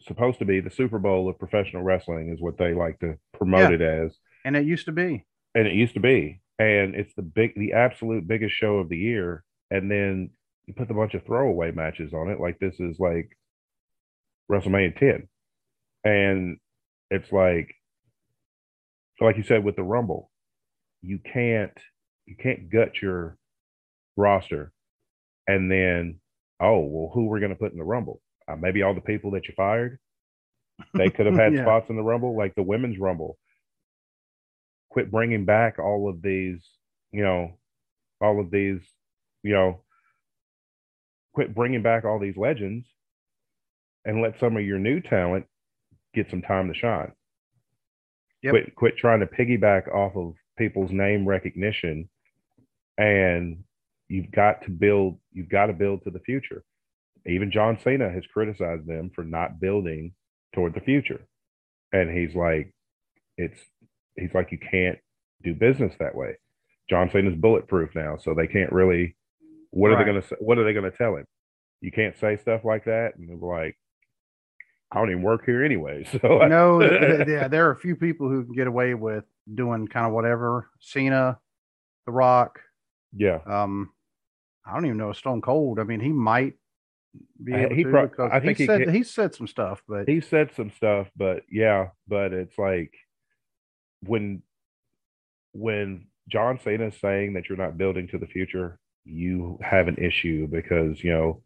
supposed 0.00 0.38
to 0.40 0.44
be 0.44 0.60
the 0.60 0.70
Super 0.70 0.98
Bowl 0.98 1.28
of 1.28 1.38
professional 1.38 1.82
wrestling, 1.82 2.30
is 2.32 2.40
what 2.40 2.58
they 2.58 2.74
like 2.74 2.98
to 3.00 3.16
promote 3.32 3.70
Yeah. 3.70 3.76
it 3.76 3.80
as, 3.82 4.18
and 4.44 4.56
it 4.56 4.64
used 4.64 4.86
to 4.86 4.92
be. 4.92 5.24
and 5.54 5.66
it 5.66 5.72
used 5.74 5.94
to 5.94 6.00
be, 6.00 6.40
and 6.58 6.94
it's 6.94 7.14
the 7.14 7.22
big, 7.22 7.54
the 7.56 7.72
absolute 7.72 8.26
biggest 8.28 8.54
show 8.54 8.76
of 8.78 8.88
the 8.88 8.98
year, 8.98 9.42
and 9.70 9.90
then 9.90 10.30
you 10.66 10.74
put 10.74 10.90
a 10.90 10.94
bunch 10.94 11.14
of 11.14 11.24
throwaway 11.24 11.70
matches 11.72 12.12
on 12.12 12.28
it, 12.28 12.38
like 12.40 12.58
this 12.58 12.78
is 12.78 12.98
like 13.00 13.30
WrestleMania 14.50 14.98
10, 14.98 15.28
and 16.04 16.58
it's 17.10 17.30
like, 17.32 17.74
like 19.20 19.36
you 19.36 19.42
said 19.44 19.64
with 19.64 19.76
the 19.76 19.82
Rumble, 19.82 20.30
you 21.02 21.18
can't 21.32 21.72
you 22.26 22.34
can't 22.42 22.68
gut 22.70 23.00
your 23.00 23.36
roster 24.16 24.72
and 25.46 25.70
then 25.70 26.18
oh 26.60 26.80
well 26.80 27.10
who 27.14 27.26
we're 27.26 27.38
going 27.38 27.50
to 27.52 27.56
put 27.58 27.70
in 27.72 27.78
the 27.78 27.84
rumble? 27.84 28.20
Uh, 28.48 28.56
maybe 28.56 28.82
all 28.82 28.94
the 28.94 29.00
people 29.00 29.30
that 29.32 29.46
you 29.46 29.54
fired? 29.56 29.98
They 30.94 31.10
could 31.10 31.26
have 31.26 31.34
had 31.38 31.54
Yeah. 31.54 31.62
spots 31.64 31.88
in 31.90 31.96
the 31.96 32.02
rumble 32.02 32.36
like 32.36 32.54
the 32.56 32.62
women's 32.62 32.98
rumble. 32.98 33.38
Quit 34.90 35.10
bringing 35.10 35.44
back 35.44 35.78
all 35.78 36.08
of 36.08 36.22
these 36.22 36.60
you 37.12 37.22
know 37.22 37.58
all 38.20 38.40
of 38.40 38.50
these 38.50 38.80
you 39.42 39.52
know 39.52 39.82
quit 41.34 41.54
bringing 41.54 41.82
back 41.82 42.04
all 42.04 42.18
these 42.18 42.36
legends 42.36 42.86
and 44.06 44.22
let 44.22 44.38
some 44.38 44.56
of 44.56 44.64
your 44.64 44.78
new 44.78 45.00
talent 45.00 45.44
get 46.14 46.30
some 46.30 46.40
time 46.40 46.68
to 46.68 46.74
shine. 46.74 47.12
Yep. 48.42 48.52
quit 48.52 48.74
quit 48.76 48.96
trying 48.96 49.20
to 49.20 49.26
piggyback 49.26 49.92
off 49.92 50.16
of 50.16 50.34
people's 50.56 50.92
name 50.92 51.26
recognition 51.26 52.08
and 52.96 53.64
you've 54.08 54.30
got 54.30 54.62
to 54.62 54.70
build 54.70 55.18
you've 55.32 55.48
got 55.48 55.66
to 55.66 55.72
build 55.72 56.04
to 56.04 56.10
the 56.10 56.20
future. 56.20 56.62
Even 57.26 57.50
john 57.50 57.78
cena 57.82 58.08
has 58.08 58.24
criticized 58.32 58.86
them 58.86 59.10
for 59.14 59.24
not 59.24 59.60
building 59.60 60.12
toward 60.54 60.74
the 60.74 60.80
future. 60.80 61.26
And 61.92 62.10
he's 62.16 62.34
like 62.36 62.72
it's 63.36 63.60
he's 64.16 64.32
like 64.32 64.52
you 64.52 64.58
can't 64.58 64.98
do 65.42 65.54
business 65.54 65.94
that 65.98 66.14
way. 66.14 66.36
John 66.88 67.10
cena's 67.10 67.34
bulletproof 67.36 67.94
now 67.94 68.16
so 68.16 68.32
they 68.32 68.46
can't 68.46 68.72
really 68.72 69.16
what 69.70 69.90
are 69.90 69.98
they 69.98 70.10
going 70.10 70.22
to 70.22 70.36
what 70.38 70.58
are 70.58 70.64
they 70.64 70.72
going 70.72 70.90
to 70.90 70.96
tell 70.96 71.16
him? 71.16 71.26
You 71.80 71.90
can't 71.90 72.16
say 72.18 72.36
stuff 72.36 72.64
like 72.64 72.84
that 72.84 73.16
and 73.16 73.28
they're 73.28 73.36
like 73.36 73.76
i 74.92 74.96
don't 74.98 75.10
even 75.10 75.22
work 75.22 75.44
here 75.44 75.64
anyway 75.64 76.04
so 76.12 76.38
no, 76.46 76.80
yeah, 77.26 77.48
there 77.48 77.66
are 77.68 77.72
a 77.72 77.76
few 77.76 77.96
people 77.96 78.28
who 78.28 78.44
can 78.44 78.54
get 78.54 78.66
away 78.66 78.94
with 78.94 79.24
doing 79.54 79.86
kind 79.88 80.06
of 80.06 80.12
whatever. 80.12 80.70
Cena, 80.80 81.38
The 82.06 82.12
Rock, 82.12 82.60
yeah 83.16 83.40
um, 83.46 83.90
I 84.64 84.74
don't 84.74 84.86
even 84.86 84.98
know 84.98 85.12
Stone 85.12 85.42
Cold. 85.42 85.78
I 85.78 85.84
mean, 85.84 86.00
he 86.00 86.08
might 86.10 86.54
be 87.42 87.52
Uh, 87.54 87.58
able 87.58 87.74
he 87.74 87.82
to 87.84 88.02
because 88.02 88.30
I 88.32 88.40
think 88.40 88.58
he 88.58 88.66
said 88.66 88.84
ca- 88.84 88.90
he 88.92 89.02
said 89.02 89.34
some 89.34 89.46
stuff, 89.46 89.82
but 89.88 90.08
he 90.08 90.20
said 90.20 90.50
some 90.54 90.70
stuff 90.70 91.08
but 91.16 91.42
yeah 91.50 91.88
but 92.06 92.32
it's 92.32 92.58
like 92.58 92.92
when 94.02 94.42
when 95.52 96.06
john 96.28 96.58
cena 96.62 96.88
is 96.88 97.00
saying 97.00 97.32
that 97.32 97.48
you're 97.48 97.56
not 97.56 97.78
building 97.78 98.06
to 98.08 98.18
the 98.18 98.26
future 98.26 98.78
you 99.04 99.58
have 99.62 99.88
an 99.88 99.96
issue 99.96 100.46
because 100.46 101.02
you 101.02 101.10
know 101.10 101.42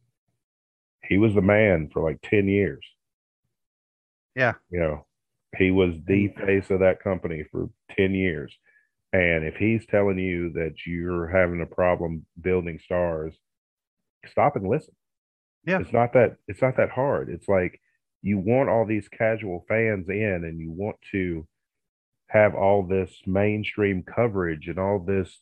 he 1.04 1.18
was 1.18 1.34
the 1.34 1.40
man 1.42 1.88
for 1.92 2.02
like 2.02 2.18
10 2.22 2.48
years 2.48 2.84
Yeah. 4.40 4.54
you 4.70 4.80
know 4.80 5.06
he 5.58 5.70
was 5.70 5.94
the 6.06 6.28
face 6.46 6.70
of 6.70 6.80
that 6.80 7.02
company 7.02 7.44
for 7.50 7.68
10 7.96 8.14
years 8.14 8.56
and 9.12 9.44
if 9.44 9.56
he's 9.56 9.84
telling 9.86 10.18
you 10.18 10.50
that 10.52 10.74
you're 10.86 11.26
having 11.28 11.60
a 11.60 11.74
problem 11.74 12.24
building 12.40 12.78
stars 12.82 13.34
stop 14.26 14.56
and 14.56 14.66
listen 14.68 14.94
Yeah. 15.66 15.80
it's 15.80 15.92
not 15.92 16.12
that 16.14 16.36
it's 16.48 16.62
not 16.62 16.76
that 16.78 16.90
hard 16.90 17.28
it's 17.28 17.48
like 17.48 17.80
you 18.22 18.38
want 18.38 18.68
all 18.70 18.86
these 18.86 19.08
casual 19.08 19.64
fans 19.68 20.08
in 20.08 20.44
and 20.44 20.58
you 20.58 20.70
want 20.70 20.96
to 21.12 21.46
have 22.28 22.54
all 22.54 22.86
this 22.86 23.12
mainstream 23.26 24.02
coverage 24.02 24.68
and 24.68 24.78
all 24.78 24.98
this 25.00 25.38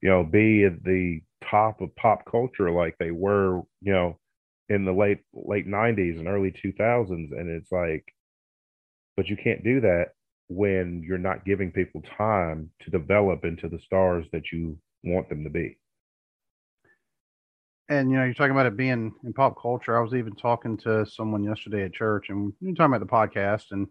you 0.00 0.08
know 0.08 0.22
be 0.24 0.64
at 0.64 0.82
the 0.84 1.20
top 1.42 1.80
of 1.80 1.94
pop 1.96 2.24
culture 2.30 2.70
like 2.70 2.96
they 2.98 3.10
were 3.10 3.62
you 3.82 3.92
know 3.92 4.18
in 4.68 4.84
the 4.84 4.92
late 4.92 5.18
late 5.34 5.66
90s 5.66 6.18
and 6.18 6.28
early 6.28 6.52
2000s 6.52 7.32
and 7.32 7.48
it's 7.50 7.72
like 7.72 8.04
but 9.20 9.28
you 9.28 9.36
can't 9.36 9.62
do 9.62 9.82
that 9.82 10.12
when 10.48 11.04
you're 11.06 11.18
not 11.18 11.44
giving 11.44 11.70
people 11.70 12.02
time 12.16 12.70
to 12.80 12.90
develop 12.90 13.44
into 13.44 13.68
the 13.68 13.78
stars 13.84 14.24
that 14.32 14.50
you 14.50 14.78
want 15.04 15.28
them 15.28 15.44
to 15.44 15.50
be 15.50 15.76
and 17.90 18.10
you 18.10 18.16
know, 18.16 18.24
you're 18.24 18.34
talking 18.34 18.52
about 18.52 18.66
it 18.66 18.76
being 18.76 19.12
in 19.24 19.32
pop 19.32 19.60
culture. 19.60 19.98
I 19.98 20.00
was 20.00 20.14
even 20.14 20.36
talking 20.36 20.76
to 20.78 21.04
someone 21.04 21.42
yesterday 21.42 21.84
at 21.84 21.92
church, 21.92 22.30
and 22.30 22.52
we 22.60 22.68
were 22.68 22.74
talking 22.74 22.94
about 22.94 23.00
the 23.00 23.36
podcast, 23.36 23.72
and 23.72 23.88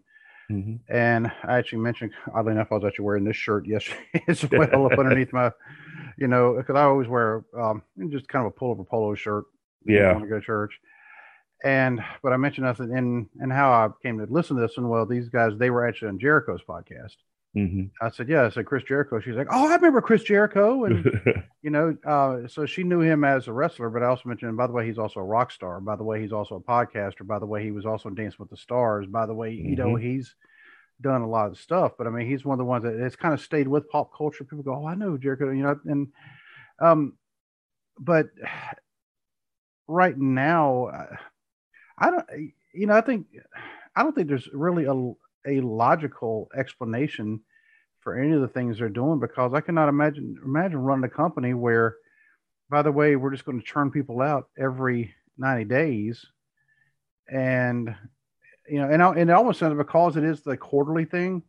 and 0.88 1.30
I 1.44 1.58
actually 1.58 1.80
mentioned, 1.80 2.12
oddly 2.34 2.52
enough, 2.52 2.68
I 2.72 2.76
was 2.76 2.84
actually 2.84 3.04
wearing 3.04 3.24
this 3.24 3.36
shirt 3.36 3.66
yesterday 3.66 4.24
as 4.28 4.44
well 4.50 4.86
up 4.86 4.98
underneath 4.98 5.32
my, 5.34 5.52
you 6.16 6.28
know, 6.28 6.54
because 6.56 6.76
I 6.76 6.84
always 6.84 7.08
wear 7.08 7.44
um, 7.56 7.82
just 8.08 8.26
kind 8.28 8.46
of 8.46 8.52
a 8.52 8.58
pullover 8.58 8.88
polo 8.88 9.14
shirt. 9.14 9.44
when 9.82 9.96
I 9.96 10.00
yeah 10.00 10.12
want 10.12 10.24
to 10.24 10.30
go 10.30 10.40
to 10.40 10.44
church. 10.44 10.80
And 11.64 12.02
but 12.22 12.32
I 12.32 12.36
mentioned 12.36 12.66
I 12.66 12.74
said 12.74 12.88
and 12.88 13.28
and 13.38 13.52
how 13.52 13.70
I 13.70 13.88
came 14.02 14.18
to 14.18 14.26
listen 14.32 14.56
to 14.56 14.62
this 14.62 14.76
and 14.76 14.88
well 14.88 15.06
these 15.06 15.28
guys 15.28 15.52
they 15.56 15.70
were 15.70 15.86
actually 15.86 16.08
on 16.08 16.18
Jericho's 16.18 16.62
podcast. 16.66 17.16
hmm 17.54 17.84
I 18.00 18.10
said 18.10 18.28
yeah 18.28 18.44
I 18.44 18.50
said 18.50 18.66
Chris 18.66 18.84
Jericho. 18.84 19.20
She's 19.20 19.34
like 19.34 19.48
oh 19.50 19.68
I 19.68 19.74
remember 19.74 20.00
Chris 20.00 20.22
Jericho 20.22 20.84
and 20.84 21.04
you 21.62 21.70
know 21.70 21.96
uh, 22.06 22.48
so 22.48 22.66
she 22.66 22.82
knew 22.82 23.00
him 23.00 23.24
as 23.24 23.48
a 23.48 23.52
wrestler. 23.52 23.90
But 23.90 24.02
I 24.02 24.06
also 24.06 24.28
mentioned 24.28 24.56
by 24.56 24.66
the 24.66 24.72
way 24.72 24.86
he's 24.86 24.98
also 24.98 25.20
a 25.20 25.24
rock 25.24 25.50
star. 25.50 25.80
By 25.80 25.96
the 25.96 26.04
way 26.04 26.20
he's 26.20 26.32
also 26.32 26.56
a 26.56 26.60
podcaster. 26.60 27.26
By 27.26 27.38
the 27.38 27.46
way 27.46 27.62
he 27.62 27.70
was 27.72 27.86
also 27.86 28.08
in 28.08 28.14
Dance 28.14 28.38
with 28.38 28.50
the 28.50 28.56
Stars. 28.56 29.06
By 29.06 29.26
the 29.26 29.34
way 29.34 29.52
you 29.52 29.76
know 29.76 29.96
he's 29.96 30.34
done 31.00 31.22
a 31.22 31.28
lot 31.28 31.50
of 31.50 31.58
stuff. 31.58 31.92
But 31.98 32.06
I 32.06 32.10
mean 32.10 32.26
he's 32.26 32.44
one 32.44 32.54
of 32.54 32.58
the 32.58 32.70
ones 32.70 32.84
that 32.84 32.98
has 32.98 33.16
kind 33.16 33.34
of 33.34 33.40
stayed 33.40 33.68
with 33.68 33.90
pop 33.90 34.16
culture. 34.16 34.44
People 34.44 34.62
go 34.62 34.74
oh 34.74 34.86
I 34.86 34.94
know 34.94 35.18
Jericho 35.18 35.50
you 35.50 35.62
know 35.62 35.78
and 35.86 36.08
um 36.80 37.14
but 37.98 38.28
right 39.86 40.16
now, 40.16 40.86
uh, 40.86 41.16
I 42.00 42.10
don't, 42.10 42.26
you 42.72 42.86
know, 42.86 42.94
I 42.94 43.00
think, 43.00 43.26
I 43.94 44.02
don't 44.02 44.14
think 44.14 44.28
there's 44.28 44.48
really 44.52 44.84
a, 44.84 45.12
a 45.46 45.60
logical 45.60 46.48
explanation 46.56 47.40
for 48.00 48.18
any 48.18 48.32
of 48.32 48.40
the 48.40 48.48
things 48.48 48.78
they're 48.78 48.88
doing 48.88 49.20
because 49.20 49.52
I 49.52 49.60
cannot 49.60 49.88
imagine 49.88 50.36
imagine 50.44 50.78
running 50.78 51.04
a 51.04 51.08
company 51.08 51.54
where, 51.54 51.96
by 52.70 52.82
the 52.82 52.92
way, 52.92 53.16
we're 53.16 53.32
just 53.32 53.44
going 53.44 53.60
to 53.60 53.66
churn 53.66 53.90
people 53.90 54.22
out 54.22 54.48
every 54.58 55.14
90 55.36 55.64
days, 55.64 56.24
and 57.30 57.94
you 58.68 58.78
know, 58.78 58.88
and, 58.88 59.02
and 59.18 59.30
it 59.30 59.32
almost 59.32 59.58
sounds 59.58 59.76
because 59.76 60.16
it 60.16 60.24
is 60.24 60.40
the 60.42 60.56
quarterly 60.56 61.04
thing. 61.04 61.42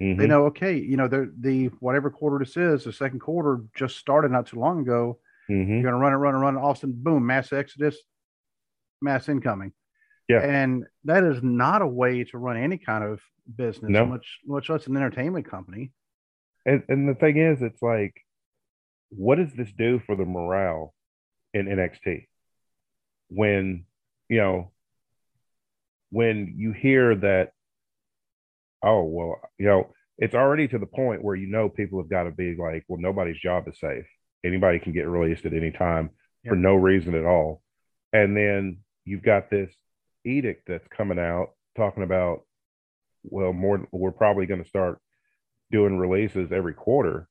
Mm-hmm. 0.00 0.20
They 0.20 0.26
know, 0.26 0.46
okay, 0.46 0.76
you 0.76 0.96
know, 0.96 1.08
the 1.08 1.32
the 1.40 1.66
whatever 1.80 2.10
quarter 2.10 2.42
this 2.44 2.56
is, 2.56 2.84
the 2.84 2.92
second 2.92 3.20
quarter 3.20 3.62
just 3.76 3.96
started 3.96 4.30
not 4.30 4.46
too 4.46 4.60
long 4.60 4.80
ago. 4.80 5.18
Mm-hmm. 5.50 5.72
You're 5.72 5.82
going 5.82 5.94
to 5.94 5.98
run 5.98 6.12
and 6.12 6.22
run 6.22 6.34
and 6.34 6.42
run 6.42 6.54
And 6.54 6.62
All 6.62 6.70
of 6.72 6.76
a 6.76 6.80
sudden, 6.80 6.96
boom, 6.98 7.26
mass 7.26 7.52
exodus, 7.52 7.96
mass 9.00 9.28
incoming. 9.28 9.72
Yeah. 10.28 10.40
And 10.40 10.84
that 11.04 11.24
is 11.24 11.42
not 11.42 11.80
a 11.80 11.86
way 11.86 12.24
to 12.24 12.38
run 12.38 12.58
any 12.58 12.76
kind 12.76 13.02
of 13.02 13.20
business, 13.56 13.90
no. 13.90 14.04
much 14.04 14.40
much 14.46 14.68
less 14.68 14.86
an 14.86 14.96
entertainment 14.96 15.50
company. 15.50 15.92
And 16.66 16.82
and 16.88 17.08
the 17.08 17.14
thing 17.14 17.38
is, 17.38 17.62
it's 17.62 17.80
like, 17.80 18.14
what 19.08 19.36
does 19.36 19.52
this 19.54 19.72
do 19.72 20.00
for 20.06 20.16
the 20.16 20.26
morale 20.26 20.94
in 21.54 21.66
NXT? 21.66 22.26
When 23.28 23.86
you 24.28 24.36
know, 24.36 24.72
when 26.10 26.54
you 26.58 26.72
hear 26.72 27.14
that, 27.14 27.52
oh 28.84 29.04
well, 29.04 29.36
you 29.58 29.66
know, 29.66 29.94
it's 30.18 30.34
already 30.34 30.68
to 30.68 30.78
the 30.78 30.86
point 30.86 31.24
where 31.24 31.36
you 31.36 31.46
know 31.46 31.70
people 31.70 32.00
have 32.00 32.10
got 32.10 32.24
to 32.24 32.32
be 32.32 32.54
like, 32.54 32.84
well, 32.86 33.00
nobody's 33.00 33.40
job 33.40 33.66
is 33.66 33.80
safe. 33.80 34.04
Anybody 34.44 34.78
can 34.78 34.92
get 34.92 35.08
released 35.08 35.46
at 35.46 35.54
any 35.54 35.70
time 35.70 36.10
for 36.46 36.54
no 36.54 36.74
reason 36.74 37.14
at 37.14 37.24
all. 37.24 37.62
And 38.12 38.36
then 38.36 38.78
you've 39.04 39.22
got 39.22 39.50
this 39.50 39.72
edict 40.28 40.64
that's 40.66 40.86
coming 40.88 41.18
out 41.18 41.50
talking 41.76 42.02
about, 42.02 42.42
well, 43.24 43.52
more 43.52 43.86
we're 43.92 44.10
probably 44.10 44.46
going 44.46 44.62
to 44.62 44.68
start 44.68 45.00
doing 45.70 45.98
releases 45.98 46.52
every 46.52 46.74
quarter. 46.74 47.28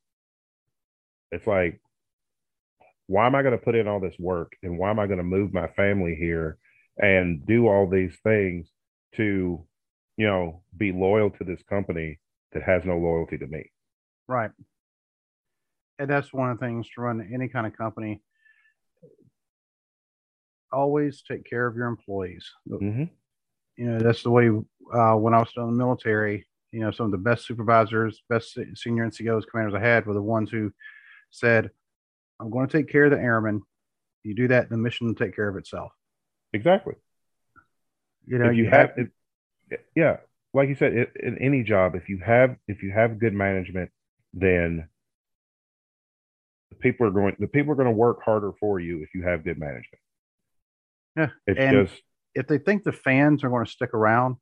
It's 1.32 1.48
like, 1.48 1.82
why 3.08 3.26
am 3.26 3.36
I 3.36 3.42
going 3.42 3.58
to 3.58 3.64
put 3.64 3.76
in 3.76 3.88
all 3.88 4.00
this 4.00 4.16
work 4.20 4.54
and 4.64 4.78
why 4.78 4.90
am 4.90 5.00
I 5.00 5.08
going 5.08 5.18
to 5.18 5.24
move 5.24 5.54
my 5.54 5.68
family 5.68 6.16
here 6.20 6.58
and 6.98 7.46
do 7.46 7.68
all 7.68 7.90
these 7.90 8.16
things 8.24 8.68
to, 9.16 9.66
you 10.18 10.28
know, 10.28 10.62
be 10.76 10.92
loyal 10.92 11.30
to 11.32 11.44
this 11.44 11.62
company 11.70 12.20
that 12.54 12.64
has 12.64 12.84
no 12.86 12.98
loyalty 12.98 13.38
to 13.38 13.48
me? 13.48 13.72
Right. 14.28 14.52
And 16.00 16.10
that's 16.10 16.34
one 16.34 16.52
of 16.52 16.60
the 16.60 16.66
things 16.66 16.88
to 16.96 17.02
run 17.02 17.28
any 17.34 17.48
kind 17.48 17.66
of 17.66 17.76
company. 17.78 18.22
Always 20.72 21.22
take 21.22 21.46
care 21.50 21.68
of 21.68 21.76
your 21.76 21.88
employees. 21.88 22.50
Mm-hmm. 22.70 23.04
You 23.78 23.86
know, 23.86 24.00
that's 24.00 24.24
the 24.24 24.32
way 24.32 24.50
uh, 24.50 25.16
when 25.16 25.34
I 25.34 25.40
was 25.40 25.50
still 25.50 25.64
in 25.64 25.72
the 25.72 25.78
military, 25.78 26.46
you 26.72 26.80
know, 26.80 26.92
some 26.92 27.06
of 27.06 27.12
the 27.12 27.18
best 27.18 27.46
supervisors, 27.46 28.22
best 28.30 28.58
senior 28.76 29.08
NCOs, 29.08 29.44
commanders 29.50 29.76
I 29.76 29.86
had 29.86 30.06
were 30.06 30.14
the 30.14 30.22
ones 30.22 30.50
who 30.50 30.72
said, 31.32 31.70
I'm 32.40 32.50
going 32.50 32.68
to 32.68 32.78
take 32.78 32.92
care 32.92 33.06
of 33.06 33.12
the 33.12 33.18
airmen. 33.18 33.62
You 34.24 34.36
do 34.36 34.48
that, 34.50 34.70
the 34.70 34.78
mission 34.78 35.08
will 35.08 35.16
take 35.16 35.36
care 35.36 35.48
of 35.48 35.56
itself. 35.58 35.92
Exactly. 36.54 36.96
You 38.26 38.40
know, 38.40 38.50
if 38.50 38.58
you, 38.58 38.64
you 38.64 38.70
have, 38.70 38.90
have 38.90 39.08
if, 39.72 39.80
yeah, 39.96 40.18
like 40.54 40.70
you 40.70 40.76
said, 40.76 40.94
it, 40.94 41.12
in 41.20 41.38
any 41.38 41.64
job, 41.64 41.96
if 41.96 42.10
you 42.10 42.20
have 42.26 42.58
if 42.68 42.84
you 42.84 42.92
have 42.92 43.20
good 43.20 43.34
management, 43.34 43.92
then 44.34 44.88
the 46.70 46.76
people 46.76 47.08
are 47.08 47.12
going 47.12 47.36
the 47.40 47.48
people 47.48 47.72
are 47.72 47.76
going 47.76 47.88
to 47.88 47.92
work 47.92 48.22
harder 48.24 48.52
for 48.60 48.80
you 48.80 49.02
if 49.02 49.10
you 49.14 49.24
have 49.24 49.44
good 49.44 49.58
management. 49.58 50.02
Yeah, 51.18 51.30
and 51.48 51.88
just 51.88 52.02
if 52.36 52.48
they 52.48 52.60
think 52.60 52.84
the 52.84 52.92
fans 52.92 53.44
are 53.44 53.50
going 53.50 53.66
to 53.66 53.72
stick 53.72 53.94
around 53.94 54.36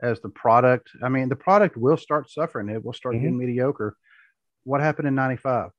as 0.00 0.20
the 0.20 0.28
product, 0.28 0.90
I 1.02 1.08
mean, 1.08 1.28
the 1.28 1.36
product 1.36 1.76
will 1.76 1.96
start 1.96 2.30
suffering. 2.30 2.68
It 2.68 2.84
will 2.84 2.92
start 2.92 3.16
mm-hmm. 3.16 3.24
getting 3.24 3.38
mediocre. 3.38 3.96
What 4.62 4.80
happened 4.80 5.08
in 5.08 5.14
'95? 5.14 5.70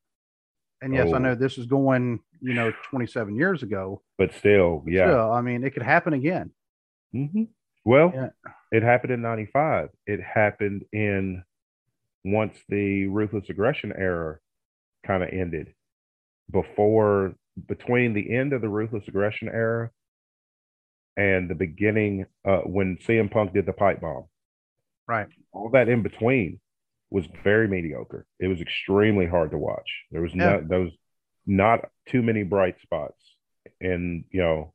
And 0.81 0.93
yes, 0.93 1.07
oh. 1.11 1.15
I 1.15 1.19
know 1.19 1.35
this 1.35 1.57
is 1.57 1.65
going, 1.65 2.19
you 2.41 2.53
know, 2.53 2.71
27 2.89 3.35
years 3.35 3.63
ago. 3.63 4.01
But 4.17 4.33
still, 4.33 4.83
yeah. 4.85 5.07
Still, 5.07 5.31
I 5.31 5.41
mean, 5.41 5.63
it 5.63 5.73
could 5.73 5.83
happen 5.83 6.13
again. 6.13 6.51
Mm-hmm. 7.15 7.43
Well, 7.85 8.11
yeah. 8.13 8.29
it 8.71 8.83
happened 8.83 9.13
in 9.13 9.21
95. 9.21 9.89
It 10.05 10.19
happened 10.21 10.83
in 10.91 11.43
once 12.23 12.57
the 12.67 13.07
ruthless 13.07 13.49
aggression 13.49 13.93
era 13.97 14.39
kind 15.05 15.23
of 15.23 15.29
ended. 15.29 15.73
Before, 16.51 17.35
between 17.67 18.13
the 18.13 18.35
end 18.35 18.53
of 18.53 18.61
the 18.61 18.69
ruthless 18.69 19.07
aggression 19.07 19.47
era 19.47 19.91
and 21.17 21.49
the 21.49 21.55
beginning, 21.55 22.25
uh, 22.47 22.59
when 22.59 22.97
CM 22.97 23.31
Punk 23.31 23.53
did 23.53 23.65
the 23.65 23.73
pipe 23.73 24.01
bomb. 24.01 24.25
Right. 25.07 25.27
All 25.51 25.69
that 25.69 25.89
in 25.89 26.01
between 26.03 26.59
was 27.11 27.25
very 27.43 27.67
mediocre. 27.67 28.25
It 28.39 28.47
was 28.47 28.61
extremely 28.61 29.25
hard 29.25 29.51
to 29.51 29.57
watch. 29.57 29.89
There 30.11 30.21
was 30.21 30.33
yeah. 30.33 30.51
not 30.51 30.67
those 30.67 30.91
not 31.45 31.89
too 32.09 32.21
many 32.21 32.43
bright 32.43 32.75
spots. 32.81 33.21
And 33.79 34.25
you 34.31 34.41
know, 34.41 34.73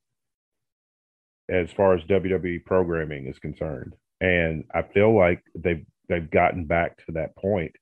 as 1.50 1.70
far 1.72 1.94
as 1.94 2.02
WWE 2.04 2.64
programming 2.64 3.26
is 3.26 3.38
concerned. 3.38 3.94
And 4.20 4.64
I 4.72 4.82
feel 4.82 5.16
like 5.16 5.42
they've 5.54 5.84
they've 6.08 6.30
gotten 6.30 6.66
back 6.66 7.04
to 7.06 7.12
that 7.12 7.36
point 7.36 7.72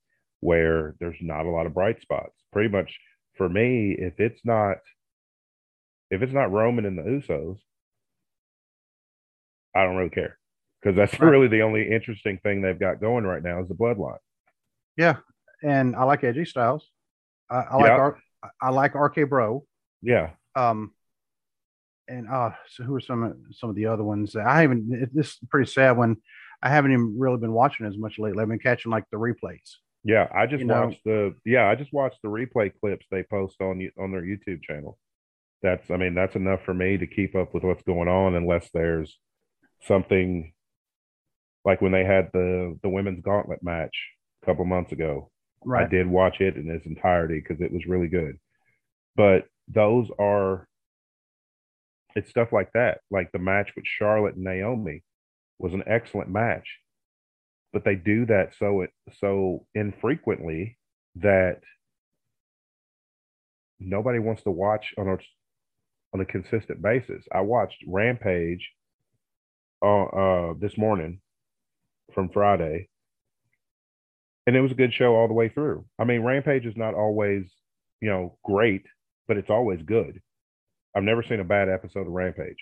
where 0.41 0.95
there's 1.01 1.17
not 1.21 1.47
a 1.47 1.51
lot 1.51 1.67
of 1.67 1.75
bright 1.75 2.01
spots. 2.01 2.33
Pretty 2.53 2.69
much 2.69 2.99
for 3.37 3.49
me, 3.49 3.95
if 3.99 4.19
it's 4.19 4.41
not 4.45 4.79
if 6.11 6.23
it's 6.23 6.33
not 6.33 6.53
Roman 6.53 6.87
and 6.87 6.97
the 6.97 7.03
Usos, 7.03 7.59
I 9.79 9.85
don't 9.85 9.97
really 9.97 10.11
care 10.11 10.39
because 10.83 10.97
that's 10.97 11.19
right. 11.21 11.29
really 11.29 11.49
the 11.49 11.63
only 11.63 11.91
interesting 11.91 12.39
thing 12.43 12.63
they've 12.63 12.79
got 12.79 13.01
going 13.01 13.25
right 13.25 13.43
now 13.43 13.61
is 13.61 13.69
the 13.69 13.75
bloodline. 13.75 14.19
Yeah, 14.97 15.17
and 15.63 15.95
I 15.95 16.05
like 16.05 16.23
AJ 16.23 16.49
Styles. 16.49 16.87
I, 17.51 17.57
I 17.57 17.77
like 17.77 17.87
yeah. 17.87 18.11
I 18.61 18.71
like 18.71 18.95
RK 18.95 19.29
Bro. 19.29 19.65
Yeah. 20.03 20.31
Um, 20.55 20.93
and 22.09 22.29
uh, 22.29 22.51
so 22.69 22.85
who 22.85 22.95
are 22.95 23.01
some 23.01 23.45
some 23.53 23.71
of 23.71 23.77
the 23.77 23.87
other 23.87 24.05
ones? 24.05 24.33
That 24.33 24.47
I 24.47 24.63
haven't. 24.63 25.11
This 25.15 25.29
is 25.29 25.39
pretty 25.49 25.71
sad 25.71 25.97
when 25.97 26.17
I 26.63 26.71
haven't 26.71 26.93
even 26.93 27.19
really 27.19 27.39
been 27.39 27.53
watching 27.53 27.87
as 27.87 27.97
much 27.97 28.19
lately. 28.19 28.43
I've 28.43 28.49
been 28.49 28.59
catching 28.59 28.91
like 28.91 29.05
the 29.13 29.19
replays. 29.19 29.77
Yeah, 30.05 30.29
I 30.35 30.47
just 30.47 30.63
you 30.63 30.69
watched 30.69 31.05
know? 31.05 31.31
the 31.31 31.51
yeah, 31.51 31.69
I 31.69 31.75
just 31.75 31.93
watched 31.93 32.21
the 32.23 32.29
replay 32.29 32.73
clips 32.81 33.07
they 33.11 33.23
post 33.23 33.61
on 33.61 33.89
on 33.99 34.11
their 34.11 34.23
YouTube 34.23 34.63
channel. 34.63 34.99
That's 35.63 35.91
I 35.91 35.97
mean 35.97 36.15
that's 36.15 36.37
enough 36.37 36.63
for 36.65 36.75
me 36.75 36.97
to 36.99 37.07
keep 37.07 37.35
up 37.35 37.53
with 37.53 37.63
what's 37.63 37.83
going 37.83 38.09
on 38.09 38.35
unless 38.35 38.71
there's 38.73 39.19
something 39.87 40.53
like 41.65 41.81
when 41.81 41.93
they 41.93 42.05
had 42.05 42.31
the 42.33 42.79
the 42.83 42.89
women's 42.89 43.23
gauntlet 43.23 43.63
match 43.63 43.95
a 44.43 44.47
couple 44.47 44.65
months 44.65 44.93
ago. 44.93 45.31
Right. 45.65 45.87
I 45.87 45.89
did 45.89 46.07
watch 46.07 46.41
it 46.41 46.57
in 46.57 46.71
its 46.71 46.87
entirety 46.87 47.41
because 47.41 47.61
it 47.61 47.73
was 47.73 47.87
really 47.87 48.09
good. 48.09 48.39
But 49.17 49.47
those 49.69 50.09
are 50.19 50.67
it's 52.15 52.31
stuff 52.31 52.53
like 52.53 52.73
that. 52.73 53.01
Like 53.11 53.33
the 53.33 53.39
match 53.39 53.71
with 53.77 53.85
Charlotte 53.87 54.35
and 54.35 54.45
Naomi 54.45 55.03
was 55.59 55.75
an 55.75 55.85
excellent 55.87 56.31
match, 56.31 56.79
but 57.73 57.85
they 57.85 57.97
do 57.97 58.27
that 58.27 58.55
so 58.59 58.83
it 58.83 58.91
so 59.21 59.67
infrequently 59.75 60.79
that 61.17 61.61
nobody 63.81 64.19
wants 64.19 64.43
to 64.45 64.51
watch 64.51 64.95
on 64.97 65.09
a 65.09 65.19
on 66.15 66.21
a 66.21 66.25
consistent 66.25 66.81
basis. 66.81 67.25
I 67.33 67.41
watched 67.43 67.85
Rampage 67.87 68.71
uh, 69.83 70.05
uh 70.05 70.55
this 70.61 70.77
morning 70.77 71.21
from 72.15 72.29
Friday, 72.31 72.89
and 74.47 74.57
it 74.57 74.61
was 74.61 74.73
a 74.73 74.77
good 74.77 74.93
show 74.93 75.15
all 75.15 75.29
the 75.29 75.35
way 75.35 75.49
through. 75.49 75.85
I 75.99 76.05
mean, 76.05 76.23
Rampage 76.23 76.67
is 76.67 76.77
not 76.77 76.95
always 76.95 77.45
you 78.01 78.09
know 78.09 78.39
great, 78.45 78.85
but 79.27 79.37
it's 79.37 79.51
always 79.51 79.81
good. 79.83 80.21
I've 80.97 81.05
never 81.05 81.23
seen 81.23 81.41
a 81.41 81.45
bad 81.45 81.69
episode 81.69 82.07
of 82.07 82.13
Rampage. 82.13 82.59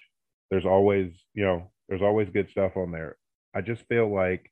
There's 0.50 0.66
always, 0.66 1.12
you 1.34 1.44
know, 1.44 1.70
there's 1.88 2.02
always 2.02 2.28
good 2.28 2.50
stuff 2.50 2.76
on 2.76 2.92
there. 2.92 3.16
I 3.54 3.60
just 3.60 3.82
feel 3.88 4.12
like 4.12 4.50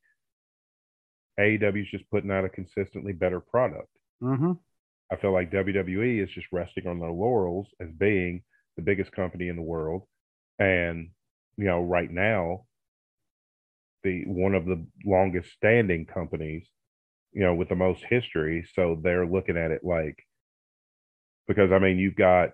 AEW 1.38 1.82
is 1.82 1.90
just 1.90 2.08
putting 2.10 2.30
out 2.30 2.44
a 2.44 2.48
consistently 2.48 3.12
better 3.12 3.40
product. 3.40 3.88
Mm-hmm. 4.22 4.52
I 5.12 5.16
feel 5.16 5.32
like 5.32 5.52
WWE 5.52 6.22
is 6.22 6.30
just 6.30 6.46
resting 6.52 6.86
on 6.86 6.98
their 6.98 7.10
laurels 7.10 7.66
as 7.80 7.88
being 7.98 8.42
the 8.76 8.82
biggest 8.82 9.12
company 9.12 9.48
in 9.48 9.56
the 9.56 9.62
world, 9.62 10.04
and 10.58 11.10
you 11.56 11.64
know, 11.64 11.82
right 11.82 12.10
now, 12.10 12.64
the 14.02 14.24
one 14.26 14.54
of 14.54 14.66
the 14.66 14.84
longest 15.04 15.50
standing 15.52 16.06
companies, 16.06 16.66
you 17.32 17.42
know, 17.42 17.54
with 17.54 17.68
the 17.68 17.74
most 17.74 18.04
history. 18.08 18.66
So 18.74 18.98
they're 19.02 19.26
looking 19.26 19.56
at 19.56 19.70
it 19.70 19.82
like, 19.82 20.18
because 21.48 21.72
I 21.72 21.78
mean, 21.78 21.98
you've 21.98 22.16
got 22.16 22.50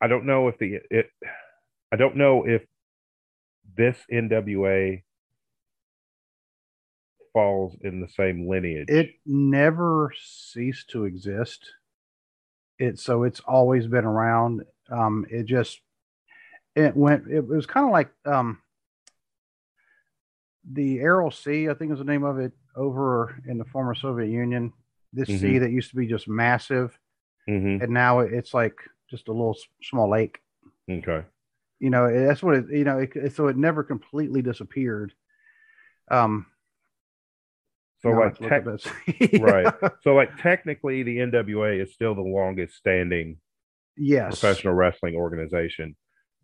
I 0.00 0.06
don't 0.06 0.24
know 0.26 0.48
if 0.48 0.58
the 0.58 0.78
it 0.90 1.10
I 1.92 1.96
don't 1.96 2.16
know 2.16 2.46
if 2.46 2.62
this 3.76 3.98
NWA 4.12 5.02
falls 7.32 7.76
in 7.82 8.00
the 8.00 8.08
same 8.08 8.48
lineage. 8.48 8.88
It 8.88 9.10
never 9.26 10.12
ceased 10.16 10.90
to 10.90 11.04
exist. 11.04 11.70
It 12.80 12.98
so 12.98 13.22
it's 13.24 13.40
always 13.40 13.86
been 13.86 14.06
around. 14.06 14.64
Um, 14.90 15.26
it 15.30 15.44
just 15.44 15.80
it 16.74 16.96
went. 16.96 17.28
It 17.30 17.46
was 17.46 17.66
kind 17.66 17.84
of 17.86 17.92
like 17.92 18.10
um, 18.24 18.58
the 20.72 21.00
Aral 21.00 21.30
Sea, 21.30 21.68
I 21.68 21.74
think 21.74 21.92
is 21.92 21.98
the 21.98 22.04
name 22.04 22.24
of 22.24 22.38
it, 22.38 22.52
over 22.74 23.40
in 23.46 23.58
the 23.58 23.64
former 23.66 23.94
Soviet 23.94 24.28
Union. 24.30 24.72
This 25.12 25.28
Mhm. 25.28 25.38
sea 25.40 25.58
that 25.58 25.70
used 25.72 25.90
to 25.90 25.96
be 25.96 26.06
just 26.06 26.26
massive, 26.28 26.98
hmm 27.46 27.78
and 27.82 27.90
now 27.90 28.20
it's 28.20 28.54
like 28.54 28.78
just 29.10 29.28
a 29.28 29.32
little 29.32 29.56
small 29.82 30.08
lake. 30.08 30.40
Okay. 30.88 31.24
You 31.80 31.90
know, 31.90 32.10
that's 32.26 32.42
what 32.42 32.54
it. 32.56 32.70
You 32.70 32.84
know, 32.84 32.98
it- 33.00 33.32
so 33.34 33.48
it 33.48 33.56
never 33.56 33.82
completely 33.82 34.40
disappeared. 34.42 35.12
Um, 36.10 36.46
So 38.02 38.10
like 38.10 38.24
have 38.24 38.36
to 38.38 38.42
look 38.42 38.50
tech, 38.50 38.66
at 38.66 39.30
this. 39.30 39.40
right. 39.40 39.74
So 40.02 40.14
like 40.14 40.36
technically 40.38 41.02
the 41.02 41.18
NWA 41.18 41.82
is 41.82 41.92
still 41.92 42.14
the 42.14 42.22
longest 42.22 42.76
standing 42.76 43.36
yes. 43.96 44.38
professional 44.40 44.74
wrestling 44.74 45.14
organization. 45.16 45.96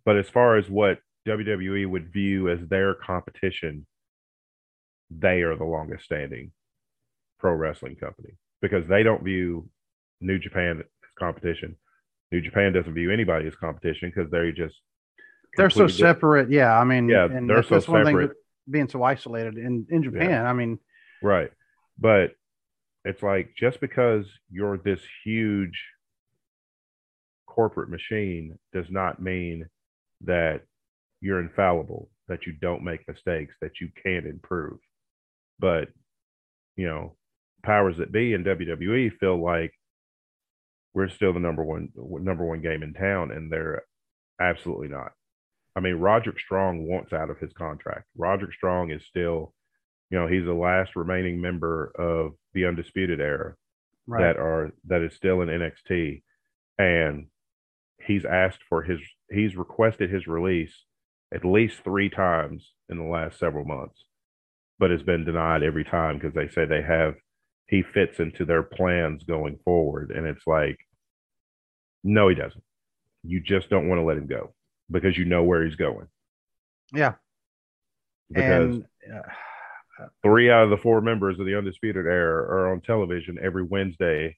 But 0.04 0.16
as 0.16 0.28
far 0.28 0.56
as 0.56 0.68
what 0.68 0.98
WWE 1.26 1.88
would 1.88 2.12
view 2.12 2.48
as 2.48 2.60
their 2.68 2.94
competition, 2.94 3.86
they 5.10 5.42
are 5.42 5.56
the 5.56 5.64
longest 5.64 6.04
standing 6.04 6.52
pro 7.38 7.52
wrestling 7.52 7.96
company 7.96 8.34
because 8.60 8.86
they 8.86 9.02
don't 9.02 9.24
view 9.24 9.68
New 10.20 10.38
Japan 10.38 10.80
as 10.80 11.10
competition. 11.18 11.76
New 12.32 12.40
Japan 12.40 12.72
doesn't 12.72 12.94
view 12.94 13.10
anybody 13.12 13.46
as 13.46 13.54
competition 13.54 14.12
because 14.14 14.30
they're 14.30 14.52
just 14.52 14.76
They're 15.56 15.70
so 15.70 15.86
different. 15.86 15.92
separate. 16.16 16.50
Yeah, 16.50 16.78
I 16.78 16.84
mean, 16.84 17.08
Yeah, 17.08 17.24
and 17.24 17.48
they're 17.48 17.56
that's, 17.56 17.68
so 17.68 17.74
that's 17.76 17.88
one 17.88 18.04
thing 18.04 18.14
separate. 18.14 18.36
being 18.70 18.88
so 18.88 19.02
isolated 19.02 19.56
in 19.58 19.86
in 19.90 20.02
Japan. 20.02 20.44
I 20.46 20.52
mean, 20.52 20.78
Right. 21.22 21.50
But 21.98 22.32
it's 23.04 23.22
like 23.22 23.54
just 23.56 23.80
because 23.80 24.26
you're 24.50 24.78
this 24.78 25.00
huge 25.24 25.80
corporate 27.46 27.88
machine 27.88 28.58
does 28.72 28.90
not 28.90 29.22
mean 29.22 29.66
that 30.22 30.62
you're 31.20 31.40
infallible, 31.40 32.10
that 32.28 32.46
you 32.46 32.52
don't 32.52 32.82
make 32.82 33.08
mistakes, 33.08 33.54
that 33.60 33.80
you 33.80 33.88
can't 34.02 34.26
improve. 34.26 34.78
But, 35.58 35.88
you 36.76 36.86
know, 36.86 37.16
powers 37.62 37.96
that 37.98 38.12
be 38.12 38.34
in 38.34 38.44
WWE 38.44 39.16
feel 39.18 39.42
like 39.42 39.72
we're 40.94 41.08
still 41.08 41.32
the 41.32 41.40
number 41.40 41.62
one 41.62 41.90
number 41.96 42.44
one 42.44 42.62
game 42.62 42.82
in 42.82 42.94
town, 42.94 43.30
and 43.30 43.52
they're 43.52 43.82
absolutely 44.40 44.88
not. 44.88 45.12
I 45.74 45.80
mean, 45.80 45.96
Roderick 45.96 46.40
Strong 46.40 46.86
wants 46.88 47.12
out 47.12 47.28
of 47.28 47.38
his 47.38 47.52
contract. 47.52 48.06
Roderick 48.16 48.54
Strong 48.54 48.90
is 48.90 49.04
still 49.06 49.52
you 50.10 50.18
know 50.18 50.26
he's 50.26 50.44
the 50.44 50.52
last 50.52 50.96
remaining 50.96 51.40
member 51.40 51.92
of 51.98 52.32
the 52.54 52.66
undisputed 52.66 53.20
era 53.20 53.54
right? 54.06 54.22
that 54.22 54.36
are 54.36 54.72
that 54.86 55.02
is 55.02 55.14
still 55.14 55.40
in 55.42 55.48
NXT 55.48 56.22
and 56.78 57.26
he's 58.04 58.24
asked 58.24 58.60
for 58.68 58.82
his 58.82 59.00
he's 59.30 59.56
requested 59.56 60.10
his 60.10 60.26
release 60.26 60.84
at 61.34 61.44
least 61.44 61.82
3 61.82 62.08
times 62.08 62.72
in 62.88 62.98
the 62.98 63.04
last 63.04 63.38
several 63.38 63.64
months 63.64 64.04
but 64.78 64.90
has 64.90 65.02
been 65.02 65.24
denied 65.24 65.62
every 65.62 65.84
time 65.84 66.18
because 66.18 66.34
they 66.34 66.48
say 66.48 66.64
they 66.64 66.82
have 66.82 67.14
he 67.68 67.82
fits 67.82 68.20
into 68.20 68.44
their 68.44 68.62
plans 68.62 69.24
going 69.24 69.58
forward. 69.64 70.10
And 70.10 70.26
it's 70.26 70.46
like 70.46 70.78
no 72.04 72.28
he 72.28 72.34
doesn't. 72.34 72.62
You 73.24 73.40
just 73.40 73.68
don't 73.68 73.88
want 73.88 73.98
to 73.98 74.04
let 74.04 74.16
him 74.16 74.26
go 74.26 74.54
because 74.90 75.18
you 75.18 75.24
know 75.24 75.42
where 75.42 75.64
he's 75.64 75.74
going. 75.74 76.06
Yeah, 76.92 77.14
because 78.28 78.76
and 78.76 78.84
uh, 79.12 79.28
three 80.22 80.50
out 80.50 80.64
of 80.64 80.70
the 80.70 80.76
four 80.76 81.00
members 81.00 81.38
of 81.38 81.46
the 81.46 81.56
Undisputed 81.56 82.06
Era 82.06 82.42
are 82.44 82.72
on 82.72 82.80
television 82.80 83.38
every 83.42 83.62
Wednesday. 83.62 84.36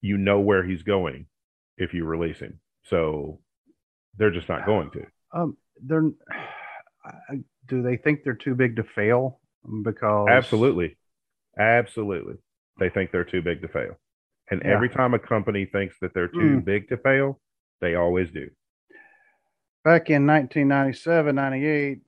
You 0.00 0.16
know 0.18 0.40
where 0.40 0.62
he's 0.64 0.82
going 0.82 1.26
if 1.78 1.94
you 1.94 2.04
release 2.04 2.38
him. 2.38 2.60
So 2.84 3.40
they're 4.18 4.30
just 4.30 4.48
not 4.48 4.66
going 4.66 4.90
to. 4.92 5.06
um, 5.32 5.56
they're 5.82 6.02
do 7.68 7.82
they 7.82 7.96
think 7.96 8.22
they're 8.24 8.34
too 8.34 8.54
big 8.54 8.76
to 8.76 8.84
fail? 8.94 9.40
Because 9.82 10.28
Absolutely. 10.30 10.96
Absolutely. 11.58 12.34
They 12.78 12.90
think 12.90 13.10
they're 13.10 13.24
too 13.24 13.40
big 13.42 13.62
to 13.62 13.68
fail. 13.68 13.98
And 14.50 14.60
Yeah. 14.62 14.72
every 14.74 14.90
time 14.90 15.14
a 15.14 15.18
company 15.18 15.64
thinks 15.64 15.96
that 16.00 16.12
they're 16.12 16.28
too 16.28 16.60
Mm. 16.60 16.64
big 16.64 16.88
to 16.88 16.96
fail, 16.98 17.40
they 17.80 17.94
always 17.94 18.30
do. 18.30 18.50
back 19.84 20.08
in 20.10 20.24
1997, 20.26 21.34
98, 21.34 22.00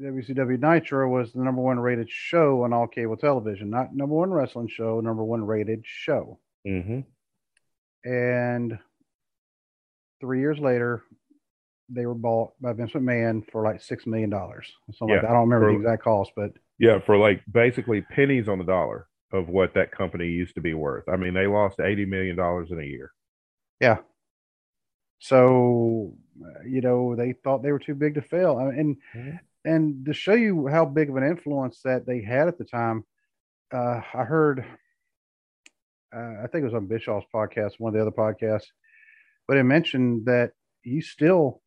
WCW 0.00 0.60
Nitro 0.60 1.08
was 1.08 1.32
the 1.32 1.42
number 1.42 1.60
one 1.62 1.78
rated 1.80 2.08
show 2.10 2.62
on 2.62 2.72
all 2.72 2.86
cable 2.86 3.16
television. 3.16 3.70
Not 3.70 3.94
number 3.94 4.14
one 4.14 4.30
wrestling 4.30 4.68
show, 4.68 5.00
number 5.00 5.24
one 5.24 5.44
rated 5.44 5.82
show. 5.84 6.38
hmm 6.64 7.00
And 8.04 8.78
three 10.20 10.40
years 10.40 10.58
later, 10.58 11.02
they 11.88 12.06
were 12.06 12.14
bought 12.14 12.52
by 12.60 12.72
Vince 12.74 12.92
McMahon 12.92 13.48
for 13.50 13.62
like 13.64 13.80
six 13.80 14.06
million 14.06 14.30
dollars. 14.30 14.70
Something 14.92 15.14
like 15.16 15.22
that. 15.22 15.30
I 15.30 15.34
don't 15.34 15.48
remember 15.48 15.72
the 15.72 15.78
exact 15.78 16.02
cost, 16.04 16.32
but 16.36 16.52
Yeah, 16.78 16.98
for 17.04 17.16
like 17.16 17.42
basically 17.50 18.02
pennies 18.02 18.48
on 18.48 18.58
the 18.58 18.64
dollar 18.64 19.08
of 19.32 19.48
what 19.48 19.74
that 19.74 19.90
company 19.90 20.26
used 20.26 20.54
to 20.54 20.60
be 20.60 20.74
worth. 20.74 21.08
I 21.08 21.16
mean, 21.16 21.34
they 21.34 21.46
lost 21.46 21.78
$80 21.78 22.06
million 22.08 22.38
in 22.38 22.80
a 22.80 22.84
year. 22.86 23.12
yeah. 23.80 23.98
So 25.20 26.14
you 26.64 26.80
know 26.80 27.16
they 27.16 27.32
thought 27.32 27.62
they 27.64 27.72
were 27.72 27.80
too 27.80 27.96
big 27.96 28.14
to 28.14 28.22
fail, 28.22 28.56
I 28.56 28.64
mean, 28.70 28.78
and 28.78 28.96
Mhm. 29.16 29.38
And 29.68 30.04
to 30.06 30.12
show 30.14 30.32
you 30.34 30.66
how 30.68 30.84
big 30.84 31.10
of 31.10 31.16
an 31.16 31.24
influence 31.24 31.80
that 31.84 32.06
they 32.06 32.22
had 32.22 32.48
at 32.48 32.58
the 32.58 32.64
time, 32.64 33.04
uh, 33.72 34.00
I 34.14 34.24
heard, 34.24 34.64
uh, 36.14 36.34
I 36.42 36.46
think 36.46 36.62
it 36.62 36.64
was 36.64 36.74
on 36.74 36.86
Bischoff's 36.86 37.26
podcast, 37.34 37.72
one 37.78 37.90
of 37.90 37.94
the 37.94 38.00
other 38.02 38.10
podcasts, 38.16 38.66
but 39.46 39.56
it 39.56 39.64
mentioned 39.64 40.26
that 40.26 40.52
you 40.84 41.02
still 41.02 41.60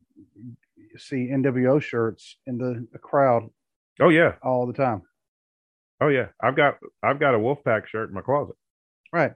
see 0.96 1.28
NWO 1.30 1.80
shirts 1.80 2.36
in 2.46 2.58
the 2.58 2.98
crowd 2.98 3.48
Oh, 4.00 4.08
yeah. 4.08 4.34
all 4.42 4.66
the 4.66 4.72
time. 4.72 5.02
Oh, 6.00 6.08
yeah. 6.08 6.28
I've 6.40 6.56
got 6.56 6.78
I've 7.02 7.20
got 7.20 7.34
a 7.34 7.38
Wolfpack 7.38 7.86
shirt 7.86 8.08
in 8.08 8.14
my 8.14 8.22
closet. 8.22 8.56
Right. 9.12 9.32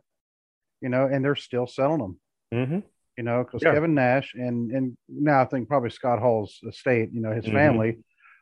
You 0.80 0.88
know, 0.88 1.06
and 1.06 1.24
they're 1.24 1.36
still 1.36 1.66
selling 1.68 2.00
them. 2.00 2.20
hmm 2.68 2.78
You 3.16 3.22
know, 3.24 3.44
because 3.44 3.62
Yeah. 3.62 3.74
Kevin 3.74 3.94
Nash 3.94 4.34
and 4.34 4.72
and 4.72 4.96
now 5.08 5.42
I 5.42 5.44
think 5.44 5.68
probably 5.68 5.90
Scott 5.90 6.18
Hall's 6.18 6.58
estate, 6.66 7.10
you 7.12 7.20
know, 7.20 7.30
his 7.32 7.46
Mhm. 7.46 7.52
family 7.52 7.98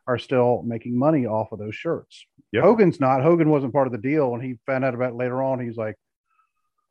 are 0.07 0.19
still 0.19 0.63
making 0.65 0.99
money 0.99 1.27
off 1.27 1.53
of 1.53 1.59
those 1.59 1.75
shirts. 1.75 2.27
Yep. 2.53 2.63
Hogan's 2.63 3.01
not. 3.01 3.23
Hogan 3.23 3.51
wasn't 3.51 3.73
part 3.73 3.87
of 3.87 3.93
the 3.93 3.99
deal, 3.99 4.35
and 4.35 4.43
he 4.43 4.57
found 4.67 4.85
out 4.85 4.95
about 4.95 5.13
it 5.13 5.17
later 5.17 5.43
on. 5.43 5.61
He's 5.61 5.77
like, 5.77 5.97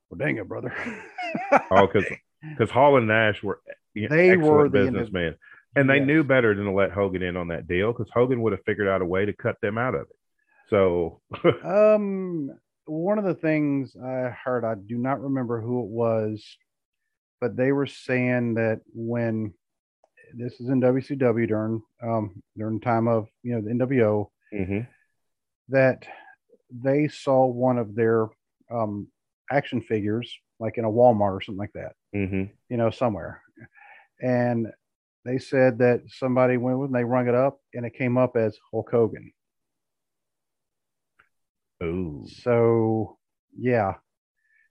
"Well, 0.09 0.17
dang 0.17 0.37
it, 0.37 0.47
brother." 0.47 0.73
Oh, 1.71 1.87
because 1.87 2.05
because 2.47 2.69
Hall 2.69 2.97
and 2.97 3.07
Nash 3.07 3.41
were 3.41 3.59
They 3.95 4.37
were 4.37 4.65
the- 4.65 4.69
businessmen, 4.69 5.35
and 5.75 5.89
they 5.89 5.97
Yes. 5.97 6.05
knew 6.07 6.23
better 6.23 6.53
than 6.53 6.65
to 6.65 6.71
let 6.71 6.91
Hogan 6.91 7.23
in 7.23 7.37
on 7.37 7.47
that 7.47 7.67
deal 7.67 7.91
because 7.91 8.09
Hogan 8.13 8.41
would 8.43 8.51
have 8.53 8.61
figured 8.65 8.87
out 8.87 9.01
a 9.01 9.05
way 9.05 9.25
to 9.25 9.33
cut 9.33 9.55
them 9.61 9.77
out 9.79 9.95
of 9.95 10.01
it. 10.01 10.15
So 10.69 11.21
Um, 11.63 12.51
one 12.85 13.17
of 13.17 13.23
the 13.25 13.33
things 13.33 13.95
I 13.95 14.29
heard, 14.43 14.63
I 14.63 14.75
do 14.75 14.97
not 14.97 15.21
remember 15.21 15.59
who 15.61 15.81
it 15.83 15.89
was, 15.89 16.45
but 17.41 17.55
they 17.55 17.71
were 17.71 17.87
saying 17.87 18.55
that 18.55 18.81
when 18.93 19.53
this 20.35 20.59
is 20.59 20.69
in 20.69 20.81
WCW 20.81 21.47
during 21.47 21.81
um 22.01 22.41
during 22.57 22.79
time 22.79 23.07
of 23.07 23.27
you 23.43 23.53
know 23.55 23.61
the 23.61 23.71
NWO 23.71 24.29
Mhm. 24.53 24.87
that 25.69 26.05
they 26.71 27.07
saw 27.07 27.45
one 27.45 27.77
of 27.77 27.95
their 27.95 28.27
um 28.71 29.07
action 29.51 29.81
figures 29.81 30.33
like 30.59 30.77
in 30.77 30.85
a 30.85 30.89
Walmart 30.91 31.33
or 31.33 31.41
something 31.41 31.59
like 31.59 31.73
that, 31.73 31.95
Mhm. 32.15 32.49
you 32.69 32.77
know, 32.77 32.89
somewhere, 32.89 33.41
and 34.21 34.67
they 35.25 35.37
said 35.37 35.77
that 35.79 36.01
somebody 36.07 36.57
went 36.57 36.79
with 36.79 36.87
and 36.87 36.95
they 36.95 37.03
rung 37.03 37.27
it 37.27 37.35
up 37.35 37.59
and 37.73 37.85
it 37.85 37.93
came 37.93 38.17
up 38.17 38.35
as 38.35 38.57
Hulk 38.71 38.89
Hogan. 38.91 39.31
Ooh. 41.83 42.25
So, 42.27 43.17
yeah. 43.57 43.95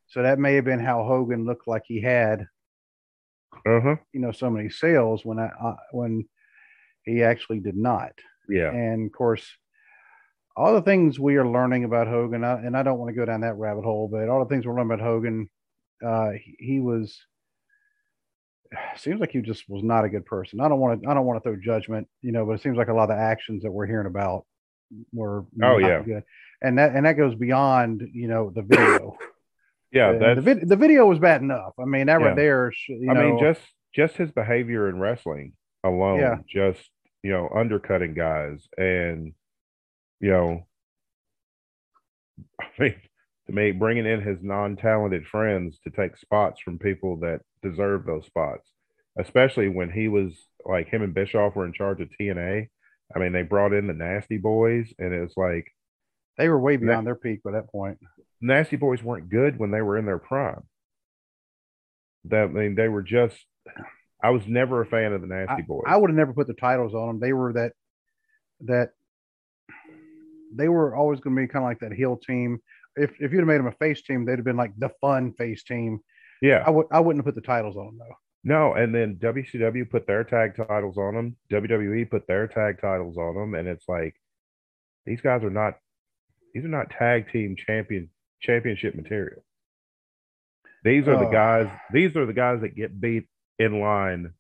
So 0.09 0.23
that 0.23 0.39
may 0.39 0.55
have 0.55 0.65
been 0.65 0.81
how 0.81 1.05
Hogan 1.05 1.45
looked 1.45 1.67
like 1.69 1.83
he 1.87 2.01
had, 2.01 2.47
Uh 3.67 3.81
huh. 3.81 3.97
you 4.13 4.21
know, 4.21 4.33
so 4.33 4.51
many 4.51 4.69
sales 4.71 5.25
when 5.25 5.39
I, 5.39 5.47
uh, 5.63 5.77
when 5.93 6.25
he 7.05 7.23
actually 7.23 7.61
did 7.61 7.77
not. 7.77 8.13
Yeah. 8.49 8.71
And 8.71 9.07
of 9.07 9.13
course, 9.13 9.47
all 10.57 10.75
the 10.75 10.83
things 10.83 11.19
we 11.19 11.37
are 11.37 11.47
learning 11.49 11.85
about 11.85 12.09
Hogan, 12.09 12.45
I, 12.45 12.55
and 12.65 12.77
I 12.77 12.83
don't 12.83 12.99
want 12.99 13.09
to 13.11 13.15
go 13.19 13.25
down 13.25 13.41
that 13.43 13.57
rabbit 13.57 13.85
hole, 13.85 14.09
but 14.11 14.29
all 14.29 14.41
the 14.45 14.49
things 14.49 14.67
we're 14.67 14.75
learning 14.77 14.93
about 14.93 15.05
Hogan, 15.07 15.49
uh, 16.05 16.31
he, 16.33 16.57
he 16.59 16.81
was 16.81 17.19
seems 18.97 19.21
like 19.21 19.31
he 19.31 19.41
just 19.43 19.69
was 19.69 19.83
not 19.83 20.05
a 20.05 20.09
good 20.09 20.27
person. 20.27 20.61
I 20.61 20.69
don't 20.69 20.81
want 20.81 21.03
to 21.03 21.09
I 21.09 21.15
don't 21.15 21.27
want 21.27 21.43
to 21.43 21.49
throw 21.49 21.57
judgment, 21.61 22.09
you 22.21 22.33
know, 22.33 22.45
but 22.47 22.53
it 22.53 22.63
seems 22.63 22.77
like 22.77 22.89
a 22.89 22.95
lot 22.95 23.11
of 23.11 23.17
the 23.17 23.23
actions 23.23 23.63
that 23.63 23.71
we're 23.73 23.87
hearing 23.87 24.07
about 24.07 24.45
were 25.13 25.41
Oh, 25.63 25.79
not 25.79 25.79
yeah. 25.79 26.03
good. 26.03 26.25
And 26.63 26.79
that 26.79 26.95
and 26.95 27.07
that 27.07 27.17
goes 27.17 27.35
beyond, 27.35 28.03
you 28.13 28.29
know, 28.29 28.51
the 28.55 28.63
video. 28.63 29.17
Yeah. 29.93 30.13
the, 30.13 30.35
the, 30.37 30.41
vid- 30.41 30.69
the 30.69 30.77
video 30.77 31.07
was 31.07 31.19
bad 31.19 31.43
enough. 31.43 31.75
I 31.79 31.85
mean, 31.85 32.07
that 32.07 32.21
Yeah. 32.21 32.27
right 32.29 32.37
there, 32.37 32.73
you 32.89 33.11
I 33.11 33.15
mean, 33.15 33.39
just 33.39 33.61
just 33.95 34.17
his 34.17 34.31
behavior 34.31 34.89
in 34.89 34.99
wrestling 34.99 35.53
alone, 35.85 36.19
Yeah. 36.21 36.37
just 36.49 36.89
you 37.23 37.31
know, 37.31 37.49
undercutting 37.55 38.15
guys, 38.15 38.67
and 38.77 39.33
you 40.21 40.31
know, 40.31 40.67
I 42.61 42.67
mean, 42.79 42.95
to 43.47 43.53
me, 43.53 43.73
bringing 43.73 44.07
in 44.07 44.21
his 44.21 44.39
non-talented 44.43 45.27
friends 45.27 45.79
to 45.85 45.91
take 45.91 46.17
spots 46.17 46.61
from 46.61 46.79
people 46.79 47.17
that 47.19 47.41
deserve 47.63 48.07
those 48.07 48.27
spots. 48.27 48.69
especially 49.19 49.69
when 49.69 49.91
he 49.91 50.09
was 50.09 50.33
like 50.65 50.89
him 50.89 51.03
and 51.03 51.13
Bischoff 51.13 51.55
were 51.55 51.67
in 51.67 51.73
charge 51.75 52.01
of 52.01 52.09
TNA. 52.19 52.69
I 53.15 53.19
mean, 53.19 53.33
they 53.33 53.43
brought 53.43 53.75
in 53.75 53.87
the 53.87 53.93
Nasty 53.93 54.39
Boys, 54.39 54.95
and 54.99 55.13
it 55.13 55.21
was 55.21 55.37
like 55.37 55.67
They 56.39 56.49
were 56.49 56.59
way 56.59 56.77
beyond 56.79 57.07
their 57.07 57.15
peak 57.15 57.43
by 57.43 57.51
that 57.53 57.69
point. 57.71 57.99
Nasty 58.43 58.77
Boys 58.77 59.03
weren't 59.03 59.31
good 59.31 59.59
when 59.59 59.71
they 59.71 59.81
were 59.81 59.97
in 59.97 60.05
their 60.05 60.19
prime. 60.19 60.65
That 62.25 62.45
I 62.45 62.47
mean, 62.49 62.75
they 62.75 62.89
were 62.89 63.03
just. 63.03 63.37
I 64.23 64.31
was 64.31 64.47
never 64.47 64.83
a 64.83 64.87
fan 64.87 65.13
of 65.13 65.21
the 65.21 65.27
Nasty 65.27 65.63
Boys. 65.63 65.85
I 65.87 65.97
would 65.97 66.11
have 66.11 66.17
never 66.17 66.33
put 66.33 66.47
the 66.49 66.55
titles 66.55 66.95
on 66.95 67.07
them. 67.09 67.21
They 67.21 67.33
were 67.33 67.53
that 67.55 67.73
that 68.67 68.91
they 70.55 70.69
were 70.69 70.95
always 70.95 71.21
going 71.21 71.35
to 71.35 71.43
be 71.43 71.49
kind 71.49 71.65
of 71.65 71.69
like 71.69 71.81
that 71.81 71.93
heel 71.93 72.17
team. 72.17 72.59
If 72.97 73.11
if 73.21 73.33
you'd 73.33 73.39
have 73.39 73.49
made 73.49 73.59
them 73.59 73.67
a 73.67 73.73
face 73.73 74.03
team, 74.03 74.25
they'd 74.25 74.39
have 74.39 74.45
been 74.45 74.57
like 74.57 74.73
the 74.77 74.91
fun 75.01 75.33
face 75.33 75.63
team. 75.65 76.01
yeah, 76.41 76.63
I 76.67 76.71
would 76.71 76.87
I 76.91 77.01
wouldn't 77.01 77.25
have 77.25 77.35
put 77.35 77.41
the 77.41 77.47
titles 77.47 77.77
on 77.77 77.87
them 77.87 77.99
though. 77.99 78.17
no, 78.45 78.75
and 78.75 78.95
then 78.95 79.17
WCW 79.17 79.89
put 79.89 80.07
their 80.07 80.25
tag 80.25 80.57
titles 80.57 80.99
on 80.99 81.15
them. 81.15 81.37
WWE 81.51 82.11
put 82.11 82.27
their 82.27 82.47
tag 82.49 82.81
titles 82.81 83.17
on 83.17 83.35
them, 83.35 83.55
and 83.55 83.67
it's 83.67 83.89
like 83.89 84.15
these 85.07 85.21
guys 85.21 85.43
are 85.43 85.51
not. 85.51 85.79
These 86.55 86.65
are 86.65 86.69
not 86.69 86.91
tag 86.91 87.33
team 87.33 87.57
champion 87.57 88.11
championship 88.43 88.95
material. 88.95 89.43
These 90.85 91.07
are 91.09 91.19
the 91.19 91.27
Oh. 91.29 91.33
guys. 91.33 91.69
These 91.93 92.17
are 92.17 92.27
the 92.27 92.33
guys 92.33 92.61
that 92.63 92.75
get 92.75 93.01
beat 93.01 93.25
in 93.59 93.81
line 93.81 94.33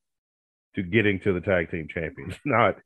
to 0.74 0.82
getting 0.82 1.20
to 1.20 1.32
the 1.32 1.40
tag 1.40 1.70
team 1.70 1.86
champions, 1.88 2.34
not 2.44 2.76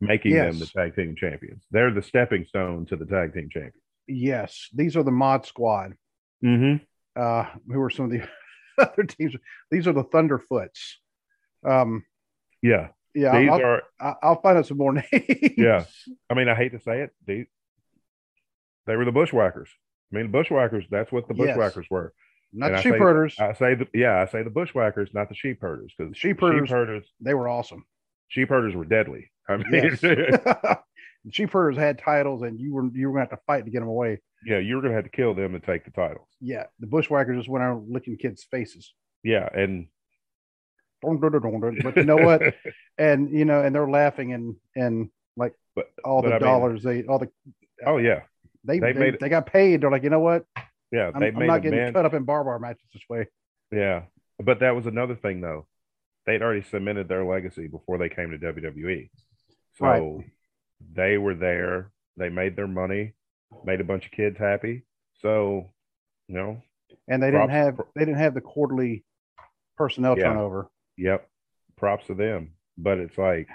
making 0.00 0.32
them 0.34 0.58
the 0.58 0.66
tag 0.66 0.94
team 0.96 1.14
champions. 1.16 1.62
They're 1.70 1.92
the 1.92 2.02
stepping 2.02 2.44
stone 2.46 2.86
to 2.86 2.96
the 2.96 3.06
tag 3.06 3.34
team 3.34 3.48
champions. 3.50 3.82
Yes, 4.08 4.68
these 4.74 4.96
are 4.96 5.02
the 5.02 5.10
Mod 5.10 5.46
Squad. 5.46 5.94
Mm-hmm. 6.44 6.84
Uh, 7.20 7.46
who 7.72 7.80
are 7.80 7.90
some 7.90 8.06
of 8.06 8.10
the 8.10 8.22
other 8.78 9.04
teams? 9.04 9.34
These 9.70 9.86
are 9.86 9.92
the 9.92 10.04
Thunderfoots. 10.04 10.94
Um, 11.64 12.04
Yeah, 12.62 12.88
yeah, 13.14 13.38
these 13.38 13.50
I'll, 13.50 13.62
are. 13.64 13.82
I'll, 14.00 14.18
I'll 14.22 14.40
find 14.40 14.58
out 14.58 14.66
some 14.66 14.78
more 14.78 14.92
names. 15.12 15.54
Yeah. 15.56 15.84
I 16.30 16.34
mean, 16.34 16.48
I 16.48 16.54
hate 16.54 16.72
to 16.72 16.80
say 16.80 17.02
it. 17.02 17.10
They, 17.26 17.46
they 18.86 18.96
were 18.96 19.04
the 19.04 19.12
bushwhackers. 19.12 19.70
I 20.12 20.16
mean, 20.16 20.26
the 20.26 20.32
bushwhackers. 20.32 20.84
That's 20.90 21.10
what 21.12 21.26
the 21.28 21.34
Yes. 21.34 21.48
bushwhackers 21.56 21.86
were. 21.90 22.12
not 22.52 22.66
And 22.66 22.74
the 22.74 22.78
I 22.78 22.82
sheep 22.82 22.92
say- 22.92 22.98
herders. 22.98 23.36
I 23.38 23.52
say 23.54 23.74
the 23.74 23.88
yeah, 23.92 24.20
I 24.20 24.26
say 24.26 24.42
the 24.42 24.50
bushwhackers, 24.50 25.12
not 25.12 25.28
the 25.28 25.34
sheep 25.34 25.60
herders, 25.60 25.92
because 25.96 26.16
Sheep 26.16 26.40
herders- 26.40 26.68
sheep 26.68 26.74
herders, 26.76 27.12
they 27.20 27.34
were 27.34 27.48
awesome. 27.48 27.84
sheep 28.28 28.48
herders 28.48 28.74
were 28.74 28.84
deadly. 28.84 29.30
I 29.48 29.56
mean, 29.58 29.66
Yes. 29.72 30.00
sheep 31.30 31.50
herders 31.50 31.76
had 31.76 31.98
titles, 31.98 32.42
and 32.42 32.58
you 32.60 32.72
were 32.72 32.84
you 32.94 33.08
were 33.08 33.14
going 33.18 33.26
to 33.26 33.30
have 33.32 33.38
to 33.40 33.44
fight 33.46 33.64
to 33.64 33.70
get 33.70 33.80
them 33.80 33.88
away. 33.88 34.20
yeah, 34.44 34.58
you 34.58 34.76
were 34.76 34.82
gonna 34.82 34.94
have 34.94 35.04
to 35.04 35.10
kill 35.10 35.34
them 35.34 35.52
to 35.52 35.60
take 35.60 35.84
the 35.84 35.90
titles. 35.90 36.28
Yeah, 36.40 36.64
the 36.78 36.86
bushwhackers 36.86 37.36
just 37.36 37.48
went 37.48 37.64
around 37.64 37.88
licking 37.90 38.16
kids' 38.16 38.44
faces. 38.44 38.94
Yeah, 39.24 39.48
and. 39.52 39.88
But 41.02 41.96
you 41.96 42.04
know 42.04 42.16
what? 42.16 42.42
and 42.98 43.30
you 43.30 43.44
know, 43.44 43.62
and 43.62 43.74
they're 43.74 43.88
laughing 43.88 44.32
and 44.32 44.56
and 44.74 45.10
like 45.36 45.54
but 45.74 45.90
all 46.04 46.22
But 46.22 46.28
the 46.28 46.34
I 46.36 46.38
mean- 46.38 46.46
dollars 46.48 46.82
they 46.82 47.02
all 47.04 47.18
the 47.18 47.30
oh 47.84 47.98
yeah, 47.98 48.22
they 48.66 48.78
They 48.78 48.92
they, 48.92 48.98
made 48.98 49.18
they 49.20 49.28
got 49.28 49.46
paid. 49.46 49.80
They're 49.80 49.90
like, 49.90 50.02
you 50.02 50.10
know 50.10 50.20
what? 50.20 50.44
yeah, 50.92 51.10
I'm, 51.14 51.22
I'm 51.22 51.46
not 51.46 51.62
getting 51.62 51.78
man. 51.78 51.92
cut 51.92 52.04
up 52.06 52.14
in 52.14 52.24
bar 52.24 52.44
bar 52.44 52.58
matches 52.58 52.84
this 52.92 53.02
way. 53.08 53.26
Yeah, 53.72 54.02
but 54.42 54.60
that 54.60 54.74
was 54.76 54.86
another 54.86 55.16
thing 55.16 55.40
though. 55.40 55.66
They'd 56.26 56.42
already 56.42 56.62
cemented 56.62 57.08
their 57.08 57.24
legacy 57.24 57.68
before 57.68 57.98
they 57.98 58.08
came 58.08 58.30
to 58.30 58.38
WWE, 58.38 59.10
so 59.78 59.84
Right. 59.86 60.30
they 60.94 61.18
were 61.18 61.34
there. 61.34 61.90
They 62.16 62.28
made 62.30 62.56
their 62.56 62.66
money, 62.66 63.14
made 63.64 63.80
a 63.80 63.84
bunch 63.84 64.06
of 64.06 64.12
kids 64.12 64.36
happy. 64.38 64.84
So, 65.20 65.70
you 66.28 66.34
know, 66.34 66.62
And 67.08 67.22
they 67.22 67.30
didn't 67.30 67.50
have 67.50 67.80
they 67.94 68.02
didn't 68.04 68.18
have 68.18 68.34
the 68.34 68.40
quarterly 68.40 69.04
personnel 69.76 70.16
Yeah. 70.18 70.24
turnover. 70.28 70.68
Yep. 70.96 71.28
Props 71.76 72.06
to 72.08 72.14
them. 72.14 72.52
But 72.78 72.98
it's 72.98 73.16
like 73.18 73.48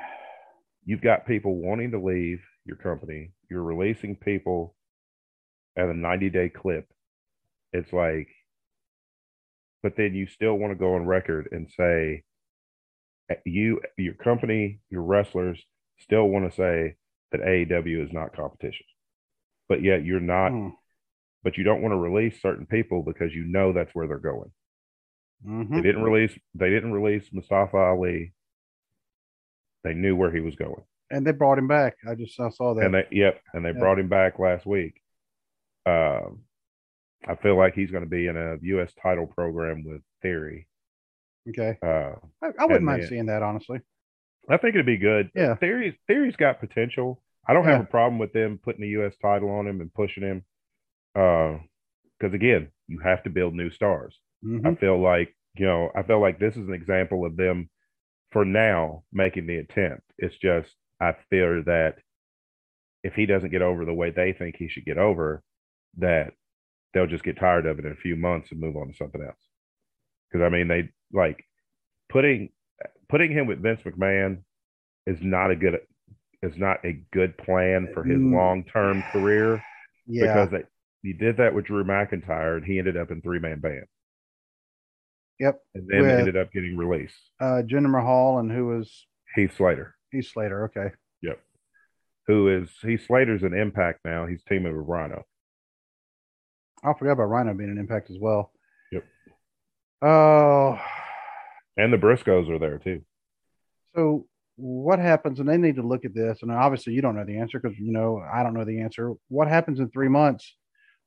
you've 0.86 1.01
got 1.01 1.26
people 1.28 1.55
wanting 1.62 1.91
to 1.91 1.99
leave 1.99 2.41
your 2.66 2.78
company. 2.78 3.32
You're 3.49 3.64
releasing 3.64 4.16
people 4.16 4.76
at 5.76 5.88
a 5.89 5.93
90 5.93 6.30
day 6.30 6.49
clip. 6.49 6.88
It's 7.74 7.91
like, 7.93 8.28
but 9.84 9.95
then 9.95 10.13
you 10.13 10.28
still 10.28 10.55
want 10.55 10.72
to 10.72 10.76
go 10.80 10.95
on 10.95 11.05
record 11.05 11.47
and 11.51 11.69
say, 11.69 12.24
eh, 13.30 13.36
you, 13.45 13.82
your 13.97 14.13
company, 14.13 14.80
your 14.89 15.01
wrestlers 15.03 15.63
still 15.99 16.28
want 16.28 16.49
to 16.49 16.55
say 16.55 16.95
that 17.32 17.41
AEW 17.41 18.05
is 18.05 18.11
not 18.13 18.36
competition. 18.36 18.86
But 19.69 19.82
yet 19.82 20.03
you're 20.03 20.19
not, 20.19 20.49
Hmm. 20.51 20.69
but 21.43 21.57
you 21.57 21.63
don't 21.63 21.82
want 21.82 21.93
to 21.93 21.97
release 21.97 22.41
certain 22.41 22.65
people 22.65 23.03
because 23.03 23.34
you 23.34 23.45
know 23.45 23.72
that's 23.72 23.95
where 23.95 24.07
they're 24.07 24.17
going. 24.19 24.51
Mhm. 25.45 25.69
They 25.69 25.82
didn't 25.82 26.03
release. 26.03 26.38
They 26.53 26.69
didn't 26.69 26.91
release 26.91 27.32
Mustafa 27.34 27.78
Ali. 27.78 28.34
They 29.84 29.93
knew 29.95 30.15
where 30.15 30.32
he 30.32 30.41
was 30.41 30.55
going, 30.55 30.84
And 31.09 31.26
they 31.26 31.32
brought 31.32 31.57
him 31.57 31.67
back. 31.67 31.95
I 32.07 32.13
just 32.13 32.39
I 32.39 32.49
saw 32.49 32.76
that. 32.76 32.86
and 32.86 32.93
they 32.93 33.07
yep, 33.11 33.41
and 33.53 33.65
they 33.65 33.69
Yeah. 33.72 33.80
brought 33.80 33.97
him 33.97 34.09
back 34.09 34.38
last 34.38 34.67
week. 34.67 35.00
Um, 35.86 36.41
I 37.27 37.36
feel 37.36 37.57
like 37.57 37.73
he's 37.75 37.91
going 37.91 38.03
to 38.03 38.09
be 38.09 38.27
in 38.27 38.36
a 38.38 38.57
U.S. 38.61 38.91
title 39.01 39.27
program 39.27 39.84
with 39.86 40.01
Theory. 40.21 40.67
okay, 41.49 41.77
Uh, 41.84 42.15
I, 42.43 42.49
I 42.59 42.65
wouldn't 42.65 42.84
mind 42.84 43.03
then- 43.03 43.09
seeing 43.09 43.25
that 43.27 43.43
honestly. 43.43 43.79
I 44.49 44.57
think 44.57 44.73
it'd 44.73 44.86
be 44.88 44.97
good. 44.97 45.29
Yeah. 45.36 45.55
Theory's 45.55 45.93
Theory's 46.07 46.36
got 46.36 46.59
potential. 46.59 47.21
I 47.47 47.53
don't 47.53 47.63
have 47.65 47.82
a 47.82 47.86
problem 47.86 48.17
with 48.19 48.34
them 48.34 48.59
putting 48.63 48.84
a 48.84 48.88
U.S. 48.88 49.13
title 49.21 49.49
on 49.51 49.67
him 49.67 49.82
and 49.82 49.93
pushing 49.93 50.23
him. 50.23 50.43
Uh 51.15 51.59
because 52.19 52.34
again, 52.34 52.69
you 52.88 52.99
have 52.99 53.23
to 53.23 53.29
build 53.29 53.53
new 53.53 53.69
stars. 53.71 54.17
Mhm. 54.43 54.65
I 54.65 54.75
feel 54.79 54.99
like, 55.01 55.36
you 55.55 55.65
know, 55.67 55.91
I 55.95 56.01
feel 56.03 56.19
like 56.19 56.39
this 56.39 56.55
is 56.57 56.67
an 56.67 56.73
example 56.73 57.23
of 57.25 57.36
them 57.38 57.69
for 58.32 58.43
now 58.45 59.03
making 59.13 59.45
the 59.47 59.57
attempt. 59.57 60.03
It's 60.17 60.36
just, 60.38 60.69
I 60.99 61.13
fear 61.29 61.61
that 61.63 61.95
if 63.03 63.13
he 63.13 63.25
doesn't 63.27 63.51
get 63.51 63.61
over 63.61 63.86
the 63.86 63.93
way 63.93 64.09
they 64.11 64.34
think 64.34 64.55
he 64.57 64.69
should 64.69 64.86
get 64.86 64.97
over, 64.99 65.41
that 65.97 66.33
they'll 66.93 67.07
just 67.07 67.23
get 67.23 67.37
tired 67.39 67.65
of 67.65 67.79
it 67.79 67.85
in 67.85 67.91
a 67.91 67.95
few 67.95 68.15
months 68.15 68.51
and 68.51 68.59
move 68.59 68.75
on 68.75 68.87
to 68.87 68.93
something 68.95 69.21
else. 69.21 69.37
Because 70.31 70.45
I 70.45 70.49
mean, 70.49 70.67
they 70.67 70.89
like 71.13 71.43
putting 72.09 72.49
putting 73.09 73.31
him 73.31 73.47
with 73.47 73.61
Vince 73.61 73.81
McMahon 73.85 74.39
is 75.05 75.17
not 75.21 75.51
a 75.51 75.55
good 75.55 75.79
is 76.43 76.57
not 76.57 76.83
a 76.85 76.93
good 77.13 77.37
plan 77.37 77.89
for 77.93 78.03
his 78.03 78.17
Mm. 78.17 78.33
long 78.35 78.63
term 78.63 79.03
career 79.11 79.63
yeah, 80.07 80.23
because 80.33 80.49
they, 80.51 80.63
he 81.03 81.13
did 81.13 81.37
that 81.37 81.53
with 81.53 81.65
Drew 81.65 81.83
McIntyre 81.83 82.57
and 82.57 82.65
he 82.65 82.79
ended 82.79 82.97
up 82.97 83.11
in 83.11 83.21
three 83.21 83.39
man 83.39 83.59
band. 83.59 83.85
Yep. 85.39 85.59
And 85.75 85.87
then 85.87 86.01
With- 86.01 86.09
ended 86.11 86.37
up 86.37 86.51
getting 86.51 86.77
released. 86.77 87.19
uh, 87.39 87.61
Jinder 87.65 87.89
Mahal 87.89 88.39
and 88.39 88.51
who 88.51 88.67
was 88.67 89.07
Heath 89.35 89.55
Slater, 89.55 89.95
Heath 90.11 90.27
Slater. 90.31 90.65
Okay, 90.65 90.93
Yep. 91.21 91.39
who 92.27 92.47
is 92.49 92.69
Heath 92.81 93.05
Slater's 93.07 93.43
an 93.43 93.53
impact 93.53 93.99
now. 94.05 94.25
He's 94.27 94.43
teaming 94.43 94.75
with 94.77 94.87
Rhino. 94.87 95.25
I 96.84 96.93
forgot 96.97 97.13
about 97.13 97.25
Rhino 97.29 97.53
being 97.53 97.69
an 97.69 97.77
impact 97.77 98.09
as 98.09 98.17
well. 98.19 98.51
Yep. 98.91 99.03
Oh, 100.01 100.79
And 101.77 101.93
the 101.93 101.97
Briscoes 101.97 102.49
are 102.49 102.59
there 102.59 102.77
too. 102.79 103.01
so 103.95 104.25
what 104.57 104.99
happens? 104.99 105.39
And 105.39 105.47
they 105.49 105.57
need 105.57 105.75
to 105.77 105.82
look 105.88 106.05
at 106.05 106.13
this. 106.13 106.39
And 106.41 106.51
obviously, 106.51 106.93
you 106.93 107.01
don't 107.01 107.15
know 107.15 107.25
the 107.25 107.38
answer 107.39 107.59
because 107.59 107.77
you 107.79 107.91
know 107.91 108.21
I 108.32 108.43
don't 108.43 108.53
know 108.53 108.65
the 108.65 108.82
answer. 108.82 109.13
What 109.29 109.47
happens 109.47 109.79
in 109.79 109.89
three 109.89 110.09
months 110.09 110.55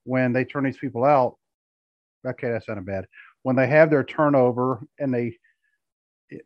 when 0.04 0.32
they 0.32 0.44
turn 0.44 0.64
these 0.64 0.78
people 0.78 1.04
out? 1.04 1.36
Okay, 2.26 2.50
that 2.50 2.64
sounded 2.64 2.86
bad. 2.86 3.04
When 3.42 3.54
they 3.54 3.66
have 3.66 3.90
their 3.90 4.02
turnover 4.02 4.80
and 4.98 5.12
they, 5.14 5.36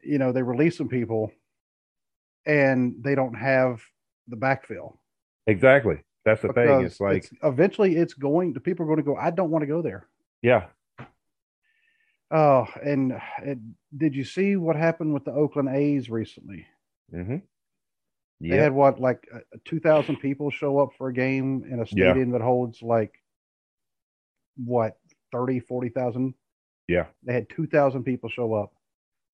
you 0.02 0.18
know, 0.18 0.32
they 0.32 0.42
release 0.42 0.76
some 0.76 0.88
people, 0.88 1.30
and 2.44 2.96
they 3.02 3.14
don't 3.14 3.34
have 3.34 3.80
the 4.26 4.36
backfill. 4.36 4.96
Exactly. 5.46 6.00
That's 6.24 6.42
the 6.42 6.52
thing. 6.52 6.82
It's 6.84 7.00
like, 7.00 7.24
it's- 7.24 7.32
eventually 7.42 7.96
it's 7.96 8.14
going 8.14 8.54
to 8.54 8.60
people 8.60 8.84
are 8.84 8.88
going 8.88 8.98
to 8.98 9.02
go. 9.04 9.16
I 9.16 9.30
don't 9.30 9.50
want 9.50 9.62
to 9.62 9.66
go 9.66 9.82
there. 9.82 10.08
yeah, 10.42 10.66
Oh, 12.30 12.66
and 12.84 13.18
it, 13.42 13.58
did 13.96 14.14
you 14.14 14.22
see 14.24 14.56
what 14.56 14.76
happened 14.76 15.14
with 15.14 15.24
the 15.24 15.32
Oakland 15.32 15.70
A's 15.74 16.10
recently? 16.10 16.66
mm-hmm. 17.12 17.36
They 18.40 18.56
had 18.56 18.72
what, 18.72 19.00
like 19.00 19.26
uh, 19.34 19.38
2,000 19.64 20.16
people 20.16 20.50
show 20.50 20.78
up 20.78 20.90
for 20.98 21.08
a 21.08 21.12
game 21.12 21.64
in 21.68 21.76
a 21.80 21.86
Yeah. 21.90 22.12
stadium 22.12 22.30
that 22.32 22.40
holds 22.42 22.82
like 22.82 23.14
what, 24.62 24.98
30, 25.32 25.60
40,000? 25.60 26.34
yeah. 26.86 27.06
They 27.22 27.32
had 27.32 27.48
2,000 27.48 28.04
people 28.04 28.28
show 28.28 28.52
up. 28.54 28.72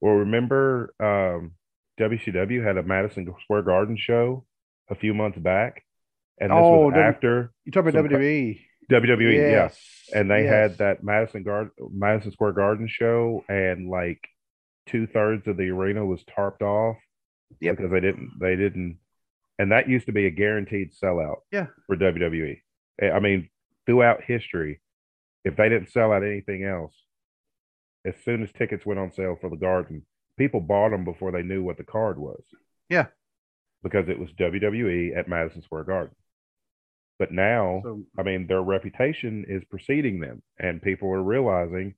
Well, 0.01 0.15
remember, 0.15 0.95
um, 1.01 1.53
WCW 1.99 2.63
had 2.65 2.77
a 2.77 2.83
Madison 2.83 3.33
Square 3.43 3.63
Garden 3.63 3.97
show 3.97 4.45
a 4.89 4.95
few 4.95 5.15
months 5.15 5.39
back, 5.39 5.84
and 6.41 6.51
this 6.51 6.57
Oh, 6.57 6.87
was 6.87 6.93
W- 6.95 7.03
after 7.09 7.53
You 7.65 7.73
talk 7.73 7.83
about 7.83 7.95
Some 7.95 8.09
cra- 8.09 8.19
WWE. 8.19 8.61
WWE. 8.91 9.35
Yeah, 9.35 9.49
Yes, 9.51 9.79
and 10.15 10.31
they 10.31 10.45
yes. 10.45 10.53
had 10.53 10.79
that 10.79 11.03
Madison 11.05 11.43
Guard 11.43 11.71
Madison 11.91 12.33
Square 12.33 12.53
Garden 12.53 12.87
show, 12.89 13.45
and 13.49 13.89
like 13.89 14.21
two 14.87 15.07
thirds 15.07 15.47
of 15.49 15.57
the 15.57 15.71
arena 15.71 16.05
was 16.05 16.23
tarped 16.25 16.61
off 16.63 16.97
Yep. 17.61 17.77
because 17.77 17.91
they 17.93 18.01
didn't 18.01 18.33
they 18.41 18.57
didn't, 18.57 18.99
and 19.59 19.73
that 19.73 19.89
used 19.89 20.07
to 20.07 20.13
be 20.13 20.27
a 20.27 20.31
guaranteed 20.31 20.93
sellout. 20.93 21.37
Yeah. 21.51 21.67
for 21.87 21.97
WWE. 21.97 22.61
I 23.01 23.05
eh, 23.07 23.11
I 23.11 23.21
mean, 23.21 23.49
throughout 23.87 24.23
history, 24.25 24.81
if 25.45 25.57
they 25.57 25.69
didn't 25.69 25.91
sell 25.91 26.13
out 26.13 26.23
anything 26.25 26.65
else, 26.65 26.95
as 28.05 28.15
soon 28.25 28.43
as 28.43 28.53
tickets 28.53 28.85
went 28.85 29.01
on 29.01 29.13
sale 29.13 29.37
for 29.41 29.49
the 29.49 29.57
Garden, 29.57 30.05
people 30.37 30.61
bought 30.61 30.91
them 30.91 31.05
before 31.05 31.33
they 31.33 31.43
knew 31.43 31.63
what 31.63 31.79
the 31.79 31.85
card 31.85 32.19
was. 32.19 32.43
Yeah. 32.91 33.07
Because 33.83 34.09
it 34.09 34.19
was 34.19 34.31
WWE 34.33 35.17
at 35.17 35.29
Madison 35.29 35.63
Square 35.63 35.85
Garden. 35.85 36.15
But 37.19 37.33
now, 37.33 37.81
So 37.85 38.03
I 38.19 38.23
mean, 38.23 38.47
their 38.47 38.63
reputation 38.63 39.45
is 39.49 39.63
preceding 39.65 40.21
them, 40.21 40.43
and 40.59 40.83
people 40.83 41.09
are 41.13 41.23
realizing 41.23 41.95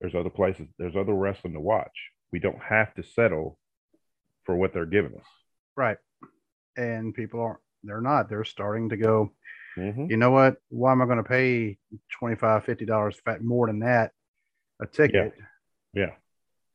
there's 0.00 0.14
other 0.14 0.30
places, 0.30 0.66
there's 0.78 0.96
other 0.96 1.14
wrestling 1.14 1.52
to 1.54 1.60
watch. 1.60 1.92
We 2.32 2.40
don't 2.40 2.60
have 2.60 2.92
to 2.94 3.02
settle 3.04 3.58
for 4.44 4.56
what 4.56 4.72
they're 4.72 4.86
giving 4.86 5.14
us. 5.14 5.26
right, 5.76 5.98
and 6.76 7.14
people 7.14 7.40
aren't. 7.40 7.60
They're 7.84 8.00
not. 8.00 8.28
They're 8.28 8.44
starting 8.44 8.88
to 8.90 8.96
go. 8.96 9.32
Mhm. 9.76 10.10
You 10.10 10.16
know 10.16 10.30
what? 10.30 10.56
Why 10.68 10.92
am 10.92 11.02
I 11.02 11.06
going 11.06 11.16
to 11.18 11.24
pay 11.24 11.78
25 12.18 12.64
50 12.64 12.84
dollars 12.84 13.18
fat 13.24 13.42
more 13.42 13.66
than 13.68 13.80
that 13.80 14.12
a 14.80 14.86
ticket? 14.86 15.34
Yeah. 15.94 16.14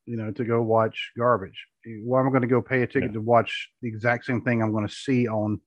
You 0.06 0.16
know, 0.18 0.32
to 0.32 0.44
go 0.46 0.62
watch 0.62 1.12
garbage. 1.18 1.66
Why 2.04 2.20
am 2.22 2.28
I 2.28 2.30
going 2.30 2.42
to 2.42 2.48
go 2.48 2.62
pay 2.62 2.82
a 2.84 2.88
ticket 2.88 3.10
Yeah. 3.10 3.14
to 3.14 3.22
watch 3.22 3.72
the 3.82 3.88
exact 3.90 4.26
same 4.26 4.42
thing 4.42 4.62
I'm 4.62 4.72
going 4.72 4.88
to 4.88 4.94
see 4.94 5.28
on 5.28 5.62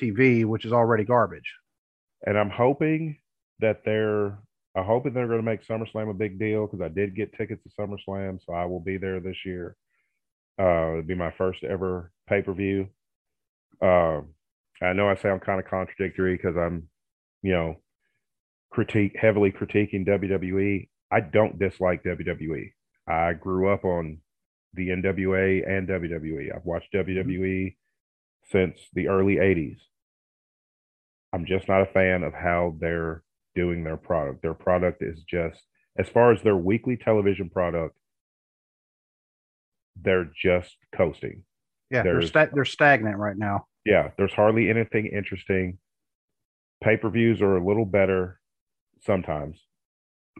TV, 0.00 0.44
which 0.44 0.64
is 0.64 0.72
already 0.72 1.04
garbage? 1.04 1.52
And 2.26 2.38
I'm 2.38 2.50
hoping 2.50 3.18
that 3.60 3.82
they're, 3.84 4.38
I'm 4.76 4.84
hoping 4.84 5.12
they're 5.12 5.26
going 5.26 5.40
to 5.40 5.44
make 5.44 5.66
SummerSlam 5.66 6.10
a 6.10 6.14
big 6.14 6.38
deal 6.38 6.66
because 6.66 6.80
I 6.80 6.88
did 6.88 7.16
get 7.16 7.32
tickets 7.32 7.62
to 7.64 7.70
SummerSlam, 7.80 8.38
so 8.44 8.52
I 8.52 8.64
will 8.64 8.80
be 8.80 8.96
there 8.96 9.20
this 9.20 9.44
year. 9.44 9.76
Uh, 10.60 10.90
it'll 10.90 11.02
be 11.02 11.14
my 11.14 11.32
first 11.38 11.62
ever 11.64 12.10
pay 12.28 12.42
per 12.42 12.52
view. 12.52 12.88
Um, 13.80 14.34
I 14.82 14.92
know 14.92 15.08
I 15.08 15.16
sound 15.16 15.42
kind 15.42 15.60
of 15.60 15.66
contradictory 15.66 16.36
because 16.36 16.56
I'm, 16.56 16.88
you 17.42 17.52
know, 17.52 17.76
critique 18.70 19.16
heavily 19.20 19.50
critiquing 19.50 20.06
WWE. 20.06 20.88
I 21.10 21.20
don't 21.20 21.58
dislike 21.58 22.02
WWE. 22.04 22.72
I 23.08 23.32
grew 23.32 23.72
up 23.72 23.84
on 23.84 24.18
the 24.74 24.88
NWA 24.88 25.68
and 25.68 25.88
WWE. 25.88 26.54
I've 26.54 26.64
watched 26.64 26.92
WWE 26.92 27.74
since 28.50 28.78
the 28.94 29.08
early 29.08 29.36
80s. 29.36 29.78
I'm 31.32 31.44
just 31.44 31.68
not 31.68 31.82
a 31.82 31.86
fan 31.86 32.22
of 32.22 32.32
how 32.32 32.76
they're 32.80 33.22
doing 33.54 33.84
their 33.84 33.96
product. 33.96 34.42
Their 34.42 34.54
product 34.54 35.02
is 35.02 35.22
just, 35.28 35.60
as 35.98 36.08
far 36.08 36.32
as 36.32 36.42
their 36.42 36.56
weekly 36.56 36.96
television 36.96 37.50
product, 37.50 37.96
they're 40.00 40.30
just 40.40 40.76
coasting. 40.96 41.44
Yeah, 41.90 42.02
they're 42.02 42.22
sta- 42.22 42.48
they're 42.52 42.64
stagnant 42.64 43.16
right 43.16 43.36
now. 43.36 43.66
Yeah, 43.84 44.10
there's 44.16 44.32
hardly 44.32 44.70
anything 44.70 45.06
interesting. 45.06 45.78
Pay 46.82 46.96
per 46.98 47.10
views 47.10 47.40
are 47.42 47.56
a 47.56 47.66
little 47.66 47.86
better 47.86 48.40
sometimes. 49.00 49.58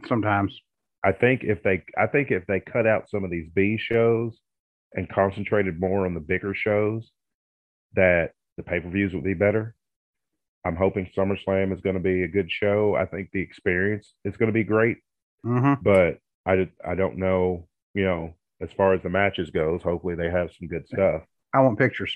Sometimes, 0.07 0.57
I 1.03 1.11
think 1.11 1.43
if 1.43 1.61
they, 1.63 1.83
I 1.97 2.07
think 2.07 2.31
if 2.31 2.45
they 2.47 2.61
cut 2.61 2.87
out 2.87 3.09
some 3.09 3.23
of 3.23 3.31
these 3.31 3.49
B 3.53 3.77
shows 3.77 4.39
and 4.93 5.09
concentrated 5.09 5.79
more 5.79 6.05
on 6.05 6.13
the 6.13 6.19
bigger 6.19 6.53
shows, 6.53 7.11
that 7.95 8.33
the 8.57 8.63
pay 8.63 8.79
per 8.79 8.89
views 8.89 9.13
would 9.13 9.23
be 9.23 9.33
better. 9.33 9.75
I'm 10.65 10.75
hoping 10.75 11.09
SummerSlam 11.17 11.73
is 11.73 11.81
going 11.81 11.95
to 11.95 12.01
be 12.01 12.23
a 12.23 12.27
good 12.27 12.51
show. 12.51 12.95
I 12.95 13.05
think 13.05 13.29
the 13.31 13.41
experience 13.41 14.13
is 14.25 14.37
going 14.37 14.47
to 14.47 14.53
be 14.53 14.63
great, 14.63 14.97
hmm 15.43 15.73
but 15.83 16.19
I, 16.45 16.69
I 16.85 16.95
don't 16.95 17.17
know, 17.17 17.67
you 17.93 18.03
know, 18.05 18.35
as 18.61 18.71
far 18.73 18.93
as 18.93 19.01
the 19.03 19.09
matches 19.09 19.51
goes. 19.51 19.81
Hopefully 19.83 20.15
they 20.15 20.29
have 20.29 20.51
some 20.57 20.67
good 20.67 20.87
stuff. 20.87 21.23
I 21.53 21.61
want 21.61 21.79
pictures. 21.79 22.15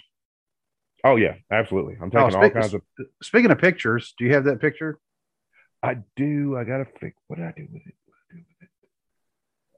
Oh 1.03 1.15
yeah, 1.17 1.35
absolutely. 1.51 1.97
I'm 2.01 2.11
Oh, 2.15 2.27
taking 2.27 2.35
all 2.35 2.49
kinds 2.49 2.73
of. 2.73 2.81
Speaking 3.21 3.51
of 3.51 3.57
pictures, 3.57 4.13
do 4.17 4.25
you 4.25 4.33
have 4.33 4.45
that 4.45 4.61
picture? 4.61 4.99
I 5.83 5.95
do. 6.15 6.57
I 6.57 6.63
gotta 6.63 6.85
fix. 6.99 7.15
What 7.27 7.37
did 7.37 7.45
I 7.45 7.51
do 7.55 7.67
with 7.71 7.85
it? 7.85 7.95
What 8.05 8.15
did 8.31 8.37
I 8.37 8.39
do 8.39 8.43
with 8.47 8.63
it? 8.63 8.69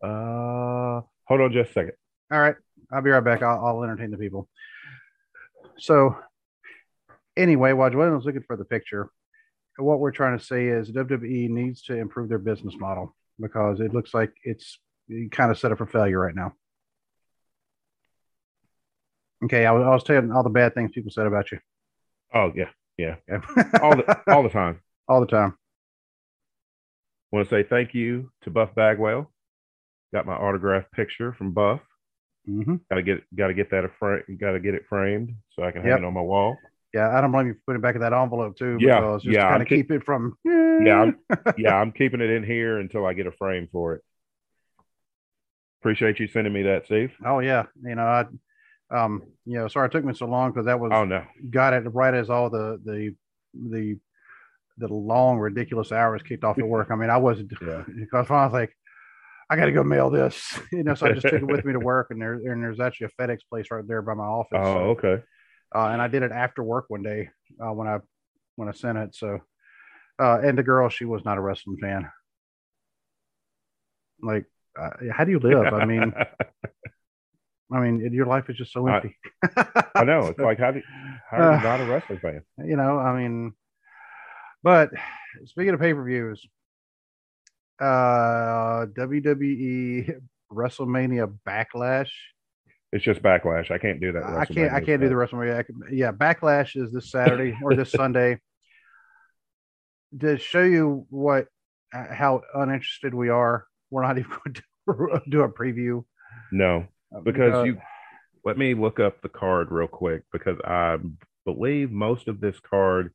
Uh, 0.08 1.02
hold 1.26 1.41
on 1.41 1.52
just 1.52 1.72
a 1.72 1.74
second. 1.74 1.93
All 2.32 2.39
right, 2.39 2.56
I'll 2.91 3.02
be 3.02 3.10
right 3.12 3.24
back. 3.24 3.43
I'll, 3.43 3.66
I'll 3.66 3.84
entertain 3.84 4.12
the 4.12 4.18
people. 4.18 4.50
So, 5.78 6.17
anyway, 7.36 7.73
while 7.73 7.89
Joanne 7.89 8.15
was 8.15 8.26
looking 8.26 8.43
for 8.43 8.57
the 8.57 8.65
picture, 8.65 9.09
what 9.78 9.99
we're 9.99 10.11
trying 10.11 10.38
to 10.38 10.43
say 10.43 10.67
is 10.67 10.91
WWE 10.91 11.49
needs 11.49 11.82
to 11.84 11.95
improve 11.95 12.30
their 12.30 12.39
business 12.39 12.76
model 12.78 13.15
because 13.39 13.80
it 13.80 13.93
looks 13.93 14.13
like 14.13 14.32
it's 14.43 14.80
kind 15.32 15.51
of 15.51 15.59
set 15.59 15.71
up 15.71 15.78
for 15.78 15.86
failure 15.86 16.19
right 16.19 16.36
now. 16.36 16.53
Okay, 19.43 19.65
I 19.65 19.71
was, 19.71 19.84
I 19.84 19.89
was 19.89 20.03
telling 20.03 20.32
all 20.32 20.43
the 20.43 20.49
bad 20.49 20.73
things 20.73 20.91
people 20.93 21.11
said 21.11 21.28
about 21.28 21.51
you. 21.51 21.59
Oh 22.34 22.51
yeah, 22.55 22.69
yeah. 22.97 23.15
Yeah. 23.28 23.41
All 23.82 23.95
the 23.95 24.21
all 24.34 24.43
the 24.43 24.49
time. 24.49 24.82
all 25.07 25.19
the 25.19 25.28
time. 25.28 25.57
Want 27.32 27.47
to 27.47 27.55
say 27.55 27.67
thank 27.67 27.93
you 27.93 28.32
to 28.43 28.49
Buff 28.49 28.73
Bagwell. 28.76 29.32
Got 30.13 30.26
my 30.26 30.36
autographed 30.36 30.91
picture 30.93 31.34
from 31.34 31.51
Buff. 31.51 31.82
Hmm 32.46 32.76
Got 32.89 32.96
to 32.98 33.04
get 33.04 33.36
got 33.36 33.48
to 33.48 33.54
get 33.54 33.72
that 33.72 33.86
a 33.86 33.89
frame. 34.00 34.24
Got 34.39 34.52
to 34.52 34.60
get 34.60 34.76
it 34.76 34.86
framed 34.88 35.36
so 35.56 35.64
I 35.64 35.72
can 35.72 35.82
hang 35.82 35.91
Yep. 35.91 36.00
it 36.00 36.06
on 36.06 36.14
my 36.14 36.22
wall. 36.22 36.58
Yeah, 36.93 37.10
I 37.10 37.20
don't 37.20 37.32
blame 37.32 37.48
you 37.48 37.54
for 37.54 37.60
putting 37.68 37.80
it 37.80 37.84
back 37.84 37.96
in 37.96 38.02
that 38.02 38.14
envelope 38.14 38.58
too. 38.58 38.78
Yeah, 38.80 39.00
because 39.00 39.24
just 39.24 39.36
yeah, 39.36 39.46
I'm 39.46 39.52
kind 39.52 39.62
of 39.64 39.68
keep- 39.68 39.88
keep 39.88 39.91
it 39.91 40.04
from. 40.06 40.38
Yeah, 40.46 41.04
I'm, 41.04 41.18
yeah. 41.58 41.74
I'm 41.74 41.93
keeping 41.93 42.20
it 42.20 42.30
in 42.30 42.43
here 42.43 42.80
until 42.80 43.06
I 43.06 43.14
get 43.14 43.28
a 43.28 43.32
frame 43.32 43.70
for 43.72 43.96
it. 43.96 44.02
Appreciate 45.82 46.20
you 46.20 46.28
sending 46.28 46.52
me 46.52 46.64
that, 46.64 46.86
Steve. 46.86 47.14
Oh 47.26 47.39
yeah, 47.39 47.64
you 47.84 47.96
know, 47.96 48.04
I, 48.04 48.26
um, 48.91 49.24
you 49.46 49.58
know, 49.58 49.68
sorry 49.68 49.86
it 49.88 49.91
took 49.91 50.04
me 50.04 50.14
so 50.14 50.26
long 50.26 50.52
because 50.52 50.66
that 50.66 50.80
was 50.80 50.91
Oh 50.91 51.06
no, 51.06 51.24
got 51.50 51.74
it 51.74 51.82
right 51.93 52.14
as 52.14 52.30
all 52.30 52.50
the 52.50 52.80
the 52.84 53.16
the 53.54 53.98
the 54.78 54.88
long 54.88 55.38
ridiculous 55.38 55.91
hours 55.91 56.22
kicked 56.24 56.43
off 56.43 56.60
at 56.60 56.68
work. 56.68 56.89
I 56.91 56.96
mean, 56.96 57.10
I 57.10 57.18
wasn't 57.18 57.52
Yeah. 57.62 57.84
because 58.00 58.30
I 58.30 58.43
was 58.46 58.54
like, 58.54 58.76
I 59.50 59.56
got 59.56 59.66
to 59.66 59.72
go 59.72 59.84
mail 59.84 60.10
this, 60.10 60.60
you 60.72 60.84
know. 60.84 60.96
So 60.96 61.08
I 61.08 61.12
just 61.12 61.28
took 61.28 61.34
it 61.34 61.48
with 61.48 61.66
me 61.66 61.74
to 61.74 61.80
work, 61.93 62.08
and 62.10 62.22
there 62.22 62.34
and 62.34 62.64
there's 62.64 62.80
actually 62.80 63.08
a 63.08 63.22
FedEx 63.22 63.39
place 63.50 63.68
right 63.72 63.88
there 63.88 64.02
by 64.02 64.14
my 64.14 64.24
office. 64.24 64.58
oh 64.60 64.74
so, 64.74 64.80
okay. 65.08 65.24
uh, 65.74 65.88
and 65.88 66.02
I 66.02 66.08
did 66.08 66.24
it 66.24 66.32
after 66.32 66.64
work 66.64 66.86
one 66.88 67.04
day 67.04 67.30
uh, 67.64 67.72
when 67.74 67.88
I 67.88 68.00
when 68.56 68.70
I 68.70 68.72
sent 68.72 68.98
it. 68.98 69.16
So, 69.16 69.39
uh, 70.20 70.39
and 70.43 70.58
the 70.58 70.64
girl, 70.64 70.89
she 70.89 71.06
was 71.06 71.24
not 71.26 71.38
a 71.38 71.41
wrestling 71.41 71.78
fan. 71.80 72.10
Like, 74.22 74.46
uh, 74.80 74.89
how 75.12 75.26
do 75.26 75.32
you 75.32 75.39
live? 75.39 75.74
I 75.74 75.86
mean, 75.86 76.14
I 77.72 77.80
mean, 77.80 78.14
your 78.14 78.26
life 78.26 78.50
is 78.50 78.58
just 78.58 78.74
so 78.74 78.88
empty. 78.88 79.16
I 79.96 80.04
know. 80.04 80.28
It's 80.28 80.39
like 80.39 80.60
how 80.60 80.72
do 80.72 80.82
how 81.30 81.38
are 81.38 81.58
you 81.58 81.64
not 81.64 81.82
a 81.82 81.86
wrestling 81.86 82.20
fan? 82.20 82.41
you 82.66 82.78
know, 82.78 82.98
I 82.98 83.16
mean, 83.22 83.54
but 84.64 84.89
speaking 85.46 85.74
of 85.74 85.80
pay 85.80 85.93
per 85.93 86.04
views, 86.04 86.46
uh, 87.80 88.86
WWE 88.97 90.21
WrestleMania 90.51 91.34
Backlash. 91.47 92.09
It's 92.91 93.03
just 93.03 93.21
backlash. 93.21 93.71
I 93.71 93.78
can't 93.78 93.99
do 93.99 94.13
that. 94.13 94.23
I 94.23 94.45
can't. 94.45 94.71
I 94.71 94.80
can't 94.80 95.01
do 95.01 95.09
the. 95.09 95.15
WrestleMania. 95.15 95.57
I 95.57 95.63
can- 95.63 95.82
yeah, 95.91 96.11
Backlash 96.11 96.82
is 96.82 96.93
this 96.93 97.11
Saturday 97.11 97.57
or 97.61 97.76
this 97.76 97.91
Sunday. 97.91 98.39
To 100.21 100.38
show 100.38 100.61
you 100.61 101.05
what 101.09 101.47
uh, 101.93 102.13
how 102.13 102.41
uninterested 102.53 103.13
we 103.13 103.28
are, 103.30 103.65
we're 103.89 104.03
not 104.03 104.17
even 104.19 104.32
going 104.32 104.53
to 104.53 105.21
do 105.30 105.41
a 105.41 105.49
preview 105.49 106.05
No, 106.51 106.86
uh, 107.13 107.19
because 107.21 107.65
you. 107.65 107.80
Let 108.45 108.59
me 108.59 108.76
look 108.76 108.99
up 108.99 109.21
the 109.23 109.30
card 109.30 109.71
real 109.71 109.88
quick 109.88 110.21
because 110.32 110.59
I 110.63 110.97
believe 111.45 111.91
most 111.91 112.28
of 112.28 112.39
this 112.39 112.59
card 112.59 113.11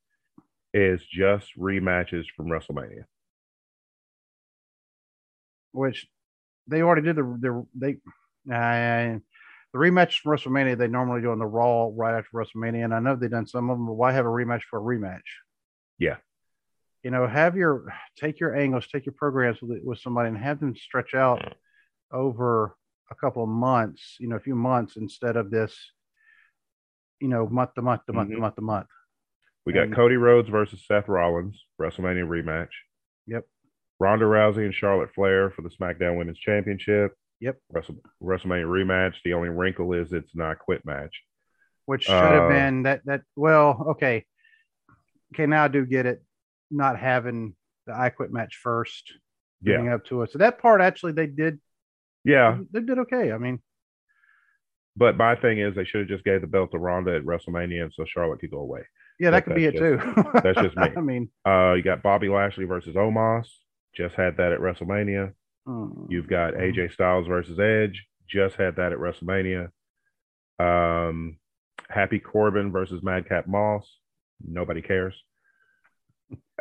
is 0.74 1.00
just 1.04 1.56
rematches 1.56 2.24
from 2.36 2.46
WrestleMania. 2.46 3.04
Which 5.73 6.07
they 6.66 6.83
already 6.83 7.03
did 7.03 7.16
the 7.16 7.23
the 7.23 7.66
they 7.75 7.91
uh, 8.53 9.18
the 9.73 9.79
rematch 9.79 10.18
from 10.21 10.33
WrestleMania 10.33 10.77
they 10.77 10.89
normally 10.89 11.21
do 11.23 11.31
on 11.31 11.39
the 11.39 11.47
Raw 11.47 11.91
right 11.95 12.16
after 12.18 12.31
WrestleMania, 12.35 12.85
and 12.85 12.95
I 12.95 13.01
know 13.01 13.14
they've 13.16 13.31
done 13.31 13.47
some 13.47 13.71
of 13.71 13.79
them, 13.79 13.87
but 13.87 13.95
why 13.95 14.12
have 14.12 14.27
a 14.27 14.29
rematch 14.29 14.62
for 14.68 14.79
a 14.79 14.83
rematch? 14.83 15.21
Yeah. 15.99 16.16
You 17.03 17.11
know, 17.11 17.27
have 17.27 17.57
your 17.57 17.93
take 18.16 18.41
your 18.41 18.55
angles, 18.57 18.87
take 18.89 19.07
your 19.07 19.14
programs 19.14 19.61
with 19.62 19.81
with 19.83 19.99
somebody, 20.01 20.29
and 20.29 20.37
have 20.39 20.61
them 20.61 20.75
stretch 20.77 21.14
out 21.14 21.57
over 22.12 22.75
a 23.11 23.14
couple 23.14 23.43
of 23.43 23.49
months. 23.49 24.16
You 24.18 24.29
know, 24.29 24.37
a 24.37 24.41
few 24.41 24.55
months 24.55 24.97
instead 24.97 25.37
of 25.37 25.51
this. 25.51 25.75
You 27.21 27.29
know, 27.29 27.47
month 27.49 27.75
to 27.75 27.83
month 27.83 28.07
to 28.07 28.12
month 28.14 28.31
to 28.31 28.37
Mhm. 28.37 28.41
month 28.41 28.55
to 28.57 28.62
month. 28.62 28.87
We 29.66 29.73
got 29.75 29.85
And- 29.85 29.95
Cody 29.95 30.16
Rhodes 30.16 30.49
versus 30.49 30.85
Seth 30.87 31.07
Rollins, 31.09 31.64
WrestleMania 31.81 32.27
rematch. 32.27 32.71
Yep. 33.27 33.47
Ronda 34.01 34.24
Rousey 34.24 34.64
and 34.64 34.74
Charlotte 34.74 35.11
Flair 35.14 35.51
for 35.51 35.62
the 35.62 35.68
SmackDown 35.68 36.16
Women's 36.18 36.38
Championship. 36.38 37.12
Yep. 37.40 37.59
Wrestle, 37.70 37.96
WrestleMania 38.22 38.66
rematch. 38.66 39.14
The 39.24 39.34
only 39.34 39.48
wrinkle 39.51 39.92
is 39.92 40.12
it's 40.12 40.34
not 40.34 40.59
quit 40.59 40.84
match. 40.84 41.14
which 41.86 42.05
should 42.05 42.12
have 42.14 42.44
Uh, 42.44 42.48
been 42.48 42.82
that 42.84 43.01
that 43.07 43.22
well 43.36 43.86
okay 43.92 44.24
okay 45.34 45.46
now 45.46 45.64
i 45.64 45.68
do 45.68 45.84
get 45.86 46.07
it 46.07 46.22
not 46.70 46.96
having 46.98 47.55
the 47.86 47.94
i 47.94 48.11
quit 48.11 48.30
match 48.32 48.57
first 48.62 49.12
Yeah. 49.62 49.94
up 49.94 50.05
to 50.07 50.22
it 50.22 50.30
so 50.30 50.38
that 50.38 50.59
part 50.61 50.80
actually 50.82 51.12
they 51.12 51.26
did 51.26 51.59
Yeah. 52.24 52.59
they 52.70 52.80
did 52.80 52.98
okay 53.01 53.32
i 53.32 53.38
mean 53.38 53.61
But 54.96 55.16
my 55.16 55.34
thing 55.34 55.59
is 55.59 55.74
they 55.74 55.84
should 55.84 56.01
have 56.03 56.09
just 56.09 56.24
gave 56.24 56.42
the 56.42 56.46
belt 56.46 56.70
to 56.72 56.78
Ronda 56.78 57.16
at 57.16 57.22
WrestleMania 57.24 57.82
and 57.84 57.92
so 57.92 58.05
Charlotte 58.05 58.40
could 58.40 58.51
go 58.51 58.59
away. 58.61 58.82
yeah 59.18 59.30
that 59.30 59.44
That- 59.44 59.44
could 59.46 59.57
be 59.57 59.64
it 59.64 59.74
that's 59.78 59.80
too 59.80 60.40
that's 60.44 60.61
just 60.61 60.76
me. 60.82 60.88
i 60.96 61.01
mean 61.01 61.28
Uh, 61.46 61.72
you 61.76 61.82
got 61.82 62.03
Bobby 62.03 62.28
Lashley 62.28 62.66
versus 62.66 62.94
Omos. 62.94 63.48
Just 63.95 64.14
had 64.14 64.36
that 64.36 64.53
at 64.53 64.61
WrestleMania. 64.61 65.32
mm, 65.66 66.07
You've 66.09 66.28
got 66.28 66.55
AJ 66.55 66.93
Styles 66.93 67.26
versus 67.26 67.59
Edge. 67.59 68.05
just 68.28 68.57
had 68.57 68.76
that 68.76 68.93
at 68.93 68.99
WrestleMania. 68.99 69.70
Um, 70.59 71.38
Happy 71.88 72.18
Corbin 72.20 72.70
versus 72.70 73.03
Madcap 73.03 73.47
Moss. 73.49 73.84
Nobody 74.47 74.80
cares. 74.82 75.14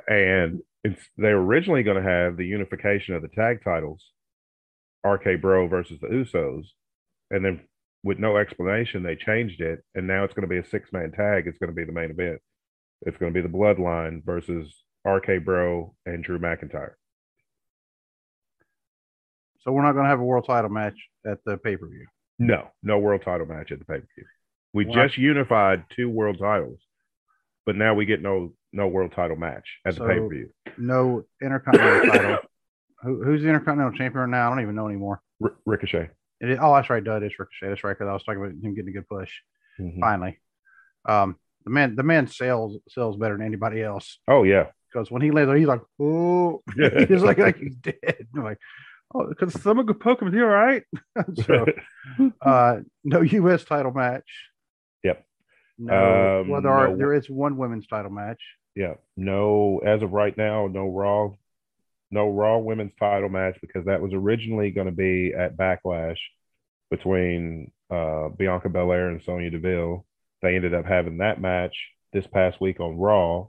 And 0.07 0.61
it's 0.84 1.01
they 1.17 1.34
were 1.34 1.43
originally 1.45 1.84
going 1.84 2.01
to 2.01 2.09
have 2.09 2.38
the 2.38 2.45
unification 2.45 3.13
of 3.13 3.21
the 3.21 3.27
tag 3.27 3.63
titles, 3.63 4.03
RK 5.05 5.41
Bro 5.41 5.67
versus 5.67 5.99
the 6.01 6.07
Usos, 6.07 6.65
and 7.30 7.43
then 7.45 7.61
with 8.03 8.17
no 8.17 8.38
explanation 8.38 9.03
they 9.03 9.15
changed 9.15 9.59
it, 9.61 9.84
and 9.93 10.07
now 10.07 10.23
it's 10.23 10.34
going 10.34 10.47
to 10.47 10.53
be 10.53 10.57
a 10.57 10.69
six 10.69 10.89
man 10.93 11.11
tag. 11.11 11.47
It's 11.47 11.57
going 11.59 11.69
to 11.69 11.75
be 11.75 11.84
the 11.84 11.91
main 11.91 12.11
event. 12.11 12.39
It's 13.03 13.17
going 13.17 13.34
to 13.34 13.38
be 13.41 13.45
the 13.45 13.53
Bloodline 13.55 14.23
versus 14.25 14.73
RK 15.05 15.43
Bro 15.45 15.93
and 16.05 16.23
Drew 16.23 16.39
McIntyre. 16.39 16.93
So 19.62 19.72
we're 19.72 19.82
not 19.84 19.93
going 19.93 20.05
to 20.05 20.10
have 20.10 20.20
a 20.20 20.24
world 20.24 20.45
title 20.45 20.70
match 20.70 20.95
at 21.26 21.39
the 21.45 21.57
pay 21.57 21.76
per 21.78 21.88
view. 21.88 22.05
No, 22.39 22.68
no 22.84 22.97
world 22.99 23.22
title 23.24 23.45
match 23.45 23.72
at 23.72 23.80
the 23.80 23.86
pay 23.86 23.99
per 23.99 24.07
view. 24.16 24.26
We 24.74 24.86
Wow. 24.86 24.93
just 25.05 25.18
unified 25.18 25.84
two 25.95 26.10
world 26.10 26.38
titles, 26.39 26.80
but 27.66 27.76
now 27.76 27.93
we 27.93 28.05
get 28.05 28.22
no 28.22 28.53
no 28.72 28.88
world 28.88 29.12
title 29.16 29.36
match 29.36 29.68
at 29.86 29.95
the 29.95 30.01
pay 30.05 30.20
per 30.20 30.30
view. 30.30 30.49
No 30.78 31.24
intercontinental 31.41 32.12
title. 32.12 32.38
Who, 33.01 33.24
who's 33.24 33.41
the 33.41 33.47
intercontinental 33.47 33.97
champion 33.97 34.22
right 34.22 34.30
now? 34.30 34.47
I 34.47 34.49
don't 34.55 34.62
even 34.64 34.76
know 34.76 34.88
anymore. 34.88 35.22
R- 35.43 35.55
Ricochet. 35.66 36.10
Is, 36.41 36.57
oh, 36.62 36.74
that's 36.76 36.89
right. 36.89 37.03
Duh, 37.03 37.16
it's 37.22 37.38
Ricochet. 37.39 37.68
That's 37.70 37.84
right. 37.84 37.97
Because 37.97 38.07
I 38.10 38.14
was 38.14 38.24
talking 38.24 38.41
about 38.41 38.51
him 38.51 38.74
getting 38.76 38.89
a 38.89 38.93
good 38.93 39.07
push. 39.07 39.32
Mhm. 39.80 39.99
Finally, 39.99 40.39
um, 41.07 41.36
the 41.66 41.70
man, 41.72 41.95
the 41.95 42.03
man 42.03 42.28
sells 42.28 42.78
sells 42.89 43.18
better 43.18 43.36
than 43.38 43.45
anybody 43.45 43.82
else. 43.82 44.20
Oh 44.28 44.43
yeah, 44.43 44.68
Because 44.91 45.10
when 45.12 45.22
he 45.22 45.32
lays 45.32 45.47
there, 45.47 45.55
he's 45.57 45.68
like, 45.68 45.82
oh, 45.99 46.62
he's 47.07 47.24
like, 47.24 47.38
like 47.39 47.57
he's 47.57 47.76
dead. 47.76 48.28
I'm 48.36 48.43
like, 48.43 48.60
oh, 49.14 49.28
because 49.28 49.60
someone 49.62 49.88
could 49.88 49.99
poke 49.99 50.22
him. 50.22 50.28
Is 50.30 50.34
he 50.34 50.39
all 50.41 50.47
right? 50.47 50.84
so, 51.45 51.66
uh, 52.41 52.78
no 53.03 53.22
U.S. 53.22 53.64
title 53.64 53.91
match. 53.93 54.28
Yep. 55.03 55.26
No. 55.78 56.41
Um, 56.41 56.49
well, 56.49 56.62
there 56.62 56.72
are 56.72 56.89
no- 56.89 56.97
there 56.97 57.14
is 57.14 57.30
one 57.30 57.57
women's 57.57 57.88
title 57.88 58.12
match. 58.12 58.41
yeah. 58.76 58.95
No, 59.18 59.80
as 59.86 60.01
of 60.01 60.12
right 60.12 60.36
now, 60.38 60.68
no 60.68 60.88
Raw, 60.89 61.32
no 62.12 62.30
Raw 62.30 62.57
women's 62.57 62.93
title 62.99 63.30
match 63.30 63.57
because 63.62 63.86
that 63.86 64.01
was 64.01 64.14
originally 64.14 64.72
going 64.72 64.88
to 64.88 64.91
be 64.91 65.34
at 65.38 65.55
Backlash 65.57 66.18
between 66.89 67.72
uh, 67.91 68.30
Bianca 68.30 68.70
Belair 68.70 69.10
and 69.10 69.22
Sonya 69.24 69.51
Deville. 69.51 70.05
They 70.41 70.55
ended 70.55 70.74
up 70.74 70.86
having 70.86 71.18
that 71.20 71.39
match 71.41 71.76
this 72.14 72.26
past 72.28 72.60
week 72.62 72.80
on 72.80 72.97
Raw. 72.97 73.47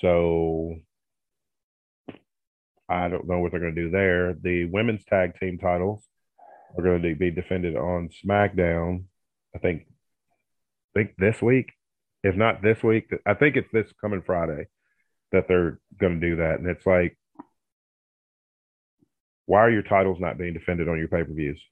So 0.00 0.76
I 2.88 3.08
don't 3.08 3.26
know 3.26 3.38
what 3.38 3.50
they're 3.50 3.60
going 3.60 3.74
to 3.74 3.82
do 3.82 3.90
there. 3.90 4.34
The 4.34 4.66
women's 4.66 5.04
tag 5.04 5.38
team 5.38 5.58
titles 5.58 6.06
are 6.76 6.82
going 6.82 7.02
to 7.02 7.14
be 7.14 7.30
defended 7.30 7.76
on 7.76 8.10
SmackDown. 8.24 9.04
I 9.54 9.58
think, 9.58 9.86
I 10.94 10.98
think 11.00 11.16
this 11.16 11.40
week, 11.40 11.72
if 12.22 12.36
not 12.36 12.62
this 12.62 12.82
week, 12.82 13.10
I 13.26 13.34
think 13.34 13.56
it's 13.56 13.70
this 13.72 13.92
coming 14.00 14.22
Friday 14.24 14.66
that 15.32 15.48
they're 15.48 15.78
going 15.98 16.20
to 16.20 16.30
do 16.30 16.36
that. 16.36 16.58
And 16.58 16.68
it's 16.68 16.86
like, 16.86 17.18
why 19.46 19.60
are 19.60 19.70
your 19.70 19.82
titles 19.82 20.18
not 20.20 20.38
being 20.38 20.54
defended 20.54 20.88
on 20.88 20.98
your 20.98 21.08
pay 21.08 21.22
per 21.24 21.32
views? 21.32 21.62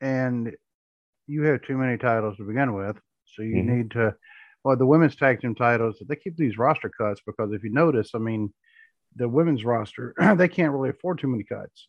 and 0.00 0.54
you 1.26 1.42
have 1.44 1.62
too 1.62 1.78
many 1.78 1.96
titles 1.96 2.36
to 2.36 2.44
begin 2.46 2.74
with. 2.74 2.98
So 3.24 3.40
you 3.42 3.62
Mhm. 3.62 3.64
need 3.64 3.90
to, 3.92 4.14
well, 4.62 4.76
the 4.76 4.84
women's 4.84 5.16
tag 5.16 5.40
team 5.40 5.54
titles, 5.54 6.02
they 6.06 6.16
keep 6.16 6.36
these 6.36 6.58
roster 6.58 6.90
cuts 6.90 7.22
because 7.24 7.52
if 7.52 7.64
you 7.64 7.70
notice, 7.70 8.14
I 8.14 8.18
mean, 8.18 8.52
the 9.16 9.28
women's 9.28 9.64
roster, 9.64 10.14
they 10.36 10.48
can't 10.48 10.72
really 10.72 10.90
afford 10.90 11.18
too 11.18 11.28
many 11.28 11.44
cuts 11.44 11.88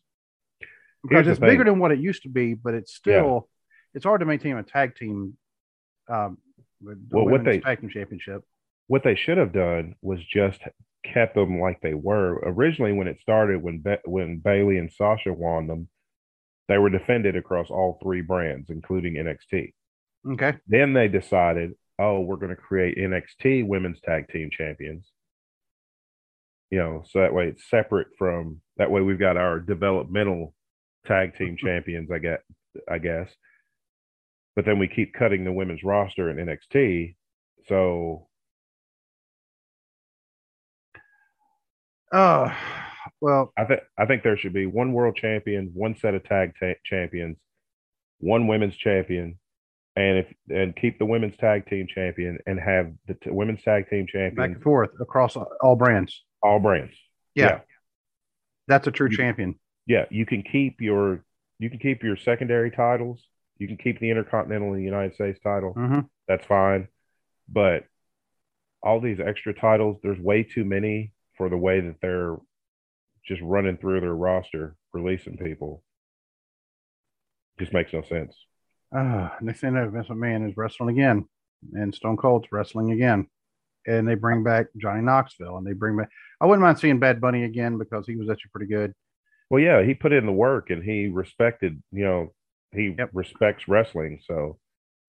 because 1.02 1.26
Here's 1.26 1.38
it's 1.38 1.40
bigger 1.40 1.64
than 1.64 1.78
what 1.78 1.92
it 1.92 1.98
used 1.98 2.22
to 2.24 2.28
be, 2.28 2.54
but 2.54 2.74
it's 2.74 2.94
still, 2.94 3.48
it's 3.94 4.04
hard 4.04 4.20
to 4.20 4.26
maintain 4.26 4.56
a 4.56 4.62
tag 4.62 4.96
team. 4.96 5.36
Um, 6.08 6.38
with 6.82 7.08
the 7.08 7.16
Well, 7.16 7.26
what 7.28 7.44
they- 7.44 7.60
tag 7.60 7.80
team 7.80 7.90
championship. 7.90 8.42
what 8.86 9.02
they 9.02 9.14
should 9.16 9.38
have 9.38 9.52
done 9.52 9.94
was 10.02 10.22
just 10.24 10.60
kept 11.04 11.34
them 11.34 11.58
like 11.60 11.80
they 11.80 11.94
were 11.94 12.40
originally 12.44 12.92
when 12.92 13.06
it 13.08 13.18
started 13.20 13.62
when 13.62 13.82
when 14.04 14.38
Bayley 14.38 14.76
and 14.78 14.92
Sasha 14.92 15.32
won 15.32 15.66
them 15.68 15.88
they 16.68 16.78
were 16.78 16.90
defended 16.90 17.36
across 17.36 17.70
all 17.70 17.98
three 18.02 18.20
brands 18.22 18.70
including 18.70 19.14
NXT 19.14 19.72
Okay. 20.32 20.54
then 20.66 20.92
they 20.92 21.06
decided 21.08 21.72
oh 21.98 22.20
we're 22.20 22.36
going 22.36 22.50
to 22.54 22.56
create 22.56 22.98
NXT 22.98 23.66
women's 23.66 24.00
tag 24.00 24.28
team 24.28 24.50
champions 24.50 25.10
you 26.70 26.78
know 26.78 27.02
so 27.08 27.20
that 27.20 27.34
way 27.34 27.46
it's 27.46 27.68
separate 27.70 28.08
from 28.18 28.60
that 28.76 28.90
way 28.90 29.00
we've 29.00 29.18
got 29.18 29.36
our 29.36 29.60
developmental 29.60 30.54
tag 31.06 31.36
team 31.36 31.56
mm-hmm. 31.56 31.66
champions 31.66 32.10
I 32.10 32.18
get 32.18 32.40
I 32.90 32.98
guess. 32.98 33.30
But 34.54 34.64
then 34.64 34.78
we 34.78 34.88
keep 34.88 35.12
cutting 35.12 35.44
the 35.44 35.52
women's 35.52 35.84
roster 35.84 36.30
in 36.30 36.46
NXT 36.46 37.14
so 37.68 38.28
Oh, 42.12 42.52
well, 43.20 43.52
I 43.58 43.64
think 43.64 43.80
I 43.98 44.06
think 44.06 44.22
there 44.22 44.36
should 44.36 44.52
be 44.52 44.66
one 44.66 44.92
world 44.92 45.16
champion, 45.16 45.70
one 45.74 45.96
set 45.96 46.14
of 46.14 46.24
tag 46.24 46.52
ta- 46.58 46.78
champions, 46.84 47.36
one 48.18 48.46
women's 48.46 48.76
champion, 48.76 49.38
and 49.96 50.18
if 50.18 50.26
and 50.48 50.76
keep 50.76 50.98
the 50.98 51.06
women's 51.06 51.36
tag 51.36 51.66
team 51.66 51.86
champion 51.92 52.38
and 52.46 52.60
have 52.60 52.92
the 53.08 53.14
t- 53.14 53.30
women's 53.30 53.62
tag 53.62 53.88
team 53.90 54.06
champion 54.06 54.34
back 54.34 54.54
and 54.54 54.62
forth 54.62 54.90
across 55.00 55.36
all 55.60 55.76
brands. 55.76 56.22
All 56.42 56.58
brands. 56.60 56.94
Yeah. 57.34 57.44
Yeah. 57.46 57.60
That's 58.68 58.86
a 58.86 58.90
true 58.90 59.08
You- 59.10 59.16
champion. 59.16 59.58
Yeah, 59.88 60.06
you 60.10 60.26
can 60.26 60.42
keep 60.42 60.80
your 60.80 61.24
you 61.58 61.70
can 61.70 61.78
keep 61.78 62.02
your 62.02 62.16
secondary 62.16 62.70
titles. 62.70 63.24
You 63.58 63.66
can 63.68 63.76
keep 63.76 63.98
the 64.00 64.10
Intercontinental 64.10 64.70
and 64.72 64.78
the 64.80 64.84
United 64.84 65.14
States 65.14 65.38
title. 65.42 65.72
hmm 65.72 66.00
That's 66.28 66.44
fine, 66.44 66.88
but 67.48 67.84
all 68.82 69.00
these 69.00 69.20
extra 69.20 69.54
titles, 69.54 69.98
there's 70.02 70.18
way 70.18 70.42
too 70.42 70.64
many 70.64 71.12
for 71.38 71.48
the 71.48 71.56
way 71.56 71.80
that 71.80 72.00
they're 72.02 72.36
just 73.26 73.40
running 73.42 73.76
through 73.78 74.00
their 74.00 74.14
roster, 74.14 74.76
releasing 74.92 75.36
people. 75.38 75.82
Just 77.58 77.72
makes 77.72 77.92
no 77.92 78.02
sense. 78.02 78.36
Uh, 78.94 79.30
next 79.40 79.60
thing 79.60 79.76
I 79.76 79.84
know, 79.84 79.90
Vince 79.90 80.08
McMahon 80.08 80.48
is 80.48 80.56
wrestling 80.56 80.90
again, 80.98 81.26
and 81.72 81.94
Stone 81.94 82.16
Cold's 82.18 82.48
wrestling 82.52 82.92
again, 82.92 83.28
and 83.86 84.06
they 84.08 84.14
bring 84.14 84.42
back 84.42 84.66
Johnny 84.76 85.02
Knoxville, 85.02 85.56
and 85.58 85.66
they 85.66 85.72
bring 85.72 85.96
back. 85.96 86.10
I 86.40 86.46
wouldn't 86.46 86.62
mind 86.62 86.78
seeing 86.78 86.98
Bad 86.98 87.20
Bunny 87.20 87.44
again 87.44 87.78
because 87.78 88.06
he 88.06 88.16
was 88.16 88.28
actually 88.30 88.50
pretty 88.52 88.66
good. 88.72 88.92
Well, 89.50 89.62
yeah, 89.62 89.82
he 89.82 89.94
put 89.94 90.12
in 90.12 90.26
the 90.26 90.32
work 90.32 90.70
and 90.70 90.82
he 90.82 91.08
respected, 91.08 91.82
you 91.92 92.04
know, 92.04 92.32
he 92.72 92.94
Yep. 92.98 93.10
respects 93.12 93.68
wrestling. 93.68 94.20
So 94.26 94.58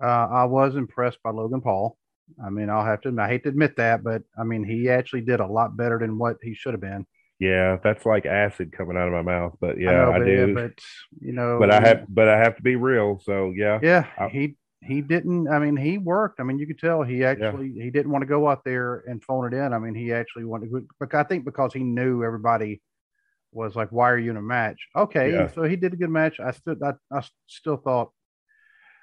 Uh, 0.01 0.27
I 0.29 0.43
was 0.45 0.75
impressed 0.75 1.21
by 1.23 1.31
Logan 1.31 1.61
Paul. 1.61 1.97
I 2.43 2.49
mean, 2.49 2.69
I'll 2.69 2.85
have 2.85 3.01
to. 3.01 3.15
I 3.19 3.27
hate 3.27 3.43
to 3.43 3.49
admit 3.49 3.77
that, 3.77 4.03
but 4.03 4.21
I 4.37 4.43
mean, 4.43 4.63
he 4.63 4.89
actually 4.89 5.21
did 5.21 5.39
a 5.39 5.47
lot 5.47 5.75
better 5.77 5.97
than 5.97 6.17
what 6.17 6.37
he 6.43 6.53
should 6.53 6.73
have 6.73 6.81
been. 6.81 7.05
yeah, 7.39 7.77
that's 7.83 8.05
like 8.05 8.25
acid 8.25 8.71
coming 8.71 8.97
out 8.97 9.07
of 9.07 9.13
my 9.13 9.21
mouth. 9.21 9.55
But 9.61 9.79
yeah, 9.79 9.91
know, 9.91 10.11
I, 10.11 10.19
but, 10.19 10.25
do. 10.25 10.53
but 10.55 10.71
you 11.21 11.33
know, 11.33 11.59
but 11.59 11.71
I 11.71 11.79
have, 11.81 12.05
but 12.09 12.27
I 12.27 12.37
have 12.37 12.55
to 12.57 12.63
be 12.63 12.75
real. 12.75 13.19
So 13.23 13.53
yeah, 13.55 13.79
Yeah, 13.81 14.05
I- 14.17 14.29
he 14.29 14.55
he 14.87 15.01
didn't. 15.01 15.47
I 15.47 15.59
mean, 15.59 15.75
he 15.77 15.97
worked. 15.97 16.39
I 16.39 16.43
mean, 16.43 16.57
you 16.59 16.65
could 16.67 16.79
tell 16.79 17.03
he 17.03 17.23
actually 17.23 17.71
he 17.73 17.89
didn't 17.91 18.11
want 18.11 18.21
to 18.23 18.27
go 18.27 18.47
out 18.47 18.63
there 18.63 19.03
and 19.07 19.23
phone 19.23 19.51
it 19.51 19.55
in. 19.57 19.73
I 19.73 19.79
mean, 19.79 19.93
he 19.95 20.13
actually 20.13 20.45
wanted. 20.45 20.69
to 20.71 20.87
But 20.99 21.13
I 21.13 21.23
think 21.23 21.45
because 21.45 21.73
he 21.73 21.83
knew 21.83 22.23
everybody 22.23 22.81
was 23.51 23.75
like, 23.75 23.89
"Why 23.91 24.09
are 24.11 24.17
you 24.17 24.31
in 24.31 24.37
a 24.37 24.41
match?" 24.41 24.79
Okay, 24.95 25.31
Yeah. 25.33 25.47
so 25.51 25.63
he 25.63 25.75
did 25.75 25.93
a 25.93 25.97
good 25.97 26.09
match. 26.09 26.39
I 26.39 26.51
still 26.51 26.75
I, 26.83 26.93
I 27.11 27.21
still 27.47 27.77
thought. 27.77 28.11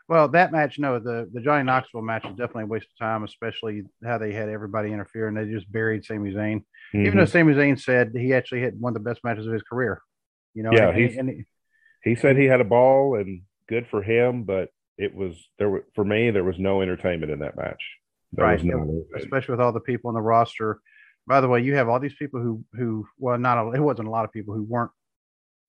Well, 0.06 0.28
that 0.28 0.52
match, 0.52 0.78
no, 0.78 0.98
the 0.98 1.30
the 1.32 1.40
Johnny 1.40 1.64
Knoxville 1.64 2.02
match 2.02 2.24
is 2.26 2.32
definitely 2.36 2.64
a 2.64 2.66
waste 2.66 2.86
of 2.92 2.98
time, 3.06 3.24
especially 3.24 3.84
how 4.04 4.18
they 4.18 4.32
had 4.32 4.48
everybody 4.50 4.92
interfere 4.92 5.28
and 5.28 5.36
they 5.36 5.46
just 5.50 5.70
buried 5.72 6.04
Sami 6.04 6.32
Zayn. 6.32 6.62
Even 6.94 7.16
though 7.16 7.24
Mhm. 7.24 7.28
Sami 7.30 7.54
Zayn 7.54 7.80
said 7.80 8.12
he 8.14 8.34
actually 8.34 8.60
had 8.60 8.78
one 8.78 8.90
of 8.94 9.02
the 9.02 9.08
best 9.10 9.24
matches 9.24 9.46
of 9.46 9.52
his 9.52 9.62
career. 9.62 10.00
You 10.52 10.62
know, 10.62 10.72
Yeah, 10.72 10.90
and, 10.90 11.18
and 11.18 11.28
he- 11.30 11.44
he 12.04 12.14
said 12.16 12.36
he 12.36 12.44
had 12.44 12.60
a 12.60 12.64
ball 12.64 13.16
and 13.18 13.42
good 13.66 13.86
for 13.88 14.02
him, 14.02 14.44
but 14.44 14.68
it 14.98 15.14
was 15.14 15.48
there 15.58 15.68
were 15.68 15.84
for 15.94 16.04
me 16.04 16.30
there 16.30 16.44
was 16.44 16.58
no 16.58 16.82
entertainment 16.82 17.32
in 17.32 17.40
that 17.40 17.56
match. 17.56 17.82
There 18.32 18.44
Right. 18.46 18.62
no 18.64 19.04
especially 19.16 19.52
with 19.52 19.60
all 19.60 19.72
the 19.72 19.80
people 19.80 20.08
on 20.08 20.14
the 20.14 20.20
roster. 20.22 20.80
By 21.26 21.40
the 21.40 21.48
way, 21.48 21.60
you 21.62 21.74
have 21.76 21.88
all 21.88 22.00
these 22.00 22.14
people 22.14 22.40
who 22.40 22.64
who 22.74 23.06
well, 23.18 23.38
not 23.38 23.58
a, 23.58 23.70
it 23.72 23.80
wasn't 23.80 24.08
a 24.08 24.10
lot 24.10 24.24
of 24.24 24.32
people 24.32 24.54
who 24.54 24.62
weren't 24.64 24.90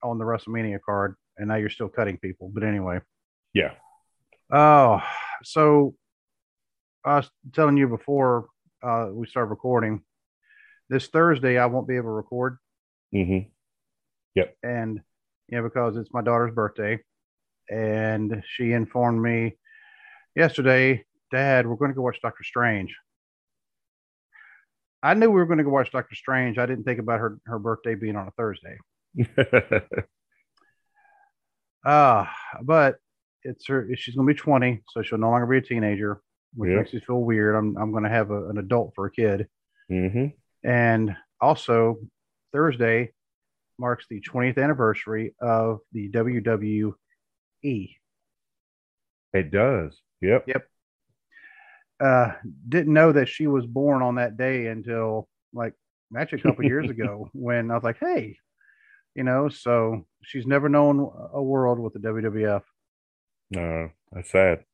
on 0.02 0.18
the 0.18 0.24
WrestleMania 0.24 0.78
card, 0.84 1.16
and 1.38 1.48
now 1.48 1.56
you're 1.56 1.70
still 1.70 1.88
cutting 1.88 2.18
people. 2.18 2.50
But 2.52 2.62
anyway, 2.62 3.00
Yeah. 3.54 3.72
oh, 4.52 5.00
so 5.42 5.94
I 7.04 7.16
was 7.16 7.30
telling 7.52 7.76
you 7.76 7.88
before 7.88 8.48
uh, 8.82 9.08
we 9.12 9.26
start 9.26 9.48
recording. 9.48 10.02
This 10.88 11.08
Thursday, 11.08 11.58
I 11.58 11.66
won't 11.66 11.88
be 11.88 11.96
able 11.96 12.08
to 12.10 12.10
record, 12.10 12.58
Mm-hmm. 13.14 13.48
Yep. 14.36 14.56
and 14.62 15.00
yeah, 15.48 15.62
because 15.62 15.96
it's 15.96 16.12
my 16.12 16.22
daughter's 16.22 16.54
birthday, 16.54 17.00
and 17.70 18.42
she 18.46 18.72
informed 18.72 19.22
me 19.22 19.56
yesterday, 20.34 21.04
Dad, 21.32 21.66
we're 21.66 21.76
going 21.76 21.90
to 21.90 21.94
go 21.94 22.02
watch 22.02 22.20
Doctor 22.22 22.44
Strange. 22.44 22.94
I 25.02 25.14
knew 25.14 25.28
we 25.30 25.36
were 25.36 25.46
going 25.46 25.58
to 25.58 25.64
go 25.64 25.70
watch 25.70 25.92
Doctor 25.92 26.14
Strange. 26.14 26.58
I 26.58 26.66
didn't 26.66 26.84
think 26.84 26.98
about 26.98 27.20
her 27.20 27.38
her 27.46 27.58
birthday 27.58 27.94
being 27.94 28.16
on 28.16 28.28
a 28.28 28.30
Thursday. 28.32 28.78
Uh, 31.84 32.26
but 32.62 32.96
it's 33.42 33.66
her. 33.68 33.88
She's 33.96 34.14
going 34.16 34.26
to 34.26 34.34
be 34.34 34.38
20, 34.38 34.82
so 34.88 35.02
she'll 35.02 35.18
no 35.18 35.30
longer 35.30 35.46
be 35.46 35.58
a 35.58 35.60
teenager, 35.60 36.20
which 36.54 36.70
Yeah. 36.70 36.76
makes 36.78 36.92
me 36.92 37.00
feel 37.00 37.20
weird. 37.22 37.54
I'm 37.54 37.76
I'm 37.76 37.92
going 37.92 38.04
to 38.04 38.10
have 38.10 38.30
a, 38.30 38.48
an 38.48 38.58
adult 38.58 38.92
for 38.94 39.06
a 39.06 39.10
kid, 39.10 39.48
hmm 39.88 40.26
and 40.64 41.14
also 41.40 41.96
Thursday 42.52 43.12
marks 43.78 44.06
the 44.08 44.20
20th 44.22 44.58
anniversary 44.60 45.34
of 45.40 45.78
the 45.92 46.08
WWE. 47.64 47.96
It 49.32 49.50
does. 49.50 50.00
Yep. 50.20 50.44
Yep. 50.48 50.66
Uh, 51.98 52.32
didn't 52.68 52.92
know 52.92 53.12
that 53.12 53.28
she 53.28 53.46
was 53.46 53.66
born 53.66 54.02
on 54.02 54.16
that 54.16 54.36
day 54.36 54.66
until 54.66 55.28
like 55.52 55.72
actually 56.16 56.40
a 56.40 56.42
couple 56.42 56.64
years 56.64 56.90
ago 56.90 57.28
when 57.34 57.70
I 57.70 57.74
was 57.74 57.84
like, 57.84 57.98
hey, 57.98 58.36
you 59.14 59.24
know, 59.24 59.48
so 59.48 60.06
she's 60.22 60.46
never 60.46 60.68
known 60.68 61.10
a 61.32 61.42
world 61.42 61.78
with 61.78 61.94
the 61.94 61.98
WWF. 62.00 62.62
No, 63.50 63.90
that's 64.12 64.30
sad. 64.30 64.64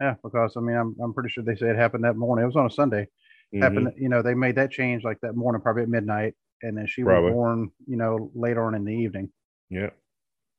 Yeah, 0.00 0.14
because 0.24 0.54
I 0.56 0.60
mean, 0.60 0.76
I'm 0.76 0.96
I'm 1.00 1.14
pretty 1.14 1.28
sure 1.28 1.44
they 1.44 1.54
say 1.54 1.68
it 1.70 1.76
happened 1.76 2.04
that 2.04 2.16
morning. 2.16 2.42
It 2.42 2.46
was 2.46 2.56
on 2.56 2.66
a 2.66 2.70
Sunday. 2.70 3.06
Mhm. 3.54 3.62
Happened, 3.62 3.92
you 3.96 4.08
know, 4.08 4.22
they 4.22 4.34
made 4.34 4.56
that 4.56 4.70
change 4.70 5.04
like 5.04 5.20
that 5.20 5.36
morning, 5.36 5.60
probably 5.60 5.82
at 5.82 5.88
midnight, 5.88 6.34
and 6.62 6.76
then 6.76 6.86
she 6.86 7.02
Probably. 7.04 7.30
was 7.30 7.34
born, 7.34 7.70
you 7.86 7.96
know, 7.96 8.30
later 8.34 8.64
on 8.64 8.74
in 8.74 8.84
the 8.84 8.94
evening, 8.94 9.30
Yep. 9.70 9.96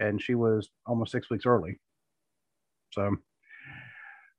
And 0.04 0.22
she 0.22 0.36
was 0.36 0.70
almost 0.86 1.12
six 1.12 1.30
weeks 1.30 1.46
early. 1.46 1.80
So, 2.92 3.16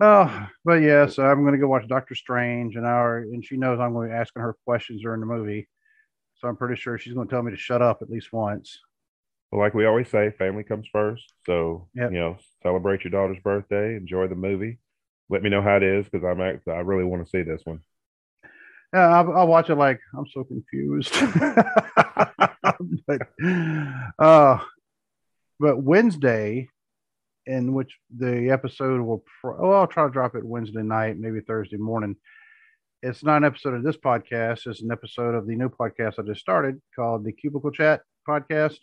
oh, 0.00 0.46
but 0.64 0.74
yeah, 0.74 1.06
so 1.06 1.24
I'm 1.24 1.42
going 1.42 1.54
to 1.54 1.58
go 1.58 1.68
watch 1.68 1.88
Doctor 1.88 2.14
Strange, 2.14 2.76
and 2.76 2.86
our 2.86 3.18
and 3.18 3.44
she 3.44 3.56
knows 3.56 3.80
I'm 3.80 3.92
going 3.92 4.08
to 4.08 4.14
be 4.14 4.18
asking 4.18 4.42
her 4.42 4.56
questions 4.64 5.02
during 5.02 5.20
the 5.20 5.26
movie, 5.26 5.68
so 6.36 6.48
I'm 6.48 6.56
pretty 6.56 6.76
sure 6.80 6.98
she's 6.98 7.14
going 7.14 7.26
to 7.26 7.32
tell 7.34 7.42
me 7.42 7.50
to 7.50 7.56
shut 7.56 7.82
up 7.82 8.02
at 8.02 8.10
least 8.10 8.32
once. 8.32 8.78
Well, 9.50 9.60
like 9.60 9.74
we 9.74 9.86
always 9.86 10.08
say, 10.08 10.30
family 10.30 10.64
comes 10.64 10.86
first. 10.92 11.24
So 11.46 11.88
Yep. 11.94 12.12
you 12.12 12.18
know, 12.18 12.36
celebrate 12.62 13.04
your 13.04 13.10
daughter's 13.10 13.42
birthday, 13.42 13.96
enjoy 13.96 14.28
the 14.28 14.34
movie. 14.34 14.78
Let 15.30 15.42
me 15.42 15.50
know 15.50 15.62
how 15.62 15.76
it 15.76 15.82
is 15.82 16.04
because 16.08 16.24
I'm 16.24 16.40
act- 16.40 16.68
I 16.68 16.80
really 16.80 17.04
want 17.04 17.24
to 17.24 17.30
see 17.30 17.42
this 17.42 17.62
one. 17.64 17.80
Yeah, 18.92 19.08
I'll, 19.08 19.32
I'll 19.38 19.46
watch 19.48 19.70
it 19.70 19.74
like 19.74 19.98
I'm 20.16 20.26
so 20.32 20.44
confused. 20.44 21.12
but 23.08 23.20
uh, 24.18 24.58
but 25.60 25.82
Wednesday, 25.82 26.68
in 27.46 27.74
which 27.74 27.96
the 28.16 28.50
episode 28.50 29.00
will, 29.00 29.24
pro- 29.40 29.58
oh, 29.58 29.72
I'll 29.72 29.86
try 29.86 30.04
to 30.04 30.10
drop 30.10 30.34
it 30.34 30.44
Wednesday 30.44 30.82
night, 30.82 31.18
maybe 31.18 31.40
Thursday 31.40 31.76
morning. 31.76 32.16
It's 33.02 33.22
not 33.22 33.36
an 33.36 33.44
episode 33.44 33.74
of 33.74 33.82
this 33.82 33.98
podcast. 33.98 34.66
It's 34.66 34.82
an 34.82 34.90
episode 34.90 35.34
of 35.34 35.46
the 35.46 35.54
new 35.54 35.68
podcast 35.68 36.18
I 36.18 36.22
just 36.22 36.40
started 36.40 36.80
called 36.96 37.24
the 37.24 37.32
Cubicle 37.32 37.70
Chat 37.70 38.00
Podcast, 38.26 38.78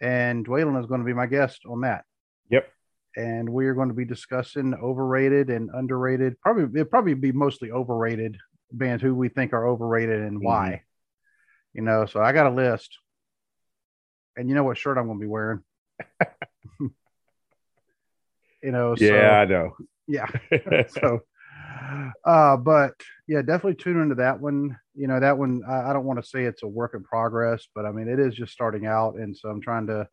and 0.00 0.46
Dwaylen 0.46 0.78
is 0.78 0.86
going 0.86 1.00
to 1.00 1.06
be 1.06 1.14
my 1.14 1.26
guest 1.26 1.62
on 1.68 1.80
that. 1.80 2.04
Yep. 2.50 2.68
And 3.16 3.48
we 3.48 3.66
are 3.66 3.74
going 3.74 3.88
to 3.88 3.94
be 3.94 4.04
discussing 4.04 4.74
overrated 4.74 5.48
and 5.48 5.70
underrated. 5.72 6.38
Probably 6.42 6.64
it'll 6.64 6.90
probably 6.90 7.14
be 7.14 7.32
mostly 7.32 7.70
overrated 7.70 8.36
bands 8.70 9.02
who 9.02 9.14
we 9.14 9.30
think 9.30 9.54
are 9.54 9.66
overrated 9.66 10.20
and 10.20 10.42
why. 10.42 10.66
Mm-hmm. 10.66 11.78
You 11.78 11.82
know, 11.82 12.06
so 12.06 12.20
I 12.20 12.32
got 12.32 12.46
a 12.46 12.54
list. 12.54 12.98
And 14.36 14.50
you 14.50 14.54
know 14.54 14.64
what 14.64 14.76
shirt 14.76 14.98
I'm 14.98 15.06
going 15.06 15.18
to 15.18 15.22
be 15.24 15.26
wearing? 15.26 15.62
you 16.80 16.92
know, 18.62 18.94
Yeah, 18.98 19.40
I 19.40 19.44
know. 19.44 19.76
yeah. 20.06 20.26
so 20.88 21.20
uh 22.24 22.56
but 22.56 22.94
yeah, 23.28 23.42
definitely 23.42 23.74
tune 23.74 24.00
into 24.00 24.14
that 24.16 24.40
one. 24.40 24.76
You 24.94 25.08
know, 25.08 25.20
that 25.20 25.36
one 25.36 25.62
I, 25.68 25.90
I 25.90 25.92
don't 25.92 26.04
want 26.04 26.22
to 26.22 26.28
say 26.28 26.44
it's 26.44 26.62
a 26.62 26.68
work 26.68 26.94
in 26.94 27.02
progress, 27.02 27.66
but 27.74 27.84
I 27.86 27.92
mean 27.92 28.08
it 28.08 28.18
is 28.18 28.34
just 28.34 28.52
starting 28.52 28.86
out 28.86 29.16
and 29.16 29.36
so 29.36 29.48
I'm 29.48 29.60
trying 29.60 29.86
to 29.88 30.08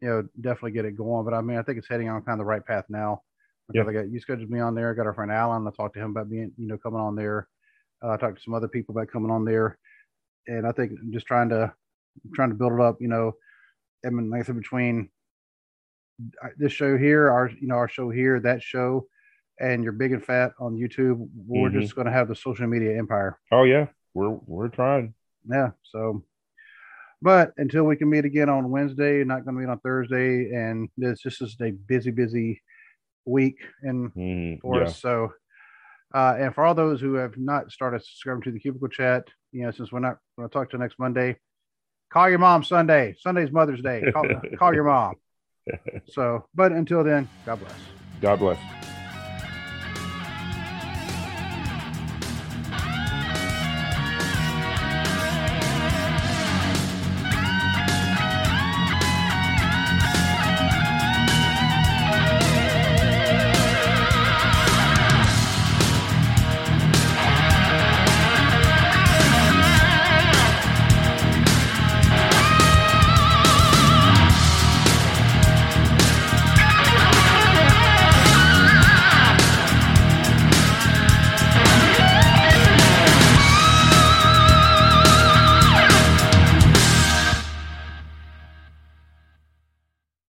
you 0.00 0.08
know, 0.08 0.26
definitely 0.40 0.72
get 0.72 0.84
it 0.84 0.96
going. 0.96 1.24
But 1.24 1.34
I 1.34 1.40
mean, 1.40 1.58
I 1.58 1.62
think 1.62 1.78
it's 1.78 1.88
heading 1.88 2.08
on 2.08 2.22
kind 2.22 2.40
of 2.40 2.44
the 2.44 2.48
right 2.48 2.64
path 2.64 2.84
now. 2.88 3.22
Because 3.68 3.86
I 3.88 3.92
got 3.92 4.10
you 4.10 4.18
scheduled 4.20 4.50
me 4.50 4.58
on 4.58 4.74
there. 4.74 4.90
I 4.90 4.94
got 4.94 5.06
our 5.06 5.14
friend 5.14 5.30
Alan. 5.30 5.66
I 5.66 5.70
talked 5.70 5.94
to 5.94 6.00
him 6.00 6.10
about 6.10 6.28
being, 6.28 6.50
you 6.56 6.66
know, 6.66 6.76
coming 6.78 7.00
on 7.00 7.14
there. 7.14 7.46
Uh, 8.02 8.10
I 8.10 8.16
talked 8.16 8.38
to 8.38 8.42
some 8.42 8.54
other 8.54 8.66
people 8.66 8.96
about 8.96 9.12
coming 9.12 9.30
on 9.30 9.44
there, 9.44 9.78
and 10.48 10.66
I 10.66 10.72
think 10.72 10.92
I'm 11.00 11.12
just 11.12 11.26
trying 11.26 11.50
to 11.50 11.72
trying 12.34 12.48
to 12.48 12.56
build 12.56 12.72
it 12.72 12.80
up. 12.80 12.96
You 13.00 13.06
know, 13.06 13.32
I 14.04 14.10
mean, 14.10 14.28
like 14.28 14.40
I 14.40 14.44
said, 14.44 14.56
between 14.56 15.10
this 16.56 16.72
show 16.72 16.96
here, 16.96 17.30
our 17.30 17.50
you 17.50 17.66
know 17.68 17.76
our 17.76 17.88
show 17.88 18.10
here, 18.10 18.40
that 18.40 18.62
show, 18.62 19.06
and 19.60 19.82
you're 19.82 19.92
big 19.92 20.12
and 20.12 20.24
fat 20.24 20.52
on 20.58 20.74
YouTube, 20.76 21.28
we're 21.36 21.70
Mhm. 21.70 21.80
just 21.82 21.94
going 21.94 22.06
to 22.06 22.12
have 22.12 22.28
the 22.28 22.34
social 22.34 22.66
media 22.66 22.96
empire. 22.98 23.38
oh 23.52 23.64
yeah, 23.64 23.86
we're 24.14 24.30
we're 24.46 24.68
trying. 24.68 25.14
Yeah. 25.48 25.70
So, 25.82 26.24
but 27.22 27.52
until 27.56 27.84
we 27.84 27.96
can 27.96 28.08
meet 28.10 28.24
again 28.24 28.48
on 28.48 28.70
Wednesday, 28.70 29.24
not 29.24 29.44
going 29.44 29.54
to 29.56 29.60
meet 29.60 29.68
on 29.70 29.78
Thursday, 29.80 30.52
and 30.52 30.88
this 30.96 31.22
this 31.22 31.40
is 31.40 31.56
a 31.60 31.70
busy, 31.72 32.10
busy 32.10 32.62
week 33.24 33.58
and 33.82 34.12
Mhm. 34.14 34.60
for 34.60 34.76
Yeah. 34.78 34.88
us. 34.88 35.00
So, 35.00 35.32
uh, 36.14 36.36
and 36.38 36.54
for 36.54 36.64
all 36.64 36.74
those 36.74 37.00
who 37.00 37.14
have 37.14 37.36
not 37.36 37.70
started 37.70 38.02
subscribing 38.02 38.42
to 38.42 38.50
the 38.50 38.58
Cubicle 38.58 38.88
Chat, 38.88 39.28
you 39.52 39.62
know, 39.62 39.70
since 39.70 39.92
we're 39.92 40.00
not 40.00 40.18
going 40.36 40.48
to 40.48 40.52
talk 40.52 40.70
to 40.70 40.78
next 40.78 40.98
Monday, 40.98 41.36
call 42.10 42.28
your 42.28 42.38
mom 42.38 42.64
Sunday. 42.64 43.14
Sunday's 43.18 43.52
Mother's 43.52 43.82
Day. 43.82 44.04
Call, 44.12 44.24
call 44.58 44.74
your 44.74 44.84
mom. 44.84 45.14
So, 46.06 46.46
but 46.54 46.72
until 46.72 47.04
then, 47.04 47.28
God 47.46 47.60
bless. 47.60 47.74
God 48.20 48.38
bless. 48.38 48.99